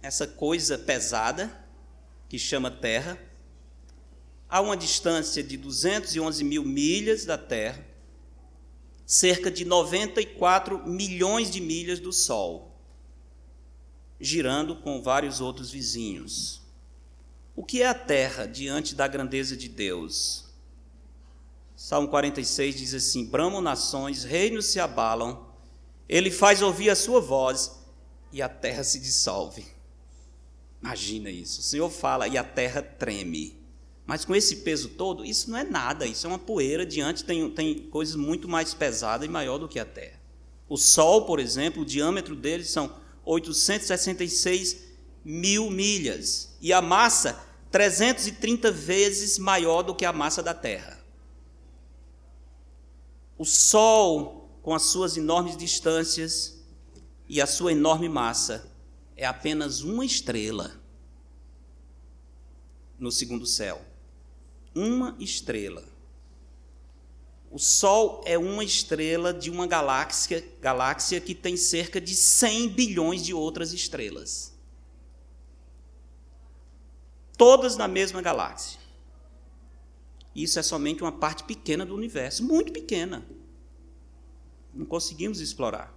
essa 0.01 0.27
coisa 0.27 0.79
pesada 0.79 1.55
que 2.27 2.39
chama 2.39 2.71
Terra, 2.71 3.19
a 4.49 4.63
uma 4.63 4.79
distância 4.79 5.43
de 5.43 5.59
211 5.59 6.43
mil 6.43 6.65
milhas 6.65 7.27
da 7.27 7.37
Terra, 7.37 7.87
cerca 9.05 9.51
de 9.51 9.67
94 9.67 10.89
milhões 10.89 11.51
de 11.51 11.61
milhas 11.61 12.01
do 12.01 12.15
Sol, 12.15 12.68
girando 14.21 14.77
com 14.77 15.03
vários 15.03 15.41
outros 15.41 15.71
vizinhos. 15.71 16.63
O 17.55 17.65
que 17.65 17.83
é 17.83 17.87
a 17.87 17.95
Terra 17.95 18.47
diante 18.47 18.95
da 18.95 19.07
grandeza 19.07 19.57
de 19.57 19.69
Deus? 19.69 20.49
Salmo 21.77 22.09
46 22.09 22.77
diz 22.77 22.95
assim: 22.95 23.25
Bramam 23.27 23.61
nações, 23.61 24.25
reinos 24.25 24.67
se 24.67 24.81
abalam, 24.81 25.47
ele 26.09 26.31
faz 26.31 26.61
ouvir 26.61 26.91
a 26.91 26.97
sua 26.97 27.21
voz 27.21 27.79
e 28.33 28.43
a 28.43 28.49
terra 28.49 28.83
se 28.83 28.99
dissolve. 28.99 29.65
Imagina 30.83 31.31
isso. 31.31 31.61
O 31.61 31.63
Senhor 31.63 31.89
fala 31.91 32.27
e 32.27 32.37
a 32.37 32.43
terra 32.43 32.83
treme. 32.83 33.57
Mas 34.07 34.25
com 34.25 34.35
esse 34.35 34.57
peso 34.57 34.89
todo, 34.91 35.25
isso 35.25 35.51
não 35.51 35.59
é 35.59 35.65
nada, 35.65 36.07
isso 36.07 36.27
é 36.27 36.31
uma 36.31 36.39
poeira 36.39 36.87
diante, 36.87 37.25
tem, 37.25 37.51
tem 37.51 37.79
coisas 37.79 38.17
muito 38.17 38.49
mais 38.49 38.73
pesadas 38.73 39.29
e 39.29 39.31
maior 39.31 39.59
do 39.59 39.69
que 39.69 39.79
a 39.79 39.85
Terra. 39.85 40.19
O 40.67 40.79
Sol, 40.79 41.27
por 41.27 41.39
exemplo, 41.39 41.83
o 41.83 41.87
diâmetro 41.87 42.35
dele 42.35 42.65
são 42.65 42.91
866 43.33 44.77
mil 45.25 45.71
milhas. 45.71 46.57
E 46.61 46.73
a 46.73 46.81
massa, 46.81 47.39
330 47.71 48.73
vezes 48.73 49.39
maior 49.39 49.83
do 49.83 49.95
que 49.95 50.05
a 50.05 50.13
massa 50.13 50.43
da 50.43 50.55
Terra. 50.55 50.99
O 53.37 53.45
Sol 53.45 54.39
com 54.69 54.75
as 54.75 54.83
suas 54.83 55.17
enormes 55.17 55.57
distâncias 55.57 56.63
e 57.27 57.41
a 57.41 57.47
sua 57.47 57.73
enorme 57.73 58.07
massa, 58.07 58.71
é 59.17 59.25
apenas 59.25 59.81
uma 59.81 60.05
estrela 60.05 60.79
no 62.99 63.11
segundo 63.11 63.47
céu. 63.47 63.81
Uma 64.75 65.17
estrela. 65.19 65.85
O 67.51 67.59
Sol 67.59 68.23
é 68.27 68.37
uma 68.37 68.63
estrela 68.63 69.33
de 69.33 69.51
uma 69.51 69.67
galáxia, 69.67 70.45
galáxia 70.61 71.21
que 71.21 71.35
tem 71.35 71.57
cerca 71.57 72.01
de 72.01 72.15
100 72.15 72.69
bilhões 72.69 73.25
de 73.25 73.33
outras 73.33 73.73
estrelas. 73.73 74.59
todas 77.39 77.77
na 77.77 77.87
mesma 77.87 78.21
galáxia. 78.21 78.81
Isso 80.35 80.59
é 80.59 80.63
somente 80.63 81.03
uma 81.03 81.13
parte 81.13 81.45
pequena 81.45 81.87
do 81.87 81.95
universo, 81.95 82.45
muito 82.45 82.73
pequena. 82.73 83.25
Não 84.75 84.85
conseguimos 84.85 85.41
explorar. 85.41 85.95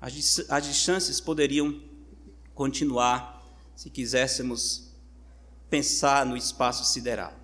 As, 0.00 0.44
as 0.50 0.66
distâncias 0.66 1.20
poderiam 1.20 1.80
continuar 2.54 3.40
se 3.76 3.88
quiséssemos 3.88 4.90
pensar 5.70 6.26
no 6.26 6.36
espaço 6.36 6.84
sideral. 6.84 7.39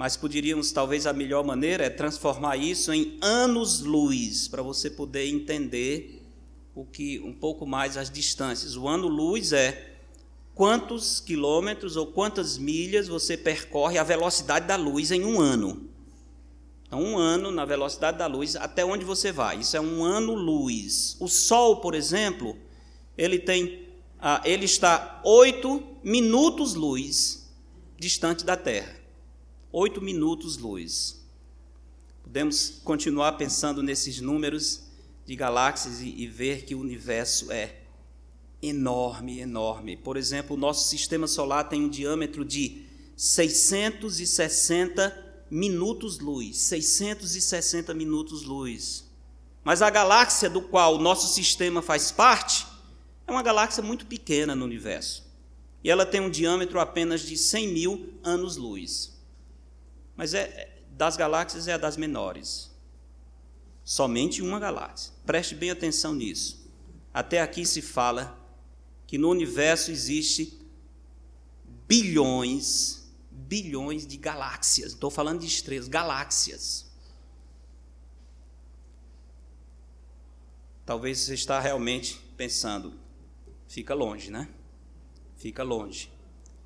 Mas 0.00 0.16
poderíamos, 0.16 0.72
talvez, 0.72 1.06
a 1.06 1.12
melhor 1.12 1.44
maneira 1.44 1.84
é 1.84 1.90
transformar 1.90 2.56
isso 2.56 2.90
em 2.90 3.18
anos-luz, 3.20 4.48
para 4.48 4.62
você 4.62 4.88
poder 4.88 5.26
entender 5.26 6.22
o 6.74 6.86
que 6.86 7.20
um 7.20 7.34
pouco 7.34 7.66
mais 7.66 7.98
as 7.98 8.08
distâncias. 8.08 8.76
O 8.76 8.88
ano-luz 8.88 9.52
é 9.52 9.92
quantos 10.54 11.20
quilômetros 11.20 11.96
ou 11.96 12.06
quantas 12.06 12.56
milhas 12.56 13.08
você 13.08 13.36
percorre 13.36 13.98
a 13.98 14.02
velocidade 14.02 14.66
da 14.66 14.74
luz 14.74 15.10
em 15.10 15.22
um 15.22 15.38
ano. 15.38 15.86
Então, 16.86 17.02
um 17.02 17.18
ano 17.18 17.50
na 17.50 17.66
velocidade 17.66 18.16
da 18.16 18.26
luz, 18.26 18.56
até 18.56 18.82
onde 18.82 19.04
você 19.04 19.30
vai? 19.30 19.58
Isso 19.58 19.76
é 19.76 19.80
um 19.82 20.02
ano-luz. 20.02 21.18
O 21.20 21.28
Sol, 21.28 21.76
por 21.76 21.94
exemplo, 21.94 22.56
ele 23.18 23.38
tem, 23.38 23.86
ah, 24.18 24.40
ele 24.46 24.64
está 24.64 25.20
oito 25.26 25.82
minutos-luz 26.02 27.50
distante 27.98 28.46
da 28.46 28.56
Terra. 28.56 28.99
Oito 29.72 30.02
minutos-luz. 30.02 31.24
Podemos 32.24 32.80
continuar 32.82 33.34
pensando 33.34 33.84
nesses 33.84 34.20
números 34.20 34.80
de 35.24 35.36
galáxias 35.36 36.00
e, 36.00 36.08
e 36.08 36.26
ver 36.26 36.64
que 36.64 36.74
o 36.74 36.80
universo 36.80 37.52
é 37.52 37.76
enorme, 38.60 39.38
enorme. 39.38 39.96
Por 39.96 40.16
exemplo, 40.16 40.56
o 40.56 40.58
nosso 40.58 40.88
sistema 40.88 41.28
solar 41.28 41.68
tem 41.68 41.84
um 41.84 41.88
diâmetro 41.88 42.44
de 42.44 42.82
660 43.16 45.44
minutos-luz. 45.48 46.58
660 46.58 47.94
minutos-luz. 47.94 49.04
Mas 49.62 49.82
a 49.82 49.90
galáxia 49.90 50.50
do 50.50 50.62
qual 50.62 50.96
o 50.96 51.00
nosso 51.00 51.32
sistema 51.32 51.80
faz 51.80 52.10
parte 52.10 52.66
é 53.24 53.30
uma 53.30 53.42
galáxia 53.42 53.84
muito 53.84 54.04
pequena 54.04 54.56
no 54.56 54.64
universo. 54.64 55.24
E 55.84 55.88
ela 55.88 56.04
tem 56.04 56.20
um 56.20 56.28
diâmetro 56.28 56.80
apenas 56.80 57.20
de 57.20 57.36
100 57.36 57.68
mil 57.68 58.14
anos-luz. 58.24 59.19
Mas 60.20 60.34
é, 60.34 60.68
das 60.90 61.16
galáxias 61.16 61.66
é 61.66 61.72
a 61.72 61.78
das 61.78 61.96
menores. 61.96 62.70
Somente 63.82 64.42
uma 64.42 64.60
galáxia. 64.60 65.14
Preste 65.24 65.54
bem 65.54 65.70
atenção 65.70 66.14
nisso. 66.14 66.70
Até 67.10 67.40
aqui 67.40 67.64
se 67.64 67.80
fala 67.80 68.38
que 69.06 69.16
no 69.16 69.30
universo 69.30 69.90
existe 69.90 70.60
bilhões, 71.88 73.10
bilhões 73.30 74.06
de 74.06 74.18
galáxias. 74.18 74.92
Estou 74.92 75.10
falando 75.10 75.40
de 75.40 75.46
estrelas, 75.46 75.88
galáxias. 75.88 76.84
Talvez 80.84 81.20
você 81.20 81.32
está 81.32 81.58
realmente 81.58 82.20
pensando, 82.36 82.92
fica 83.66 83.94
longe, 83.94 84.30
né? 84.30 84.50
Fica 85.38 85.62
longe. 85.62 86.12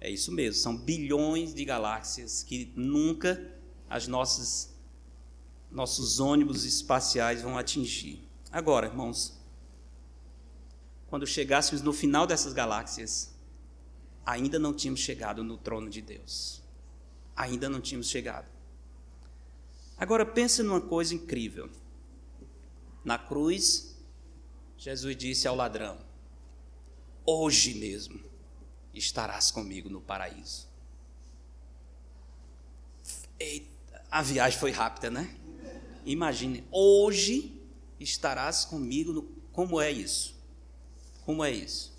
É 0.04 0.10
isso 0.10 0.30
mesmo, 0.30 0.60
são 0.60 0.76
bilhões 0.76 1.54
de 1.54 1.64
galáxias 1.64 2.42
que 2.42 2.70
nunca 2.76 3.42
as 3.88 4.06
nossas 4.06 4.76
nossos 5.70 6.20
ônibus 6.20 6.66
espaciais 6.66 7.40
vão 7.40 7.56
atingir. 7.56 8.28
Agora, 8.52 8.86
irmãos, 8.86 9.40
quando 11.06 11.26
chegássemos 11.26 11.80
no 11.80 11.90
final 11.90 12.26
dessas 12.26 12.52
galáxias, 12.52 13.34
ainda 14.26 14.58
não 14.58 14.74
tínhamos 14.74 15.00
chegado 15.00 15.42
no 15.42 15.56
trono 15.56 15.88
de 15.88 16.02
Deus. 16.02 16.62
Ainda 17.34 17.70
não 17.70 17.80
tínhamos 17.80 18.10
chegado. 18.10 18.46
Agora 19.96 20.26
pense 20.26 20.62
numa 20.62 20.82
coisa 20.82 21.14
incrível. 21.14 21.70
Na 23.02 23.16
cruz, 23.16 23.96
Jesus 24.76 25.16
disse 25.16 25.48
ao 25.48 25.56
ladrão: 25.56 25.96
Hoje 27.24 27.72
mesmo 27.72 28.33
estarás 28.94 29.50
comigo 29.50 29.88
no 29.88 30.00
paraíso. 30.00 30.68
Eita, 33.38 33.66
a 34.10 34.22
viagem 34.22 34.58
foi 34.58 34.70
rápida, 34.70 35.10
né? 35.10 35.36
Imagine, 36.04 36.64
hoje 36.70 37.60
estarás 37.98 38.64
comigo. 38.64 39.12
No... 39.12 39.22
Como 39.52 39.80
é 39.80 39.90
isso? 39.90 40.34
Como 41.24 41.44
é 41.44 41.50
isso? 41.50 41.92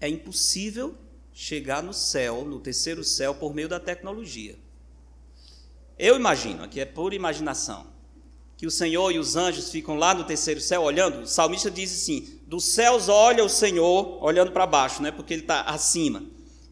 É 0.00 0.08
impossível 0.08 0.96
chegar 1.32 1.82
no 1.82 1.92
céu, 1.92 2.44
no 2.44 2.60
terceiro 2.60 3.04
céu, 3.04 3.34
por 3.34 3.54
meio 3.54 3.68
da 3.68 3.80
tecnologia. 3.80 4.58
Eu 5.98 6.16
imagino, 6.16 6.62
aqui 6.62 6.80
é 6.80 6.84
pura 6.84 7.14
imaginação, 7.14 7.91
que 8.62 8.66
o 8.68 8.70
Senhor 8.70 9.10
e 9.10 9.18
os 9.18 9.34
anjos 9.34 9.70
ficam 9.70 9.96
lá 9.96 10.14
no 10.14 10.22
terceiro 10.22 10.60
céu 10.60 10.82
olhando. 10.82 11.22
O 11.22 11.26
salmista 11.26 11.68
diz 11.68 11.92
assim: 11.92 12.38
dos 12.46 12.66
céus 12.66 13.08
olha 13.08 13.44
o 13.44 13.48
Senhor 13.48 14.22
olhando 14.22 14.52
para 14.52 14.64
baixo, 14.64 15.02
né? 15.02 15.10
Porque 15.10 15.34
ele 15.34 15.42
está 15.42 15.62
acima. 15.62 16.22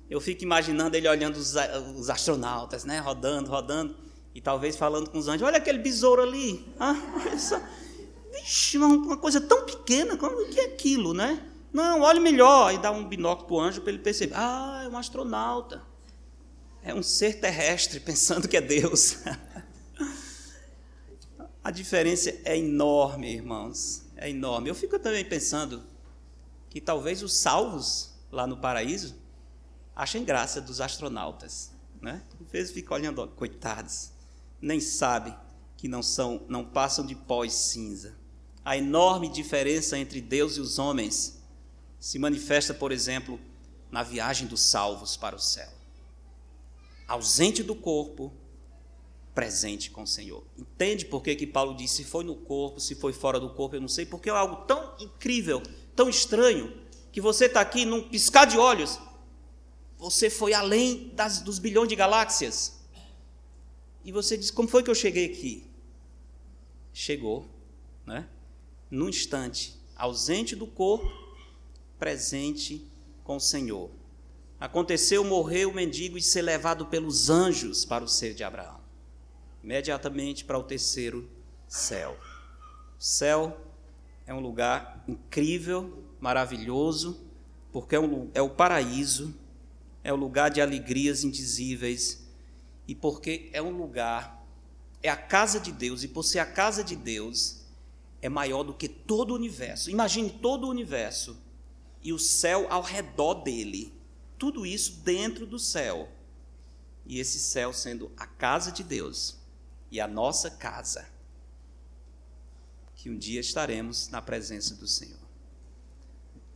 Eu 0.08 0.20
fico 0.20 0.44
imaginando 0.44 0.96
ele 0.96 1.08
olhando 1.08 1.34
os, 1.34 1.56
os 1.96 2.08
astronautas, 2.08 2.84
né? 2.84 3.00
Rodando, 3.00 3.50
rodando 3.50 3.96
e 4.32 4.40
talvez 4.40 4.76
falando 4.76 5.10
com 5.10 5.18
os 5.18 5.26
anjos: 5.26 5.42
olha 5.42 5.56
aquele 5.56 5.78
besouro 5.78 6.22
ali. 6.22 6.64
Ah, 6.78 6.94
olha 7.26 7.36
só. 7.36 7.60
Vixe, 8.34 8.78
uma 8.78 9.16
coisa 9.16 9.40
tão 9.40 9.66
pequena, 9.66 10.16
como 10.16 10.46
que 10.48 10.60
é 10.60 10.66
aquilo, 10.66 11.12
né? 11.12 11.44
Não, 11.72 12.02
olhe 12.02 12.20
melhor. 12.20 12.72
E 12.72 12.78
dá 12.78 12.92
um 12.92 13.04
binóculo 13.04 13.48
para 13.48 13.56
o 13.56 13.60
anjo 13.60 13.80
para 13.80 13.90
ele 13.90 13.98
perceber: 13.98 14.34
ah, 14.36 14.82
é 14.84 14.88
um 14.88 14.96
astronauta. 14.96 15.82
É 16.84 16.94
um 16.94 17.02
ser 17.02 17.40
terrestre 17.40 17.98
pensando 17.98 18.46
que 18.46 18.56
é 18.56 18.60
Deus. 18.60 19.16
A 21.62 21.70
diferença 21.70 22.30
é 22.44 22.56
enorme, 22.56 23.32
irmãos. 23.32 24.02
É 24.16 24.30
enorme. 24.30 24.70
Eu 24.70 24.74
fico 24.74 24.98
também 24.98 25.24
pensando 25.24 25.82
que 26.68 26.80
talvez 26.80 27.22
os 27.22 27.34
salvos 27.34 28.14
lá 28.30 28.46
no 28.46 28.56
paraíso 28.56 29.16
achem 29.94 30.24
graça 30.24 30.60
dos 30.60 30.80
astronautas, 30.80 31.72
né? 32.00 32.22
Às 32.40 32.50
vezes 32.50 32.72
fica 32.72 32.94
olhando, 32.94 33.26
coitados 33.28 34.12
nem 34.60 34.80
sabe 34.80 35.34
que 35.76 35.88
não 35.88 36.02
são, 36.02 36.44
não 36.48 36.64
passam 36.64 37.06
de 37.06 37.14
pó 37.14 37.44
e 37.44 37.50
cinza. 37.50 38.14
A 38.64 38.76
enorme 38.76 39.28
diferença 39.28 39.98
entre 39.98 40.20
Deus 40.20 40.56
e 40.56 40.60
os 40.60 40.78
homens 40.78 41.42
se 41.98 42.18
manifesta, 42.18 42.74
por 42.74 42.92
exemplo, 42.92 43.40
na 43.90 44.02
viagem 44.02 44.46
dos 44.46 44.60
salvos 44.60 45.16
para 45.16 45.34
o 45.34 45.40
céu. 45.40 45.68
Ausente 47.08 47.62
do 47.62 47.74
corpo, 47.74 48.32
presente 49.40 49.90
com 49.90 50.02
o 50.02 50.06
Senhor. 50.06 50.44
Entende 50.54 51.06
por 51.06 51.22
que, 51.22 51.34
que 51.34 51.46
Paulo 51.46 51.74
disse: 51.74 51.96
se 51.96 52.04
foi 52.04 52.22
no 52.22 52.36
corpo, 52.36 52.78
se 52.78 52.94
foi 52.94 53.10
fora 53.10 53.40
do 53.40 53.48
corpo, 53.48 53.74
eu 53.74 53.80
não 53.80 53.88
sei, 53.88 54.04
porque 54.04 54.28
é 54.28 54.32
algo 54.32 54.66
tão 54.66 54.94
incrível, 55.00 55.62
tão 55.96 56.10
estranho, 56.10 56.70
que 57.10 57.22
você 57.22 57.46
está 57.46 57.62
aqui 57.62 57.86
num 57.86 58.06
piscar 58.06 58.44
de 58.44 58.58
olhos, 58.58 58.98
você 59.96 60.28
foi 60.28 60.52
além 60.52 61.08
das, 61.14 61.40
dos 61.40 61.58
bilhões 61.58 61.88
de 61.88 61.96
galáxias. 61.96 62.82
E 64.04 64.12
você 64.12 64.36
diz: 64.36 64.50
como 64.50 64.68
foi 64.68 64.82
que 64.82 64.90
eu 64.90 64.94
cheguei 64.94 65.24
aqui? 65.24 65.66
Chegou, 66.92 67.48
né? 68.04 68.28
Num 68.90 69.08
instante, 69.08 69.74
ausente 69.96 70.54
do 70.54 70.66
corpo, 70.66 71.10
presente 71.98 72.86
com 73.24 73.36
o 73.36 73.40
Senhor. 73.40 73.90
Aconteceu 74.60 75.24
morrer 75.24 75.64
o 75.64 75.72
mendigo 75.72 76.18
e 76.18 76.22
ser 76.22 76.42
levado 76.42 76.84
pelos 76.84 77.30
anjos 77.30 77.86
para 77.86 78.04
o 78.04 78.08
ser 78.08 78.34
de 78.34 78.44
Abraão. 78.44 78.79
Imediatamente 79.62 80.44
para 80.44 80.58
o 80.58 80.62
terceiro 80.62 81.28
céu. 81.68 82.18
O 82.98 83.02
céu 83.02 83.60
é 84.26 84.34
um 84.34 84.40
lugar 84.40 85.04
incrível, 85.08 86.04
maravilhoso, 86.20 87.20
porque 87.72 87.94
é, 87.94 88.00
um, 88.00 88.30
é 88.34 88.42
o 88.42 88.50
paraíso, 88.50 89.34
é 90.02 90.12
o 90.12 90.16
lugar 90.16 90.50
de 90.50 90.60
alegrias 90.60 91.24
indizíveis 91.24 92.26
e 92.86 92.94
porque 92.94 93.48
é 93.52 93.62
um 93.62 93.70
lugar, 93.70 94.44
é 95.02 95.08
a 95.08 95.16
casa 95.16 95.60
de 95.60 95.72
Deus, 95.72 96.02
e 96.02 96.08
por 96.08 96.24
ser 96.24 96.40
a 96.40 96.46
casa 96.46 96.82
de 96.82 96.96
Deus, 96.96 97.60
é 98.20 98.28
maior 98.28 98.62
do 98.62 98.74
que 98.74 98.88
todo 98.88 99.30
o 99.30 99.34
universo. 99.34 99.90
Imagine 99.90 100.30
todo 100.30 100.64
o 100.66 100.70
universo 100.70 101.36
e 102.02 102.12
o 102.12 102.18
céu 102.18 102.66
ao 102.70 102.82
redor 102.82 103.34
dele. 103.34 103.92
Tudo 104.38 104.66
isso 104.66 105.00
dentro 105.04 105.46
do 105.46 105.58
céu. 105.58 106.08
E 107.06 107.18
esse 107.18 107.38
céu 107.38 107.72
sendo 107.72 108.10
a 108.16 108.26
casa 108.26 108.70
de 108.70 108.82
Deus 108.82 109.39
e 109.90 110.00
a 110.00 110.06
nossa 110.06 110.50
casa. 110.50 111.08
Que 112.94 113.10
um 113.10 113.16
dia 113.16 113.40
estaremos 113.40 114.08
na 114.08 114.20
presença 114.20 114.74
do 114.74 114.86
Senhor. 114.86 115.18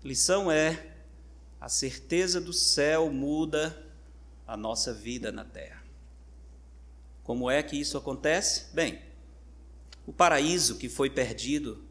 lição 0.03 0.51
é: 0.51 0.95
a 1.61 1.69
certeza 1.69 2.41
do 2.41 2.53
céu 2.53 3.11
muda 3.11 3.83
a 4.47 4.57
nossa 4.57 4.93
vida 4.93 5.33
na 5.33 5.45
terra. 5.45 5.83
Como 7.23 7.51
é 7.51 7.63
que 7.63 7.77
isso 7.77 7.97
acontece? 7.97 8.67
Bem, 8.75 9.03
o 10.07 10.13
paraíso 10.13 10.77
que 10.77 10.91
foi 10.91 11.09
perdido 11.09 11.83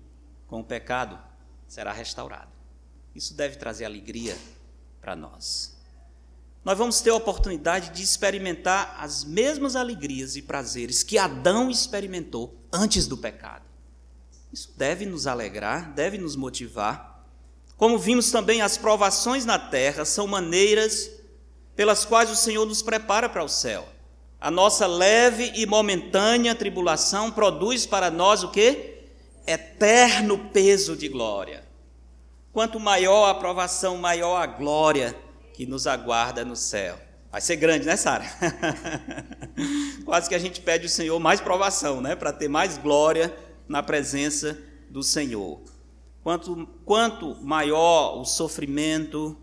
com 0.47 0.59
o 0.59 0.63
pecado 0.63 1.19
será 1.67 1.91
restaurado. 1.91 2.51
Isso 3.15 3.33
deve 3.33 3.55
trazer 3.55 3.85
alegria 3.85 4.37
para 5.01 5.15
nós. 5.15 5.72
Nós 6.63 6.77
vamos 6.77 7.01
ter 7.01 7.09
a 7.09 7.15
oportunidade 7.15 7.89
de 7.89 8.01
experimentar 8.01 8.95
as 8.99 9.25
mesmas 9.25 9.75
alegrias 9.75 10.37
e 10.37 10.41
prazeres 10.41 11.03
que 11.03 11.17
Adão 11.17 11.69
experimentou 11.69 12.55
antes 12.71 13.05
do 13.05 13.17
pecado. 13.17 13.65
Isso 14.51 14.71
deve 14.77 15.05
nos 15.05 15.27
alegrar, 15.27 15.91
deve 15.93 16.17
nos 16.17 16.35
motivar. 16.35 17.25
Como 17.75 17.99
vimos 17.99 18.31
também, 18.31 18.61
as 18.61 18.77
provações 18.77 19.45
na 19.45 19.59
terra 19.59 20.05
são 20.05 20.25
maneiras 20.25 21.11
pelas 21.75 22.05
quais 22.05 22.29
o 22.29 22.35
Senhor 22.35 22.65
nos 22.65 22.81
prepara 22.81 23.27
para 23.27 23.43
o 23.43 23.49
céu. 23.49 23.85
A 24.39 24.49
nossa 24.49 24.85
leve 24.87 25.51
e 25.55 25.65
momentânea 25.65 26.55
tribulação 26.55 27.31
produz 27.31 27.85
para 27.85 28.09
nós 28.09 28.43
o 28.43 28.51
que? 28.51 29.01
Eterno 29.45 30.37
peso 30.53 30.95
de 30.95 31.09
glória. 31.09 31.63
Quanto 32.53 32.79
maior 32.79 33.25
a 33.25 33.31
aprovação, 33.31 33.97
maior 33.97 34.37
a 34.37 34.45
glória 34.45 35.15
que 35.53 35.65
nos 35.65 35.87
aguarda 35.87 36.43
no 36.43 36.55
céu. 36.55 36.99
Vai 37.31 37.41
ser 37.41 37.55
grande, 37.55 37.85
né, 37.85 37.95
Sara? 37.95 38.25
Quase 40.05 40.29
que 40.29 40.35
a 40.35 40.39
gente 40.39 40.61
pede 40.61 40.85
ao 40.85 40.89
Senhor 40.89 41.19
mais 41.19 41.41
provação, 41.41 42.01
né, 42.01 42.15
para 42.15 42.31
ter 42.31 42.47
mais 42.47 42.77
glória 42.77 43.35
na 43.67 43.81
presença 43.81 44.57
do 44.89 45.01
Senhor. 45.01 45.61
Quanto, 46.21 46.67
quanto 46.85 47.35
maior 47.43 48.19
o 48.19 48.25
sofrimento, 48.25 49.35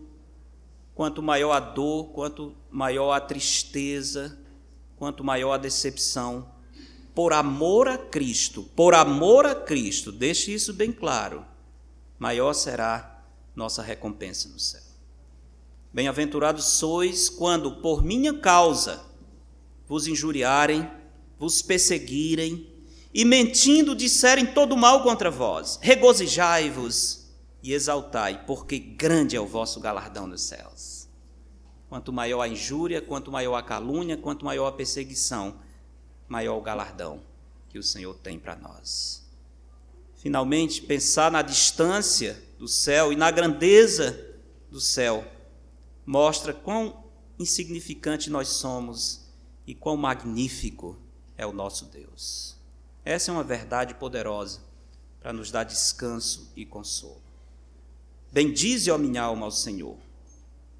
quanto 0.95 1.21
maior 1.21 1.51
a 1.51 1.59
dor, 1.59 2.11
quanto 2.11 2.55
maior 2.69 3.11
a 3.11 3.19
tristeza, 3.19 4.39
quanto 4.95 5.23
maior 5.23 5.53
a 5.53 5.57
decepção, 5.57 6.49
por 7.13 7.33
amor 7.33 7.87
a 7.87 7.97
Cristo, 7.97 8.63
por 8.75 8.95
amor 8.95 9.45
a 9.45 9.53
Cristo, 9.53 10.11
deixe 10.11 10.53
isso 10.53 10.73
bem 10.73 10.91
claro, 10.91 11.45
maior 12.17 12.53
será 12.53 13.21
nossa 13.55 13.81
recompensa 13.81 14.47
no 14.49 14.59
céu. 14.59 14.90
Bem-aventurados 15.93 16.65
sois 16.65 17.27
quando, 17.29 17.81
por 17.81 18.01
minha 18.01 18.33
causa, 18.33 19.03
vos 19.85 20.07
injuriarem, 20.07 20.89
vos 21.37 21.61
perseguirem 21.61 22.65
e, 23.13 23.25
mentindo, 23.25 23.93
disserem 23.93 24.45
todo 24.45 24.77
mal 24.77 25.03
contra 25.03 25.29
vós. 25.29 25.77
Regozijai-vos 25.81 27.27
e 27.61 27.73
exaltai, 27.73 28.45
porque 28.45 28.79
grande 28.79 29.35
é 29.35 29.41
o 29.41 29.45
vosso 29.45 29.81
galardão 29.81 30.25
nos 30.25 30.43
céus. 30.43 31.09
Quanto 31.89 32.13
maior 32.13 32.41
a 32.41 32.47
injúria, 32.47 33.01
quanto 33.01 33.29
maior 33.29 33.55
a 33.55 33.61
calúnia, 33.61 34.15
quanto 34.15 34.45
maior 34.45 34.67
a 34.67 34.71
perseguição, 34.71 35.55
maior 36.25 36.57
o 36.57 36.61
galardão 36.61 37.21
que 37.67 37.77
o 37.77 37.83
Senhor 37.83 38.15
tem 38.15 38.39
para 38.39 38.55
nós. 38.55 39.29
Finalmente, 40.15 40.81
pensar 40.81 41.29
na 41.29 41.41
distância 41.41 42.41
do 42.57 42.67
céu 42.67 43.11
e 43.11 43.17
na 43.17 43.29
grandeza 43.29 44.37
do 44.69 44.79
céu 44.79 45.25
mostra 46.05 46.53
quão 46.53 47.03
insignificante 47.37 48.29
nós 48.29 48.47
somos 48.49 49.21
e 49.65 49.73
quão 49.73 49.97
magnífico 49.97 50.97
é 51.37 51.45
o 51.45 51.53
nosso 51.53 51.85
Deus. 51.85 52.55
Essa 53.03 53.31
é 53.31 53.33
uma 53.33 53.43
verdade 53.43 53.95
poderosa 53.95 54.61
para 55.19 55.33
nos 55.33 55.51
dar 55.51 55.63
descanso 55.63 56.51
e 56.55 56.65
consolo. 56.65 57.21
Bendize, 58.31 58.89
ó 58.89 58.97
minha 58.97 59.23
alma, 59.23 59.45
ao 59.45 59.51
Senhor. 59.51 59.97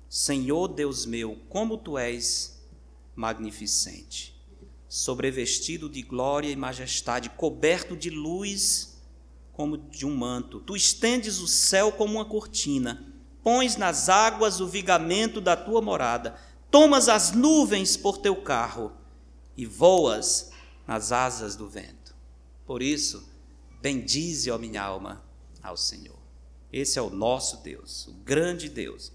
Senhor 0.09 0.67
Deus 0.67 1.05
meu, 1.05 1.37
como 1.49 1.77
tu 1.77 1.97
és 1.97 2.59
magnificente, 3.15 4.35
sobrevestido 4.87 5.89
de 5.89 6.01
glória 6.01 6.49
e 6.49 6.55
majestade, 6.55 7.29
coberto 7.29 7.95
de 7.95 8.09
luz 8.09 8.99
como 9.53 9.77
de 9.77 10.05
um 10.05 10.15
manto. 10.15 10.59
Tu 10.61 10.75
estendes 10.75 11.39
o 11.39 11.47
céu 11.47 11.91
como 11.91 12.15
uma 12.15 12.25
cortina 12.25 13.10
pões 13.43 13.75
nas 13.75 14.09
águas 14.09 14.59
o 14.59 14.67
vigamento 14.67 15.41
da 15.41 15.55
tua 15.55 15.81
morada, 15.81 16.35
tomas 16.69 17.09
as 17.09 17.31
nuvens 17.31 17.97
por 17.97 18.17
teu 18.17 18.35
carro 18.35 18.91
e 19.57 19.65
voas 19.65 20.51
nas 20.87 21.11
asas 21.11 21.55
do 21.55 21.67
vento. 21.67 22.15
Por 22.65 22.81
isso, 22.81 23.27
bendize, 23.81 24.49
ó 24.49 24.57
minha 24.57 24.81
alma, 24.81 25.23
ao 25.61 25.75
Senhor. 25.75 26.19
Esse 26.71 26.97
é 26.97 27.01
o 27.01 27.09
nosso 27.09 27.57
Deus, 27.57 28.07
o 28.07 28.13
grande 28.13 28.69
Deus. 28.69 29.11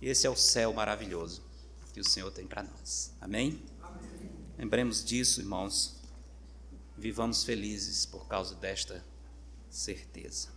Esse 0.00 0.26
é 0.26 0.30
o 0.30 0.36
céu 0.36 0.72
maravilhoso 0.72 1.42
que 1.92 2.00
o 2.00 2.08
Senhor 2.08 2.30
tem 2.30 2.46
para 2.46 2.62
nós. 2.62 3.12
Amém? 3.20 3.62
Amém? 3.82 4.30
Lembremos 4.58 5.04
disso, 5.04 5.40
irmãos. 5.40 5.96
Vivamos 6.96 7.42
felizes 7.42 8.06
por 8.06 8.26
causa 8.28 8.54
desta 8.54 9.04
certeza. 9.68 10.53